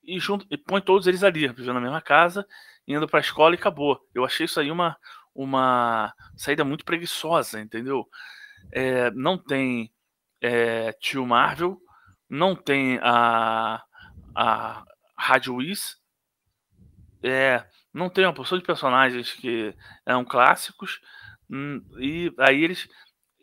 e, 0.03 0.19
junto, 0.19 0.45
e 0.49 0.57
põe 0.57 0.81
todos 0.81 1.07
eles 1.07 1.23
ali, 1.23 1.47
vivendo 1.47 1.73
na 1.73 1.81
mesma 1.81 2.01
casa, 2.01 2.45
indo 2.87 3.07
para 3.07 3.19
a 3.19 3.21
escola 3.21 3.55
e 3.55 3.57
acabou. 3.57 3.99
Eu 4.13 4.25
achei 4.25 4.45
isso 4.45 4.59
aí 4.59 4.71
uma, 4.71 4.97
uma 5.33 6.13
saída 6.35 6.63
muito 6.63 6.85
preguiçosa, 6.85 7.59
entendeu? 7.59 8.07
É, 8.71 9.11
não 9.11 9.37
tem 9.37 9.91
é, 10.41 10.91
tio 10.93 11.25
Marvel, 11.25 11.79
não 12.29 12.55
tem 12.55 12.99
a, 13.01 13.83
a 14.35 14.83
Rádio 15.17 15.55
Whis, 15.55 15.97
é, 17.21 17.63
não 17.93 18.09
tem 18.09 18.25
uma 18.25 18.33
porção 18.33 18.57
de 18.57 18.63
personagens 18.63 19.31
que 19.33 19.73
eram 20.05 20.25
clássicos, 20.25 20.99
hum, 21.49 21.81
e 21.97 22.33
aí 22.39 22.63
eles 22.63 22.87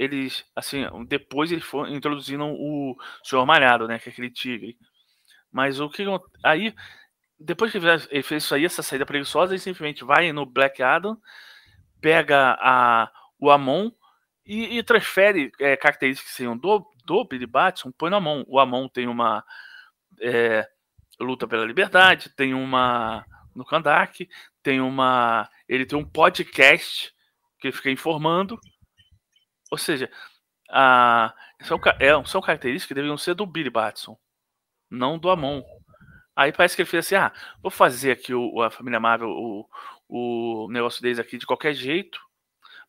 eles, 0.01 0.47
assim, 0.57 0.87
depois 1.07 1.53
eles 1.53 1.63
foram 1.63 1.95
introduzindo 1.95 2.43
o 2.47 2.97
Senhor 3.23 3.45
Malhado, 3.45 3.87
né, 3.87 3.99
que 3.99 4.09
é 4.09 4.13
aquele 4.13 4.31
tigre. 4.31 4.79
Mas 5.53 5.81
o 5.81 5.89
que. 5.89 6.05
Aí, 6.45 6.75
depois 7.39 7.73
que 7.73 7.79
ele 7.79 8.23
fez 8.23 8.45
isso 8.45 8.55
aí, 8.55 8.65
essa 8.65 8.83
saída 8.83 9.07
preguiçosa, 9.07 9.53
ele 9.53 9.61
simplesmente 9.61 10.05
vai 10.05 10.33
no 10.33 10.47
Black 10.47 10.83
Adam, 10.83 11.17
pega 12.01 12.57
a, 12.61 13.11
o 13.39 13.51
Amon 13.51 13.91
e, 14.47 14.79
e 14.79 14.83
transfere 14.83 15.51
é, 15.59 15.77
características 15.77 16.31
que 16.31 16.37
seriam 16.37 16.57
do, 16.57 16.87
do 17.05 17.25
Billy 17.25 17.47
Batson, 17.47 17.91
põe 17.93 18.11
no 18.11 18.17
Amon. 18.17 18.45
O 18.47 18.59
Amon 18.61 18.89
tem 18.89 19.09
uma. 19.09 19.45
É, 20.21 20.69
luta 21.19 21.47
pela 21.49 21.65
liberdade, 21.65 22.31
tem 22.31 22.55
uma. 22.55 23.25
No 23.55 23.65
Kandak, 23.65 24.29
tem 24.63 24.81
uma. 24.81 25.49
Ele 25.69 25.85
tem 25.85 25.99
um 25.99 26.05
podcast 26.05 27.13
que 27.59 27.69
ele 27.69 27.77
fica 27.77 27.91
informando. 27.91 28.59
Ou 29.71 29.79
seja, 29.79 30.11
a, 30.71 31.35
são, 31.63 31.81
é, 31.99 32.25
são 32.25 32.41
características 32.41 32.89
que 32.89 32.95
deveriam 32.95 33.19
ser 33.19 33.35
do 33.35 33.47
Billy 33.47 33.71
Batson 33.71 34.17
não 34.91 35.19
do 35.19 35.31
Amon. 35.31 35.63
Aí 36.35 36.53
parece 36.53 36.75
que 36.75 36.83
ele 36.83 36.89
fez 36.89 37.07
assim: 37.07 37.17
ah, 37.17 37.33
vou 37.63 37.71
fazer 37.71 38.13
aqui 38.13 38.35
o, 38.35 38.63
a 38.63 38.71
família 38.71 39.01
Marvel, 39.01 39.29
o, 39.29 39.69
o 40.09 40.69
negócio 40.71 41.03
deles 41.03 41.19
aqui 41.19 41.39
de 41.39 41.47
qualquer 41.47 41.75
jeito. 41.75 42.21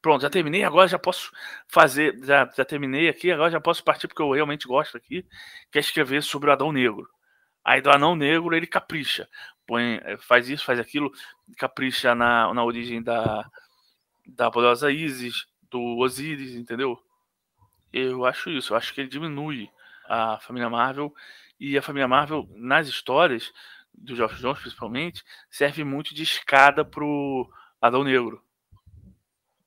Pronto, 0.02 0.22
já 0.24 0.30
terminei, 0.30 0.64
agora 0.64 0.88
já 0.88 0.98
posso 0.98 1.32
fazer, 1.68 2.18
já, 2.24 2.50
já 2.56 2.66
terminei 2.66 3.08
aqui, 3.08 3.32
agora 3.32 3.52
já 3.52 3.62
posso 3.62 3.84
partir 3.84 4.08
porque 4.08 4.22
eu 4.22 4.32
realmente 4.32 4.68
gosto 4.68 4.98
aqui, 4.98 5.24
que 5.72 5.78
é 5.78 5.82
escrever 5.82 6.24
sobre 6.24 6.50
o 6.50 6.54
Adão 6.54 6.72
Negro. 6.72 7.08
Aí 7.64 7.82
do 7.82 7.92
Anão 7.92 8.16
Negro 8.16 8.56
ele 8.56 8.66
capricha, 8.66 9.30
põe, 9.68 10.00
eh, 10.04 10.18
faz 10.18 10.50
isso, 10.50 10.66
faz 10.66 10.80
aquilo, 10.80 11.12
capricha 11.58 12.16
na, 12.16 12.52
na 12.52 12.64
origem 12.64 13.04
da, 13.04 13.48
da 14.26 14.50
poderosa 14.50 14.92
Isis, 14.92 15.46
do 15.70 16.00
Osiris, 16.00 16.56
entendeu? 16.56 16.98
Eu 17.94 18.26
acho 18.26 18.50
isso, 18.50 18.74
eu 18.74 18.78
acho 18.78 18.94
que 18.94 19.02
ele 19.02 19.10
diminui 19.10 19.70
a 20.08 20.40
família 20.40 20.70
Marvel 20.70 21.14
e 21.62 21.78
a 21.78 21.82
família 21.82 22.08
Marvel, 22.08 22.50
nas 22.56 22.88
histórias 22.88 23.54
do 23.94 24.16
Geoff 24.16 24.36
Jones, 24.42 24.60
principalmente, 24.60 25.24
serve 25.48 25.84
muito 25.84 26.16
de 26.16 26.24
escada 26.24 26.84
pro 26.84 27.48
Adão 27.80 28.04
Negro. 28.04 28.44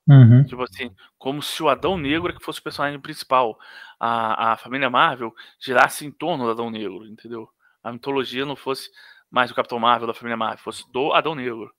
Uhum. 0.09 0.45
Tipo 0.45 0.65
assim, 0.65 0.93
como 1.17 1.41
se 1.41 1.63
o 1.63 1.69
Adão 1.69 1.97
Negro 1.97 2.33
é 2.33 2.35
que 2.35 2.45
fosse 2.45 2.59
o 2.59 2.65
personagem 2.65 2.99
principal. 2.99 3.57
A, 3.99 4.53
a 4.53 4.57
família 4.57 4.91
Marvel 4.91 5.33
girasse 5.61 6.05
em 6.05 6.11
torno 6.11 6.45
do 6.45 6.51
Adão 6.51 6.69
Negro, 6.69 7.07
entendeu? 7.07 7.49
A 7.81 7.93
mitologia 7.93 8.45
não 8.45 8.57
fosse 8.57 8.91
mais 9.31 9.53
o 9.53 9.55
Capitão 9.55 9.79
Marvel 9.79 10.09
da 10.09 10.15
família 10.15 10.37
Marvel, 10.37 10.59
fosse 10.59 10.91
do 10.93 11.13
Adão 11.13 11.37
Negro. 11.37 11.73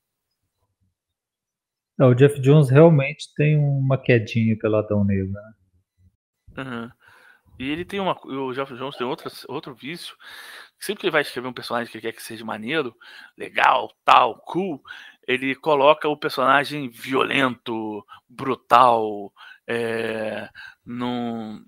Não, 1.98 2.10
o 2.10 2.16
Jeff 2.16 2.40
Jones 2.40 2.70
realmente 2.70 3.34
tem 3.36 3.58
uma 3.58 3.98
quedinha 3.98 4.58
pelo 4.58 4.78
Adão 4.78 5.04
Negro, 5.04 5.30
né? 5.30 5.54
Uhum. 6.58 6.90
E 7.58 7.70
ele 7.70 7.86
tem 7.86 8.00
uma. 8.00 8.18
O 8.26 8.54
Jeff 8.54 8.74
Jones 8.76 8.96
tem 8.98 9.08
outra, 9.08 9.32
outro 9.48 9.74
vício. 9.74 10.16
Sempre 10.80 11.02
que 11.02 11.08
ele 11.08 11.12
vai 11.12 11.22
escrever 11.22 11.48
um 11.48 11.54
personagem 11.54 11.92
que 11.92 12.02
quer 12.02 12.12
que 12.12 12.22
seja 12.22 12.44
maneiro, 12.44 12.96
legal, 13.38 13.92
tal, 14.04 14.38
cool, 14.42 14.82
ele 15.28 15.56
coloca 15.56 16.08
o 16.08 16.18
personagem 16.18 16.90
violento, 16.90 18.06
brutal, 18.28 19.32
é, 19.68 20.50
não, 20.86 21.64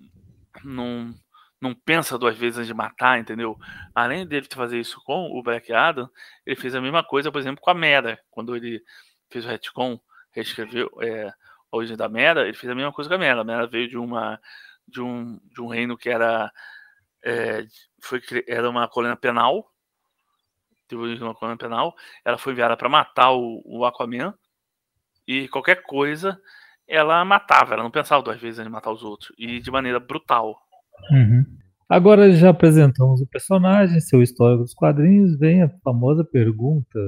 não 1.60 1.74
pensa 1.74 2.18
duas 2.18 2.36
vezes 2.36 2.58
antes 2.58 2.68
de 2.68 2.74
matar, 2.74 3.18
entendeu? 3.18 3.58
Além 3.94 4.26
dele 4.26 4.46
fazer 4.50 4.78
isso 4.78 5.02
com 5.04 5.30
o 5.32 5.42
Black 5.42 5.72
Adam, 5.72 6.08
ele 6.46 6.56
fez 6.56 6.74
a 6.74 6.80
mesma 6.80 7.02
coisa, 7.02 7.32
por 7.32 7.40
exemplo, 7.40 7.60
com 7.60 7.70
a 7.70 7.74
Mera. 7.74 8.18
Quando 8.30 8.54
ele 8.54 8.82
fez 9.30 9.44
o 9.44 9.48
retcon, 9.48 10.00
reescreveu 10.30 10.90
é, 11.00 11.28
a 11.28 11.76
origem 11.76 11.96
da 11.96 12.08
Mera, 12.08 12.42
ele 12.42 12.56
fez 12.56 12.70
a 12.70 12.74
mesma 12.74 12.92
coisa 12.92 13.08
com 13.08 13.16
a 13.16 13.18
Mera. 13.18 13.40
A 13.40 13.44
Mera 13.44 13.66
veio 13.66 13.88
de 13.88 13.98
uma 13.98 14.40
de 14.88 15.00
um, 15.00 15.38
de 15.52 15.60
um 15.60 15.68
reino 15.68 15.96
que 15.96 16.08
era, 16.08 16.50
é, 17.24 17.64
foi, 18.02 18.20
era 18.46 18.68
uma 18.68 18.88
colônia 18.88 19.16
penal, 19.16 19.70
uma 20.92 21.34
colônia 21.34 21.58
penal, 21.58 21.94
ela 22.24 22.38
foi 22.38 22.52
enviada 22.52 22.76
para 22.76 22.88
matar 22.88 23.32
o, 23.32 23.62
o 23.64 23.84
Aquaman, 23.84 24.34
e 25.26 25.46
qualquer 25.48 25.82
coisa 25.82 26.40
ela 26.86 27.22
matava, 27.24 27.74
ela 27.74 27.82
não 27.82 27.90
pensava 27.90 28.22
duas 28.22 28.40
vezes 28.40 28.64
em 28.64 28.70
matar 28.70 28.90
os 28.90 29.02
outros, 29.02 29.32
e 29.38 29.60
de 29.60 29.70
maneira 29.70 30.00
brutal. 30.00 30.58
Uhum. 31.10 31.44
Agora 31.88 32.32
já 32.32 32.50
apresentamos 32.50 33.20
o 33.20 33.26
personagem, 33.26 34.00
seu 34.00 34.22
histórico 34.22 34.62
dos 34.62 34.74
quadrinhos, 34.74 35.38
vem 35.38 35.62
a 35.62 35.70
famosa 35.82 36.24
pergunta 36.24 36.98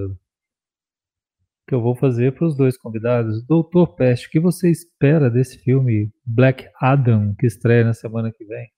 que 1.70 1.74
eu 1.74 1.80
vou 1.80 1.94
fazer 1.94 2.34
para 2.34 2.48
os 2.48 2.56
dois 2.56 2.76
convidados. 2.76 3.44
Doutor 3.44 3.94
Peste, 3.94 4.26
o 4.26 4.30
que 4.32 4.40
você 4.40 4.68
espera 4.68 5.30
desse 5.30 5.56
filme 5.56 6.12
Black 6.26 6.68
Adam, 6.80 7.32
que 7.38 7.46
estreia 7.46 7.84
na 7.84 7.94
semana 7.94 8.32
que 8.32 8.44
vem? 8.44 8.72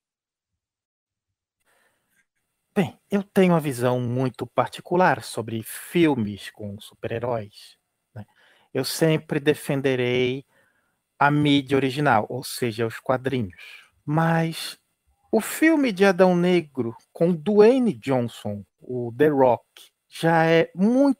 Bem, 2.75 2.95
eu 3.09 3.23
tenho 3.23 3.53
uma 3.53 3.59
visão 3.59 3.99
muito 3.99 4.45
particular 4.45 5.23
sobre 5.23 5.63
filmes 5.63 6.51
com 6.51 6.79
super-heróis. 6.79 7.79
Né? 8.13 8.27
Eu 8.71 8.85
sempre 8.85 9.39
defenderei 9.39 10.45
a 11.17 11.31
mídia 11.31 11.75
original, 11.75 12.27
ou 12.29 12.43
seja, 12.43 12.85
os 12.85 12.99
quadrinhos. 12.99 13.55
Mas 14.05 14.77
o 15.31 15.41
filme 15.41 15.91
de 15.91 16.05
Adão 16.05 16.35
Negro 16.35 16.95
com 17.11 17.33
Dwayne 17.33 17.93
Johnson, 17.95 18.63
o 18.79 19.11
The 19.17 19.29
Rock, 19.29 19.65
já 20.07 20.45
é 20.45 20.69
muito, 20.75 21.17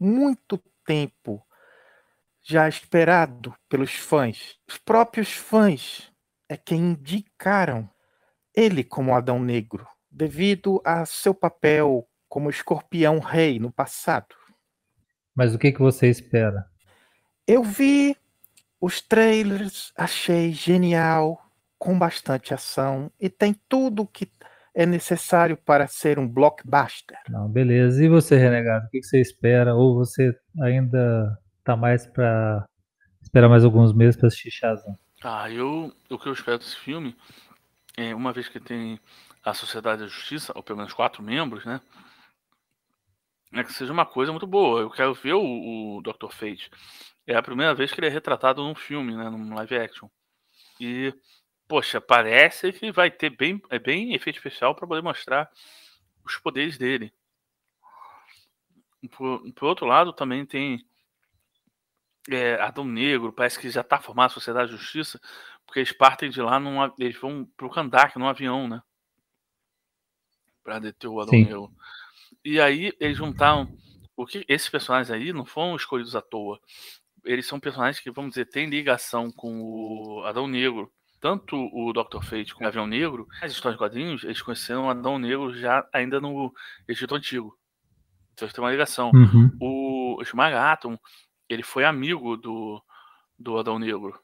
muito 0.00 0.58
tempo 0.88 1.46
já 2.42 2.66
esperado 2.66 3.54
pelos 3.68 3.92
fãs. 3.92 4.56
Os 4.66 4.78
próprios 4.78 5.30
fãs 5.34 6.10
é 6.48 6.56
quem 6.56 6.92
indicaram 6.92 7.88
ele 8.54 8.82
como 8.82 9.14
Adão 9.14 9.38
Negro, 9.38 9.86
devido 10.10 10.80
a 10.82 11.04
seu 11.04 11.34
papel 11.34 12.08
como 12.26 12.48
Escorpião 12.48 13.18
Rei 13.18 13.58
no 13.58 13.70
passado. 13.70 14.34
Mas 15.34 15.54
o 15.54 15.58
que, 15.58 15.72
que 15.72 15.78
você 15.78 16.08
espera? 16.08 16.66
Eu 17.46 17.62
vi 17.62 18.16
os 18.80 19.02
trailers, 19.02 19.92
achei 19.94 20.52
genial, 20.52 21.38
com 21.78 21.98
bastante 21.98 22.54
ação 22.54 23.12
e 23.20 23.28
tem 23.28 23.54
tudo 23.68 24.06
que 24.06 24.30
é 24.78 24.86
necessário 24.86 25.56
para 25.56 25.88
ser 25.88 26.20
um 26.20 26.28
blockbuster. 26.28 27.18
Não, 27.28 27.48
beleza. 27.48 28.04
E 28.04 28.08
você, 28.08 28.36
Renegado, 28.36 28.86
o 28.86 28.90
que, 28.90 29.02
você 29.02 29.20
espera? 29.20 29.74
Ou 29.74 29.96
você 29.96 30.32
ainda 30.62 31.36
tá 31.64 31.76
mais 31.76 32.06
para 32.06 32.64
esperar 33.20 33.48
mais 33.48 33.64
alguns 33.64 33.92
meses 33.92 34.14
para 34.14 34.28
assistir 34.28 34.52
Shazam? 34.52 34.96
Ah, 35.24 35.50
eu 35.50 35.92
o 36.08 36.16
que 36.16 36.28
eu 36.28 36.32
espero 36.32 36.58
desse 36.58 36.76
filme 36.76 37.16
é 37.96 38.14
uma 38.14 38.32
vez 38.32 38.48
que 38.48 38.60
tem 38.60 39.00
a 39.44 39.52
Sociedade 39.52 40.02
da 40.02 40.06
Justiça, 40.06 40.52
ou 40.54 40.62
pelo 40.62 40.76
menos 40.76 40.92
quatro 40.92 41.24
membros, 41.24 41.64
né? 41.64 41.80
É 43.52 43.64
que 43.64 43.72
seja 43.72 43.92
uma 43.92 44.06
coisa 44.06 44.30
muito 44.30 44.46
boa. 44.46 44.82
Eu 44.82 44.90
quero 44.90 45.12
ver 45.12 45.34
o, 45.34 45.96
o 45.96 46.02
Dr. 46.02 46.30
Fate. 46.30 46.70
É 47.26 47.34
a 47.34 47.42
primeira 47.42 47.74
vez 47.74 47.90
que 47.92 47.98
ele 47.98 48.06
é 48.06 48.10
retratado 48.10 48.62
num 48.62 48.76
filme, 48.76 49.16
né? 49.16 49.28
Num 49.28 49.56
live 49.56 49.76
action. 49.76 50.08
E, 50.78 51.12
poxa, 51.68 52.00
parece 52.00 52.72
que 52.72 52.90
vai 52.90 53.10
ter 53.10 53.30
bem, 53.30 53.62
é 53.68 53.78
bem 53.78 54.14
efeito 54.14 54.36
especial 54.36 54.74
para 54.74 54.88
poder 54.88 55.02
mostrar 55.02 55.50
os 56.24 56.36
poderes 56.38 56.78
dele. 56.78 57.12
Por, 59.12 59.52
por 59.52 59.66
outro 59.66 59.86
lado, 59.86 60.12
também 60.12 60.44
tem 60.44 60.84
é, 62.30 62.54
Adão 62.54 62.84
Negro, 62.84 63.32
parece 63.32 63.58
que 63.58 63.70
já 63.70 63.82
está 63.82 64.00
formada 64.00 64.26
a 64.26 64.34
Sociedade 64.34 64.72
da 64.72 64.76
Justiça, 64.76 65.20
porque 65.64 65.80
eles 65.80 65.92
partem 65.92 66.30
de 66.30 66.40
lá, 66.40 66.58
num, 66.58 66.82
eles 66.98 67.16
vão 67.16 67.44
pro 67.56 67.70
Kandak 67.70 68.18
num 68.18 68.26
avião, 68.26 68.66
né? 68.66 68.82
Pra 70.64 70.78
deter 70.78 71.08
o 71.08 71.20
Adão 71.20 71.30
Sim. 71.30 71.44
Negro. 71.44 71.72
E 72.44 72.60
aí 72.60 72.92
eles 72.98 73.16
juntaram. 73.16 73.76
O 74.16 74.26
que, 74.26 74.44
esses 74.48 74.68
personagens 74.68 75.10
aí 75.10 75.32
não 75.32 75.44
foram 75.44 75.76
escolhidos 75.76 76.16
à 76.16 76.20
toa. 76.20 76.60
Eles 77.24 77.46
são 77.46 77.60
personagens 77.60 78.02
que, 78.02 78.10
vamos 78.10 78.30
dizer, 78.30 78.46
têm 78.46 78.68
ligação 78.68 79.30
com 79.30 79.60
o 79.60 80.24
Adão 80.24 80.48
Negro. 80.48 80.92
Tanto 81.20 81.56
o 81.56 81.92
Dr. 81.92 82.22
Fate 82.22 82.54
como 82.54 82.64
o 82.66 82.68
Avião 82.68 82.86
Negro, 82.86 83.26
as 83.42 83.50
histórias 83.52 83.74
de 83.76 83.78
quadrinhos, 83.84 84.22
eles 84.24 84.40
conheceram 84.40 84.86
o 84.86 84.90
Adão 84.90 85.18
Negro 85.18 85.52
já 85.52 85.86
ainda 85.92 86.20
no 86.20 86.52
Egito 86.86 87.14
Antigo. 87.14 87.58
Então 88.32 88.46
eles 88.46 88.54
têm 88.54 88.62
uma 88.62 88.70
ligação. 88.70 89.10
Uhum. 89.12 89.50
O 89.60 90.22
Esmaga 90.22 90.70
Atom, 90.72 90.96
ele 91.48 91.64
foi 91.64 91.84
amigo 91.84 92.36
do, 92.36 92.80
do 93.38 93.58
Adão 93.58 93.78
Negro. 93.80 94.16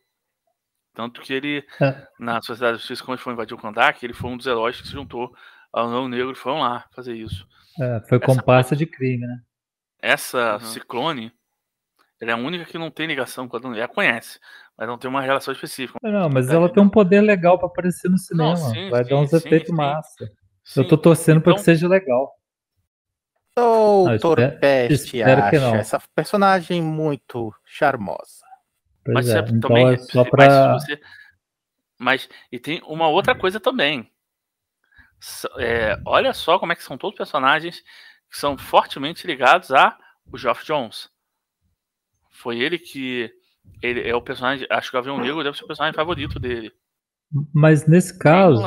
Tanto 0.94 1.20
que 1.20 1.32
ele, 1.32 1.66
É. 1.82 2.06
na 2.20 2.40
Sociedade 2.40 2.74
da 2.74 2.78
Justiça, 2.78 3.02
quando 3.02 3.16
ele 3.16 3.24
foi 3.24 3.32
invadir 3.32 3.54
o 3.54 3.58
Kandak, 3.60 4.04
ele 4.04 4.12
foi 4.14 4.30
um 4.30 4.36
dos 4.36 4.46
heróis 4.46 4.80
que 4.80 4.86
se 4.86 4.92
juntou 4.92 5.34
ao 5.72 5.88
Adão 5.88 6.08
Negro 6.08 6.30
e 6.30 6.36
foram 6.36 6.60
lá 6.60 6.86
fazer 6.94 7.16
isso. 7.16 7.44
É, 7.80 8.00
foi 8.08 8.20
comparsa 8.20 8.76
de 8.76 8.86
crime, 8.86 9.26
né? 9.26 9.40
Essa 10.00 10.54
Uhum. 10.54 10.60
Ciclone, 10.60 11.32
ela 12.24 12.38
é 12.38 12.42
a 12.42 12.46
única 12.46 12.64
que 12.64 12.78
não 12.78 12.90
tem 12.90 13.06
ligação 13.06 13.46
com 13.48 13.56
a 13.56 13.60
Negro. 13.60 13.78
Ela 13.78 13.88
conhece, 13.88 14.38
mas 14.76 14.88
não 14.88 14.98
tem 14.98 15.08
uma 15.08 15.20
relação 15.22 15.52
específica. 15.52 15.98
Não, 16.02 16.28
mas 16.28 16.48
ela 16.48 16.68
tem 16.68 16.82
um 16.82 16.88
poder 16.88 17.20
legal 17.20 17.58
pra 17.58 17.68
aparecer 17.68 18.10
no 18.10 18.18
cinema. 18.18 18.50
Não, 18.50 18.56
sim, 18.56 18.90
Vai 18.90 19.04
sim, 19.04 19.10
dar 19.10 19.16
uns 19.16 19.30
sim, 19.30 19.36
efeitos 19.36 19.68
sim. 19.68 19.74
massa. 19.74 20.30
Sim, 20.64 20.80
Eu 20.80 20.88
tô 20.88 20.96
torcendo 20.98 21.40
pra 21.40 21.52
que 21.52 21.60
então- 21.60 21.64
seja 21.64 21.86
legal. 21.88 22.32
Doutor 23.56 24.38
espero- 24.40 24.58
Peste 24.60 25.16
espero 25.18 25.48
que 25.50 25.56
acha 25.56 25.76
essa 25.76 26.02
personagem 26.14 26.82
muito 26.82 27.54
charmosa. 27.64 28.44
Pois 29.04 29.14
Mas 29.14 29.28
é, 29.28 29.42
você 29.42 29.52
então 29.52 29.68
também. 29.68 29.92
é 29.94 29.98
só 29.98 30.20
mas 30.22 30.30
pra. 30.30 30.78
se 30.80 30.86
você- 30.86 31.00
mas 32.00 32.28
e 32.50 32.58
tem 32.58 32.80
uma 32.84 33.06
outra 33.08 33.34
coisa 33.38 33.60
também. 33.60 34.10
É, 35.58 35.96
olha 36.04 36.32
só 36.34 36.58
como 36.58 36.72
é 36.72 36.76
que 36.76 36.82
são 36.82 36.98
todos 36.98 37.16
personagens 37.16 37.80
que 38.30 38.36
são 38.36 38.58
fortemente 38.58 39.26
ligados 39.26 39.70
a 39.70 39.96
o 40.32 40.36
Geoff 40.36 40.64
Jones. 40.64 41.08
Foi 42.34 42.58
ele 42.58 42.78
que 42.78 43.30
ele 43.82 44.06
é 44.08 44.14
o 44.14 44.20
personagem. 44.22 44.66
Acho 44.70 44.90
que 44.90 44.96
o 44.96 44.98
Avião 44.98 45.18
Negro 45.18 45.42
deve 45.42 45.56
ser 45.56 45.64
o 45.64 45.66
personagem 45.66 45.94
favorito 45.94 46.38
dele. 46.38 46.72
Mas 47.52 47.86
nesse 47.86 48.18
caso. 48.18 48.60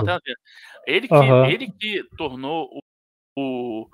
Ele 0.85 1.07
que, 1.07 1.13
Aham. 1.13 1.49
ele 1.49 1.71
que 1.71 2.03
tornou 2.17 2.69
o, 3.37 3.83
o- 3.85 3.89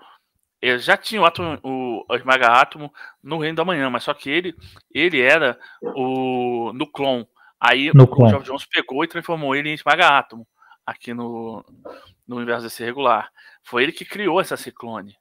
já 0.77 0.95
tinha 0.95 1.19
o, 1.21 1.25
átomo, 1.25 1.59
o 1.63 2.05
o 2.07 2.15
Esmaga 2.15 2.47
Átomo 2.47 2.93
no 3.21 3.37
Reino 3.39 3.55
da 3.57 3.65
Manhã, 3.65 3.89
mas 3.89 4.03
só 4.03 4.13
que 4.13 4.29
ele, 4.29 4.55
ele 4.93 5.19
era 5.21 5.59
o 5.81 6.71
no 6.73 6.85
clone. 6.89 7.27
Aí 7.59 7.91
No 7.93 8.03
o 8.03 8.07
clone. 8.07 8.29
Geoff 8.31 8.45
Jones 8.45 8.65
pegou 8.65 9.03
e 9.03 9.07
transformou 9.07 9.55
ele 9.55 9.69
em 9.69 9.73
Esmaga 9.73 10.07
Átomo 10.07 10.47
aqui 10.85 11.13
no, 11.13 11.63
no 12.27 12.35
universo 12.37 12.63
desse 12.63 12.83
regular. 12.83 13.29
Foi 13.63 13.83
ele 13.83 13.91
que 13.91 14.05
criou 14.05 14.39
essa 14.39 14.55
ciclone. 14.57 15.15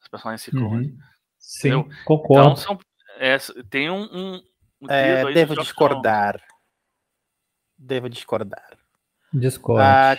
Essa 0.00 0.10
personagem 0.10 0.44
ciclone. 0.44 0.86
Uhum. 0.88 0.98
sim, 1.38 1.88
concordo. 2.04 2.50
Então 2.52 2.56
são, 2.56 2.78
é, 3.18 3.36
tem 3.68 3.90
um, 3.90 4.02
um, 4.02 4.42
um 4.82 4.90
É, 4.90 5.32
devo 5.32 5.56
discordar. 5.56 6.40
Devo 7.78 8.08
discordar. 8.08 8.76
Discordo. 9.32 9.82
A 9.82 10.16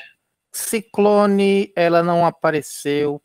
Ciclone, 0.51 1.71
ela 1.75 2.01
não 2.03 2.25
apareceu 2.25 3.21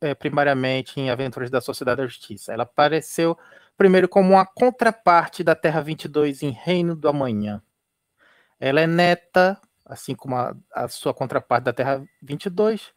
eh, 0.00 0.14
primariamente 0.14 1.00
em 1.00 1.10
Aventuras 1.10 1.50
da 1.50 1.60
Sociedade 1.60 2.00
da 2.00 2.06
Justiça. 2.06 2.52
Ela 2.52 2.64
apareceu 2.64 3.36
primeiro 3.76 4.08
como 4.08 4.34
uma 4.34 4.46
contraparte 4.46 5.42
da 5.42 5.54
Terra 5.54 5.80
22 5.80 6.42
em 6.42 6.50
Reino 6.50 6.94
do 6.94 7.08
Amanhã. 7.08 7.62
Ela 8.58 8.82
é 8.82 8.86
neta, 8.86 9.60
assim 9.84 10.14
como 10.14 10.36
a, 10.36 10.54
a 10.72 10.88
sua 10.88 11.14
contraparte 11.14 11.64
da 11.64 11.72
Terra 11.72 12.04
22, 12.22 12.92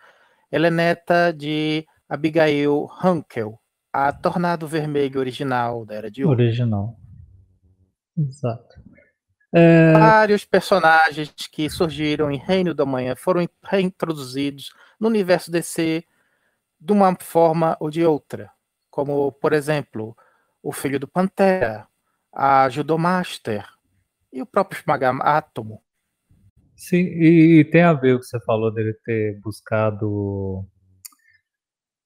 ela 0.52 0.68
é 0.68 0.72
neta 0.72 1.32
de 1.32 1.88
Abigail 2.08 2.88
Hunkel, 3.04 3.60
a 3.94 4.12
Tornado 4.12 4.68
Vermelho 4.68 5.20
original 5.20 5.86
da 5.86 5.94
Era 5.94 6.10
de 6.10 6.26
Ouro. 6.26 6.42
Original. 6.42 7.00
Exato. 8.18 8.82
É, 9.54 9.94
Vários 9.94 10.44
personagens 10.44 11.32
que 11.52 11.70
surgiram 11.70 12.32
em 12.32 12.38
Reino 12.38 12.74
da 12.74 12.88
Manhã 12.88 13.16
foram 13.16 13.48
reintroduzidos 13.64 14.74
no 15.00 15.08
universo 15.08 15.52
DC 15.52 16.04
de 16.82 16.92
uma 16.92 17.16
forma 17.22 17.78
ou 17.80 17.92
de 17.92 18.04
outra. 18.04 18.50
Como, 18.90 19.32
por 19.32 19.54
exemplo, 19.54 20.18
o 20.62 20.72
filho 20.72 21.00
do 21.00 21.08
Pantera, 21.08 21.88
a 22.34 22.68
Judomaster 22.70 23.68
e 24.32 24.42
o 24.42 24.46
próprio 24.46 24.80
Esmaga-Átomo. 24.80 25.84
sim, 26.76 26.98
e, 26.98 27.60
e 27.60 27.66
tem 27.66 27.84
a 27.84 27.94
ver 27.94 28.16
o 28.16 28.20
que 28.20 28.26
você 28.26 28.40
falou 28.42 28.74
dele 28.74 28.94
ter 29.06 29.40
buscado 29.40 30.68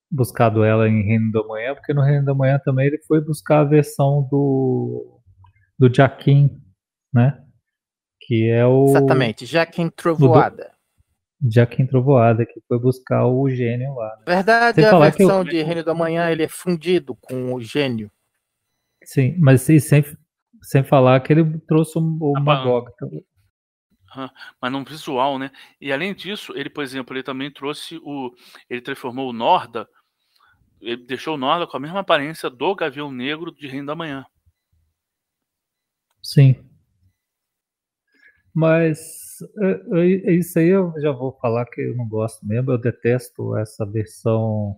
buscado 0.09 0.63
ela 0.63 0.87
em 0.87 1.03
Reino 1.03 1.31
da 1.31 1.43
Manhã, 1.43 1.75
porque 1.75 1.93
no 1.93 2.01
Reino 2.01 2.25
da 2.25 2.33
Manhã 2.33 2.59
também 2.63 2.87
ele 2.87 2.97
foi 3.07 3.19
buscar 3.21 3.59
a 3.61 3.63
versão 3.65 4.27
do 4.31 5.19
do 5.77 5.93
Jaquim, 5.93 6.59
né? 7.13 7.43
Que 8.21 8.49
é 8.49 8.65
o 8.65 8.85
Exatamente, 8.85 9.45
Jaquim 9.45 9.89
Trovoada. 9.89 10.71
Jaquim 11.49 11.85
Trovoada, 11.85 12.45
que 12.45 12.59
foi 12.67 12.79
buscar 12.79 13.27
o 13.27 13.47
gênio 13.49 13.93
lá. 13.93 14.07
né? 14.17 14.23
Na 14.25 14.33
verdade, 14.35 14.75
Sem 14.75 14.85
a 14.85 14.89
que 14.89 14.95
eu- 14.95 15.27
versão 15.27 15.43
de 15.43 15.61
Reino 15.61 15.83
da 15.83 15.93
Manhã 15.93 16.29
ele 16.31 16.43
é 16.43 16.47
fundido 16.47 17.15
com 17.15 17.53
o 17.53 17.61
gênio. 17.61 18.09
Sim, 19.03 19.35
mas 19.39 19.69
e 19.69 19.79
sem, 19.79 20.03
sem 20.63 20.83
falar 20.83 21.19
que 21.21 21.31
ele 21.31 21.59
trouxe 21.67 21.99
o, 21.99 22.01
o 22.19 22.35
Ah, 22.35 22.39
Magog. 22.39 22.89
então, 22.95 23.09
mas 24.59 24.71
num 24.71 24.83
visual, 24.83 25.37
né? 25.37 25.51
E 25.79 25.91
além 25.93 26.15
disso, 26.15 26.53
ele, 26.55 26.69
por 26.71 26.83
exemplo, 26.83 27.15
ele 27.15 27.21
também 27.23 27.51
trouxe 27.51 27.97
o. 28.03 28.31
Ele 28.69 28.81
transformou 28.81 29.29
o 29.29 29.33
Norda. 29.33 29.87
Ele 30.81 30.97
deixou 31.05 31.35
o 31.35 31.37
Norda 31.37 31.65
com 31.65 31.77
a 31.77 31.79
mesma 31.79 31.99
aparência 31.99 32.49
do 32.49 32.75
Gavião 32.75 33.11
Negro 33.11 33.51
de 33.51 33.67
Reino 33.67 33.87
da 33.87 33.95
Manhã. 33.95 34.25
Sim. 36.21 36.55
Mas 38.53 38.99
é, 39.61 39.99
é, 39.99 40.29
é 40.29 40.33
isso 40.33 40.57
aí 40.57 40.69
eu 40.69 40.93
já 40.99 41.11
vou 41.11 41.31
falar 41.39 41.65
que 41.65 41.79
eu 41.79 41.95
não 41.95 42.07
gosto 42.07 42.45
mesmo. 42.45 42.71
Eu 42.71 42.77
detesto 42.77 43.55
essa 43.55 43.85
versão 43.85 44.77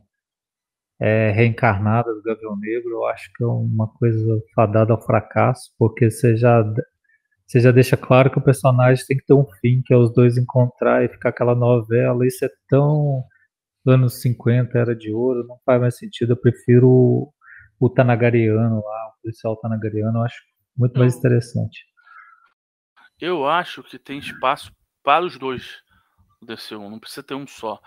é, 0.99 1.31
reencarnada 1.31 2.13
do 2.13 2.21
Gavião 2.21 2.57
Negro. 2.57 2.91
Eu 2.91 3.05
acho 3.05 3.31
que 3.33 3.43
é 3.43 3.47
uma 3.47 3.87
coisa 3.87 4.41
fadada 4.53 4.93
ao 4.93 5.01
fracasso, 5.01 5.73
porque 5.77 6.11
você 6.11 6.35
já, 6.35 6.61
você 7.47 7.59
já 7.59 7.71
deixa 7.71 7.95
claro 7.95 8.29
que 8.29 8.37
o 8.37 8.43
personagem 8.43 9.05
tem 9.05 9.17
que 9.17 9.25
ter 9.25 9.33
um 9.33 9.45
fim, 9.61 9.81
que 9.83 9.93
é 9.93 9.97
os 9.97 10.13
dois 10.13 10.37
encontrar 10.37 11.03
e 11.03 11.09
ficar 11.09 11.29
aquela 11.29 11.55
novela. 11.55 12.27
Isso 12.27 12.43
é 12.45 12.49
tão 12.67 13.23
anos 13.85 14.21
50, 14.21 14.77
era 14.77 14.95
de 14.95 15.11
ouro, 15.11 15.45
não 15.47 15.59
faz 15.65 15.79
mais 15.79 15.97
sentido. 15.97 16.33
Eu 16.33 16.37
prefiro 16.37 16.87
o, 16.87 17.33
o 17.79 17.89
Tanagariano 17.89 18.81
lá, 18.83 19.07
o 19.07 19.21
policial 19.21 19.55
Tanagariano, 19.57 20.19
eu 20.19 20.23
acho 20.23 20.41
muito 20.75 20.97
mais 20.99 21.15
interessante. 21.15 21.85
Eu 23.19 23.47
acho 23.47 23.83
que 23.83 23.99
tem 23.99 24.19
espaço 24.19 24.71
para 25.03 25.25
os 25.25 25.37
dois 25.37 25.81
do 26.41 26.47
DCU, 26.55 26.89
não 26.89 26.99
precisa 26.99 27.23
ter 27.23 27.35
um 27.35 27.45
só. 27.45 27.79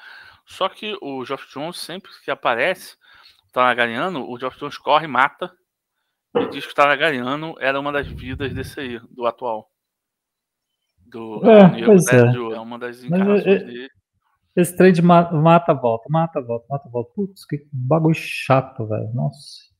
Só 0.46 0.68
que 0.68 0.96
o 1.00 1.24
Geoff 1.24 1.46
Jones, 1.52 1.78
sempre 1.78 2.10
que 2.24 2.30
aparece, 2.30 2.96
o 3.48 3.52
Tanagariano, 3.52 4.28
o 4.28 4.38
Geoff 4.38 4.58
Jones 4.58 4.76
corre 4.76 5.04
e 5.04 5.08
mata. 5.08 5.52
E 6.34 6.48
diz 6.48 6.66
que 6.66 6.72
o 6.72 6.74
Tanagariano 6.74 7.54
era 7.60 7.78
uma 7.78 7.92
das 7.92 8.06
vidas 8.06 8.52
desse 8.52 8.80
aí, 8.80 9.00
do 9.10 9.26
atual. 9.26 9.70
Do 11.06 11.42
É, 11.48 11.70
Negro 11.70 11.92
é. 11.92 12.32
de 12.32 12.38
Ouro. 12.38 12.54
É 12.54 12.60
uma 12.60 12.78
das 12.78 13.04
encarnações 13.04 13.44
dele. 13.44 13.88
Esse 14.54 14.76
trem 14.76 14.92
de 14.92 15.02
ma- 15.02 15.30
mata, 15.32 15.72
volta, 15.72 16.04
mata, 16.10 16.40
volta, 16.40 16.66
mata, 16.68 16.88
volta. 16.90 17.10
Putz, 17.14 17.44
que 17.46 17.66
bagulho 17.72 18.14
chato, 18.14 18.86
velho. 18.86 19.12
Nossa. 19.14 19.72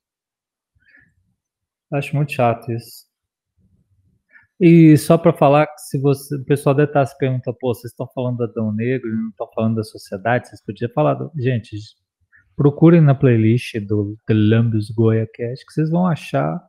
Acho 1.93 2.17
muito 2.17 2.33
chato 2.33 2.73
isso. 2.73 3.07
E 4.59 4.97
só 4.97 5.19
pra 5.19 5.33
falar 5.33 5.67
se 5.77 6.01
você, 6.01 6.37
o 6.37 6.45
pessoal 6.45 6.75
deve 6.75 6.91
estar 6.91 7.05
se 7.05 7.19
perguntando, 7.19 7.57
pô, 7.61 7.75
vocês 7.75 7.91
estão 7.91 8.09
falando 8.15 8.37
do 8.39 8.45
Adão 8.45 8.73
Negro 8.73 9.11
não 9.15 9.29
estão 9.31 9.49
falando 9.55 9.75
da 9.75 9.83
sociedade, 9.83 10.49
vocês 10.49 10.65
podiam 10.65 10.91
falar, 10.93 11.15
do... 11.15 11.33
gente, 11.37 11.77
procurem 12.57 13.01
na 13.01 13.15
playlist 13.15 13.75
do 13.81 14.17
The 14.27 14.35
Lambus 14.35 14.89
Goya 14.91 15.27
Cast 15.35 15.67
que 15.67 15.73
vocês 15.73 15.91
vão 15.91 16.07
achar 16.07 16.63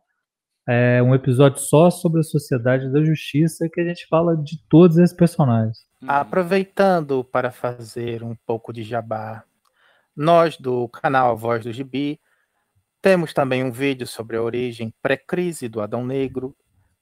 é, 0.67 1.03
um 1.03 1.13
episódio 1.13 1.59
só 1.59 1.91
sobre 1.91 2.21
a 2.21 2.23
sociedade 2.23 2.91
da 2.91 3.03
justiça 3.03 3.69
que 3.71 3.79
a 3.79 3.85
gente 3.85 4.07
fala 4.07 4.35
de 4.35 4.57
todos 4.67 4.97
esses 4.97 5.15
personagens. 5.15 5.77
Uhum. 6.03 6.09
Aproveitando 6.09 7.23
para 7.23 7.49
fazer 7.49 8.23
um 8.23 8.35
pouco 8.45 8.73
de 8.73 8.83
jabá, 8.83 9.43
nós 10.13 10.57
do 10.57 10.87
canal 10.89 11.31
A 11.31 11.33
Voz 11.33 11.63
do 11.63 11.71
Gibi 11.71 12.19
temos 13.01 13.33
também 13.33 13.63
um 13.63 13.71
vídeo 13.71 14.05
sobre 14.05 14.35
a 14.35 14.41
origem 14.41 14.93
pré-crise 15.01 15.69
do 15.69 15.81
Adão 15.81 16.05
Negro 16.05 16.55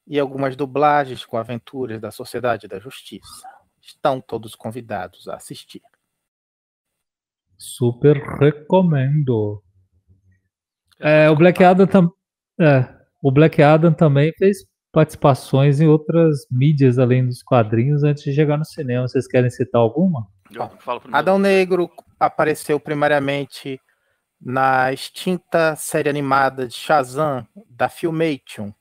e 0.06 0.20
algumas 0.20 0.56
dublagens 0.56 1.26
com 1.26 1.38
aventuras 1.38 2.00
da 2.00 2.12
Sociedade 2.12 2.68
da 2.68 2.80
Justiça. 2.80 3.48
Estão 3.82 4.22
todos 4.22 4.56
convidados 4.56 5.28
a 5.28 5.36
assistir. 5.36 5.82
Super 7.58 8.18
recomendo. 8.40 9.64
É, 11.00 11.28
o 11.30 11.36
Black 11.36 11.64
Adam 11.64 11.88
tam... 11.88 12.12
é, 12.60 12.88
o 13.22 13.32
Black 13.32 13.62
Adam 13.62 13.94
também 13.94 14.32
fez 14.38 14.64
participações 14.92 15.80
em 15.80 15.88
outras 15.88 16.46
mídias 16.52 17.00
além 17.00 17.26
dos 17.26 17.42
quadrinhos 17.42 18.04
antes 18.04 18.24
de 18.24 18.34
chegar 18.34 18.58
no 18.58 18.66
cinema. 18.66 19.08
Vocês 19.08 19.28
querem 19.28 19.50
citar 19.50 19.80
alguma? 19.82 20.28
Adão 21.12 21.40
Negro 21.40 21.90
apareceu 22.20 22.80
primariamente 22.80 23.80
na 24.40 24.92
extinta 24.92 25.76
série 25.76 26.10
animada 26.10 26.68
de 26.68 26.74
Shazam 26.74 27.48
da 27.70 27.88
Filmation 27.88 28.74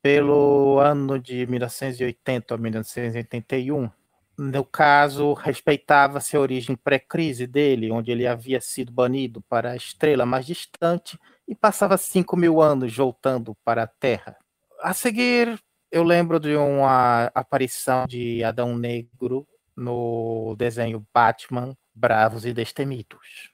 pelo 0.00 0.78
ano 0.80 1.18
de 1.18 1.46
1980 1.46 2.54
a 2.54 2.58
1981. 2.58 3.90
No 4.38 4.64
caso, 4.64 5.34
respeitava-se 5.34 6.36
a 6.36 6.40
origem 6.40 6.74
pré-crise 6.74 7.46
dele, 7.46 7.92
onde 7.92 8.10
ele 8.10 8.26
havia 8.26 8.60
sido 8.60 8.90
banido 8.90 9.42
para 9.42 9.72
a 9.72 9.76
estrela 9.76 10.24
mais 10.24 10.46
distante 10.46 11.18
e 11.46 11.54
passava 11.54 11.96
5 11.96 12.36
mil 12.36 12.60
anos 12.60 12.96
voltando 12.96 13.54
para 13.64 13.82
a 13.82 13.86
Terra. 13.86 14.36
A 14.82 14.92
seguir, 14.92 15.62
eu 15.92 16.02
lembro 16.02 16.40
de 16.40 16.56
uma 16.56 17.26
aparição 17.26 18.04
de 18.04 18.42
Adão 18.42 18.76
Negro 18.76 19.46
no 19.76 20.56
desenho 20.58 21.06
Batman 21.14 21.78
Bravos 21.94 22.44
e 22.44 22.52
Destemidos. 22.52 23.52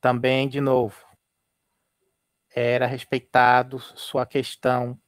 Também, 0.00 0.48
de 0.48 0.58
novo, 0.58 0.96
era 2.56 2.86
respeitado 2.86 3.78
sua 3.78 4.24
questão 4.24 4.98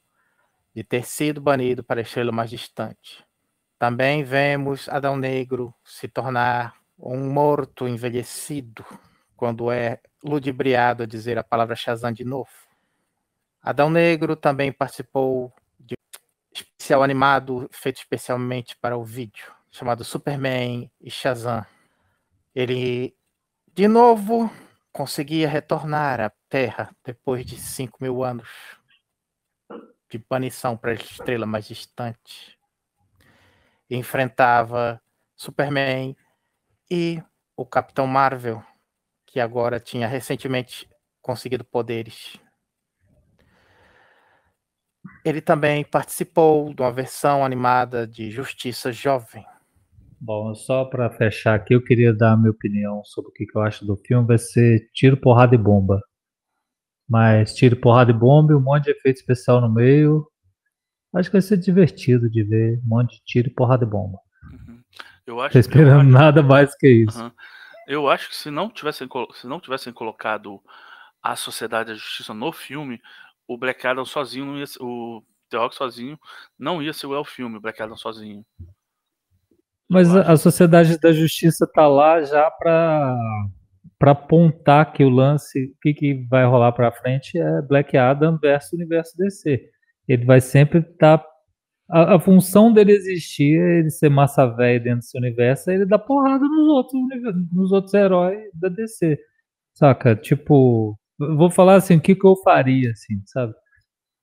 de 0.75 0.83
ter 0.83 1.07
sido 1.07 1.41
banido 1.41 1.83
para 1.83 2.01
estrela 2.01 2.31
mais 2.31 2.51
distante. 2.51 3.25
Também 3.79 4.23
vemos 4.23 4.87
Adão 4.89 5.17
Negro 5.17 5.73
se 5.83 6.07
tornar 6.07 6.75
um 6.99 7.31
morto 7.33 7.87
envelhecido 7.87 8.85
quando 9.35 9.71
é 9.71 9.99
ludibriado 10.23 11.01
a 11.01 11.07
dizer 11.07 11.39
a 11.39 11.43
palavra 11.43 11.75
Shazam 11.75 12.11
de 12.11 12.23
novo. 12.23 12.70
Adão 13.61 13.89
Negro 13.89 14.35
também 14.35 14.71
participou 14.71 15.53
de 15.79 15.93
um 15.93 16.17
especial 16.51 17.03
animado 17.03 17.69
feito 17.71 17.97
especialmente 17.97 18.75
para 18.77 18.97
o 18.97 19.03
vídeo, 19.03 19.53
chamado 19.69 20.03
Superman 20.03 20.91
e 20.99 21.11
Shazam. 21.11 21.63
Ele, 22.55 23.15
de 23.71 23.87
novo, 23.87 24.51
conseguia 24.91 25.47
retornar 25.47 26.19
à 26.19 26.31
Terra 26.49 26.89
depois 27.05 27.45
de 27.45 27.57
5 27.57 27.99
mil 28.01 28.23
anos 28.23 28.49
de 30.09 30.17
banição 30.17 30.75
para 30.75 30.91
a 30.91 30.95
estrela 30.95 31.45
mais 31.45 31.67
distante. 31.67 32.59
Enfrentava 33.89 34.99
Superman 35.35 36.17
e 36.89 37.21
o 37.55 37.63
Capitão 37.63 38.07
Marvel, 38.07 38.63
que 39.25 39.39
agora 39.39 39.79
tinha 39.79 40.07
recentemente 40.07 40.89
conseguido 41.21 41.63
poderes. 41.63 42.40
Ele 45.25 45.41
também 45.41 45.83
participou 45.83 46.73
de 46.73 46.81
uma 46.81 46.91
versão 46.91 47.43
animada 47.45 48.07
de 48.07 48.29
Justiça 48.31 48.91
Jovem. 48.91 49.45
Bom, 50.19 50.53
só 50.53 50.85
para 50.85 51.09
fechar 51.09 51.55
aqui, 51.55 51.73
eu 51.73 51.83
queria 51.83 52.13
dar 52.13 52.33
a 52.33 52.37
minha 52.37 52.51
opinião 52.51 53.03
sobre 53.03 53.29
o 53.31 53.33
que 53.33 53.45
que 53.45 53.57
eu 53.57 53.61
acho 53.61 53.85
do 53.85 53.95
filme. 53.97 54.27
Vai 54.27 54.37
ser 54.37 54.89
tiro, 54.93 55.17
porrada 55.17 55.55
e 55.55 55.57
bomba. 55.57 55.99
Mas 57.09 57.53
tiro, 57.53 57.75
porrada 57.75 58.11
e 58.11 58.13
bomba 58.13 58.53
e 58.53 58.55
um 58.55 58.61
monte 58.61 58.85
de 58.85 58.91
efeito 58.91 59.17
especial 59.17 59.59
no 59.59 59.69
meio. 59.71 60.25
Acho 61.13 61.29
que 61.29 61.33
vai 61.33 61.41
ser 61.41 61.57
divertido 61.57 62.29
de 62.29 62.43
ver 62.43 62.79
um 62.85 62.87
monte 62.87 63.15
de 63.17 63.23
tiro, 63.25 63.51
porrada 63.51 63.83
e 63.83 63.87
bomba. 63.87 64.19
Uhum. 64.51 64.81
Eu 65.25 65.41
acho, 65.41 65.51
Tô 65.53 65.57
eu 65.57 65.61
esperando 65.61 66.01
acho- 66.01 66.09
nada 66.09 66.41
mais 66.43 66.75
que 66.75 66.87
isso. 66.87 67.19
Aham. 67.19 67.31
Eu 67.87 68.07
acho 68.07 68.29
que 68.29 68.35
se 68.35 68.49
não 68.49 68.69
tivessem, 68.69 69.07
se 69.33 69.47
não 69.47 69.59
tivessem 69.59 69.91
colocado 69.91 70.61
a 71.21 71.35
Sociedade 71.35 71.89
da 71.89 71.95
Justiça 71.95 72.33
no 72.33 72.51
filme, 72.53 73.01
o 73.53 73.57
Black 73.57 73.85
Adam 73.85 74.05
sozinho 74.05 74.45
não 74.45 74.57
ia 74.57 74.65
o 74.79 75.23
The 75.49 75.57
Rock 75.57 75.75
sozinho 75.75 76.17
não 76.57 76.81
ia 76.81 76.93
segurar 76.93 77.19
o 77.19 77.25
filme, 77.25 77.57
o 77.57 77.61
Black 77.61 77.81
Adam 77.81 77.97
sozinho. 77.97 78.45
Mas 79.89 80.15
a, 80.15 80.31
a 80.31 80.37
Sociedade 80.37 80.97
da 80.97 81.11
Justiça 81.11 81.67
tá 81.67 81.87
lá 81.87 82.21
já 82.23 82.49
para 82.49 83.17
para 83.99 84.13
apontar 84.13 84.93
que 84.93 85.03
o 85.03 85.09
lance, 85.09 85.65
o 85.65 85.79
que, 85.79 85.93
que 85.93 86.25
vai 86.27 86.43
rolar 86.43 86.71
para 86.71 86.91
frente 86.91 87.37
é 87.37 87.61
Black 87.61 87.95
Adam 87.95 88.35
versus 88.39 88.73
Universo 88.73 89.15
DC. 89.15 89.69
Ele 90.07 90.25
vai 90.25 90.41
sempre 90.41 90.79
estar 90.79 91.23
a, 91.87 92.15
a 92.15 92.19
função 92.19 92.73
dele 92.73 92.93
existir, 92.93 93.59
é 93.59 93.79
ele 93.79 93.91
ser 93.91 94.09
massa 94.09 94.47
velha 94.47 94.79
dentro 94.79 95.01
desse 95.01 95.17
universo, 95.17 95.69
é 95.69 95.75
ele 95.75 95.85
dar 95.85 95.99
porrada 95.99 96.43
nos 96.43 96.67
outros 96.69 97.01
nos 97.51 97.71
outros 97.71 97.93
heróis 97.93 98.49
da 98.53 98.69
DC. 98.69 99.19
Saca? 99.73 100.15
Tipo, 100.15 100.97
vou 101.37 101.49
falar 101.49 101.75
assim, 101.75 101.97
o 101.97 102.01
que 102.01 102.15
que 102.15 102.25
eu 102.25 102.35
faria 102.37 102.91
assim, 102.91 103.21
sabe? 103.25 103.53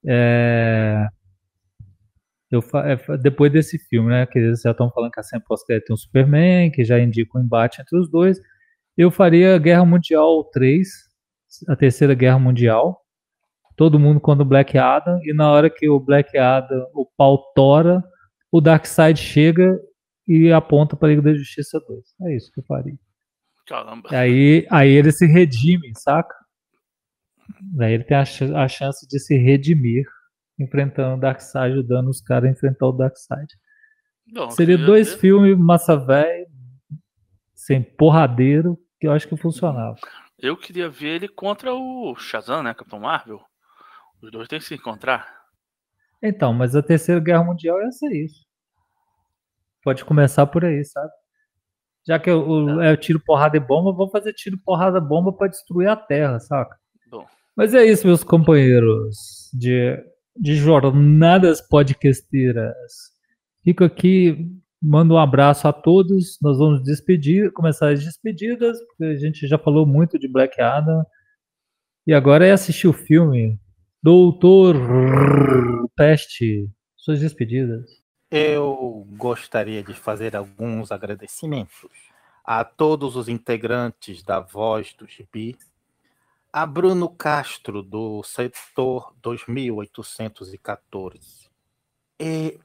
É, 0.06 1.06
eu 2.50 2.62
é, 2.76 3.18
depois 3.18 3.52
desse 3.52 3.78
filme, 3.78 4.08
né? 4.10 4.26
Que 4.26 4.38
eles 4.38 4.62
já 4.62 4.70
estão 4.70 4.90
falando 4.90 5.10
que 5.12 5.20
a 5.20 5.22
cena 5.22 5.42
pós-crédito 5.46 5.86
tem 5.86 5.94
um 5.94 5.96
Superman, 5.96 6.70
que 6.70 6.84
já 6.84 6.98
indica 6.98 7.38
o 7.38 7.40
embate 7.40 7.80
entre 7.80 7.98
os 7.98 8.10
dois. 8.10 8.40
Eu 8.96 9.10
faria 9.10 9.58
Guerra 9.58 9.84
Mundial 9.84 10.44
3, 10.44 10.88
a 11.68 11.76
terceira 11.76 12.14
Guerra 12.14 12.38
Mundial. 12.38 13.02
Todo 13.76 13.98
mundo 13.98 14.20
contra 14.20 14.42
o 14.42 14.48
Black 14.48 14.76
Adam, 14.76 15.20
e 15.22 15.32
na 15.32 15.50
hora 15.50 15.70
que 15.70 15.88
o 15.88 16.00
Black 16.00 16.36
Adam, 16.36 16.84
o 16.94 17.06
pau 17.16 17.52
tora, 17.54 18.02
o 18.50 18.60
Darkseid 18.60 19.20
chega 19.20 19.78
e 20.26 20.50
aponta 20.50 20.96
para 20.96 21.08
a 21.08 21.10
Liga 21.10 21.22
da 21.22 21.34
Justiça 21.34 21.78
2. 21.86 22.00
É 22.22 22.36
isso 22.36 22.50
que 22.52 22.60
eu 22.60 22.64
faria. 22.64 22.98
Caramba. 23.66 24.08
Aí, 24.10 24.66
aí 24.70 24.90
ele 24.90 25.12
se 25.12 25.26
redime, 25.26 25.92
saca? 25.94 26.34
Aí 27.80 27.92
ele 27.94 28.04
tem 28.04 28.16
a, 28.16 28.24
ch- 28.24 28.42
a 28.42 28.68
chance 28.68 29.06
de 29.06 29.18
se 29.18 29.36
redimir 29.36 30.04
enfrentando 30.58 31.16
o 31.16 31.20
Darkseid, 31.20 31.72
ajudando 31.72 32.08
os 32.08 32.20
caras 32.20 32.48
a 32.48 32.52
enfrentar 32.52 32.86
o 32.86 32.92
Darkseid. 32.92 33.46
Não, 34.26 34.44
eu 34.44 34.50
Seria 34.50 34.76
dois 34.76 35.12
ver- 35.12 35.18
filmes 35.20 35.58
massa 35.58 35.96
velho, 35.96 36.46
sem 37.54 37.82
porradeiro, 37.82 38.78
que 39.00 39.06
eu 39.06 39.12
acho 39.12 39.26
que 39.28 39.36
funcionava. 39.36 39.96
Eu 40.38 40.56
queria 40.56 40.88
ver 40.88 41.16
ele 41.16 41.28
contra 41.28 41.72
o 41.74 42.14
Shazam, 42.16 42.62
né? 42.62 42.74
Capitão 42.74 43.00
Marvel. 43.00 43.40
Os 44.22 44.30
dois 44.30 44.48
têm 44.48 44.58
que 44.58 44.64
se 44.64 44.74
encontrar. 44.74 45.26
Então, 46.22 46.52
mas 46.52 46.74
a 46.76 46.82
terceira 46.82 47.20
guerra 47.20 47.44
mundial 47.44 47.80
ia 47.80 47.90
ser 47.92 48.12
isso. 48.12 48.44
Pode 49.82 50.04
começar 50.04 50.46
por 50.46 50.64
aí, 50.64 50.84
sabe? 50.84 51.10
Já 52.06 52.18
que 52.18 52.30
o, 52.30 52.80
é 52.80 52.96
tiro, 52.96 53.20
porrada 53.24 53.56
e 53.56 53.60
bomba, 53.60 53.92
vou 53.92 54.10
fazer 54.10 54.32
tiro, 54.32 54.58
porrada, 54.58 55.00
bomba 55.00 55.32
pra 55.32 55.46
destruir 55.48 55.88
a 55.88 55.96
Terra, 55.96 56.40
saca? 56.40 56.76
Mas 57.58 57.74
é 57.74 57.84
isso, 57.84 58.06
meus 58.06 58.22
companheiros 58.22 59.50
de, 59.52 60.00
de 60.36 60.54
jornadas 60.54 61.60
podcasteiras. 61.60 62.72
Fico 63.64 63.82
aqui, 63.82 64.48
mando 64.80 65.14
um 65.14 65.18
abraço 65.18 65.66
a 65.66 65.72
todos. 65.72 66.38
Nós 66.40 66.56
vamos 66.56 66.84
despedir, 66.84 67.50
começar 67.52 67.90
as 67.90 68.04
despedidas, 68.04 68.78
porque 68.86 69.06
a 69.06 69.16
gente 69.16 69.48
já 69.48 69.58
falou 69.58 69.84
muito 69.84 70.16
de 70.20 70.28
Black 70.28 70.60
Adam. 70.60 71.04
E 72.06 72.14
agora 72.14 72.46
é 72.46 72.52
assistir 72.52 72.86
o 72.86 72.92
filme 72.92 73.58
Doutor 74.00 74.76
Peste. 75.96 76.70
Suas 76.96 77.18
despedidas. 77.18 77.90
Eu 78.30 79.04
gostaria 79.16 79.82
de 79.82 79.94
fazer 79.94 80.36
alguns 80.36 80.92
agradecimentos 80.92 81.90
a 82.44 82.64
todos 82.64 83.16
os 83.16 83.28
integrantes 83.28 84.22
da 84.22 84.38
Voz 84.38 84.94
do 84.96 85.08
Gibi, 85.08 85.56
a 86.52 86.66
Bruno 86.66 87.08
Castro, 87.08 87.82
do 87.82 88.22
setor 88.22 89.14
2814, 89.22 91.48
e 92.20 92.60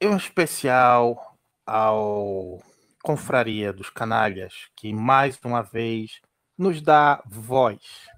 em 0.00 0.16
especial 0.16 1.36
ao 1.66 2.62
confraria 3.02 3.72
dos 3.72 3.90
canalhas, 3.90 4.70
que 4.74 4.92
mais 4.92 5.38
uma 5.44 5.62
vez 5.62 6.20
nos 6.56 6.80
dá 6.80 7.22
voz. 7.26 8.08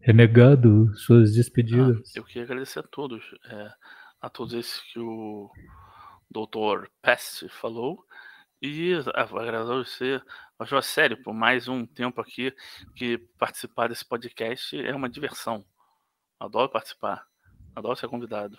Renegado, 0.00 0.96
suas 0.96 1.34
despedidas. 1.34 2.12
Ah, 2.14 2.18
eu 2.18 2.24
queria 2.24 2.44
agradecer 2.44 2.78
a 2.78 2.84
todos, 2.84 3.24
é, 3.50 3.70
a 4.20 4.30
todos 4.30 4.54
esses 4.54 4.80
que 4.92 5.00
o 5.00 5.50
Dr. 6.30 6.86
Pest 7.02 7.48
falou. 7.48 8.06
E 8.60 8.94
agradecer 9.14 10.22
ao 10.58 10.82
sério 10.82 11.22
por 11.22 11.32
mais 11.32 11.68
um 11.68 11.86
tempo 11.86 12.20
aqui 12.20 12.52
que 12.96 13.18
participar 13.38 13.88
desse 13.88 14.04
podcast 14.04 14.76
é 14.76 14.92
uma 14.94 15.08
diversão. 15.08 15.64
Adoro 16.40 16.68
participar, 16.68 17.24
adoro 17.74 17.96
ser 17.96 18.08
convidado. 18.08 18.58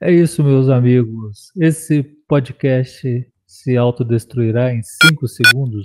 É 0.00 0.12
isso, 0.12 0.44
meus 0.44 0.68
amigos. 0.68 1.52
Esse 1.56 2.02
podcast 2.02 3.28
se 3.44 3.76
autodestruirá 3.76 4.72
em 4.72 4.80
5 4.82 5.26
segundos. 5.26 5.82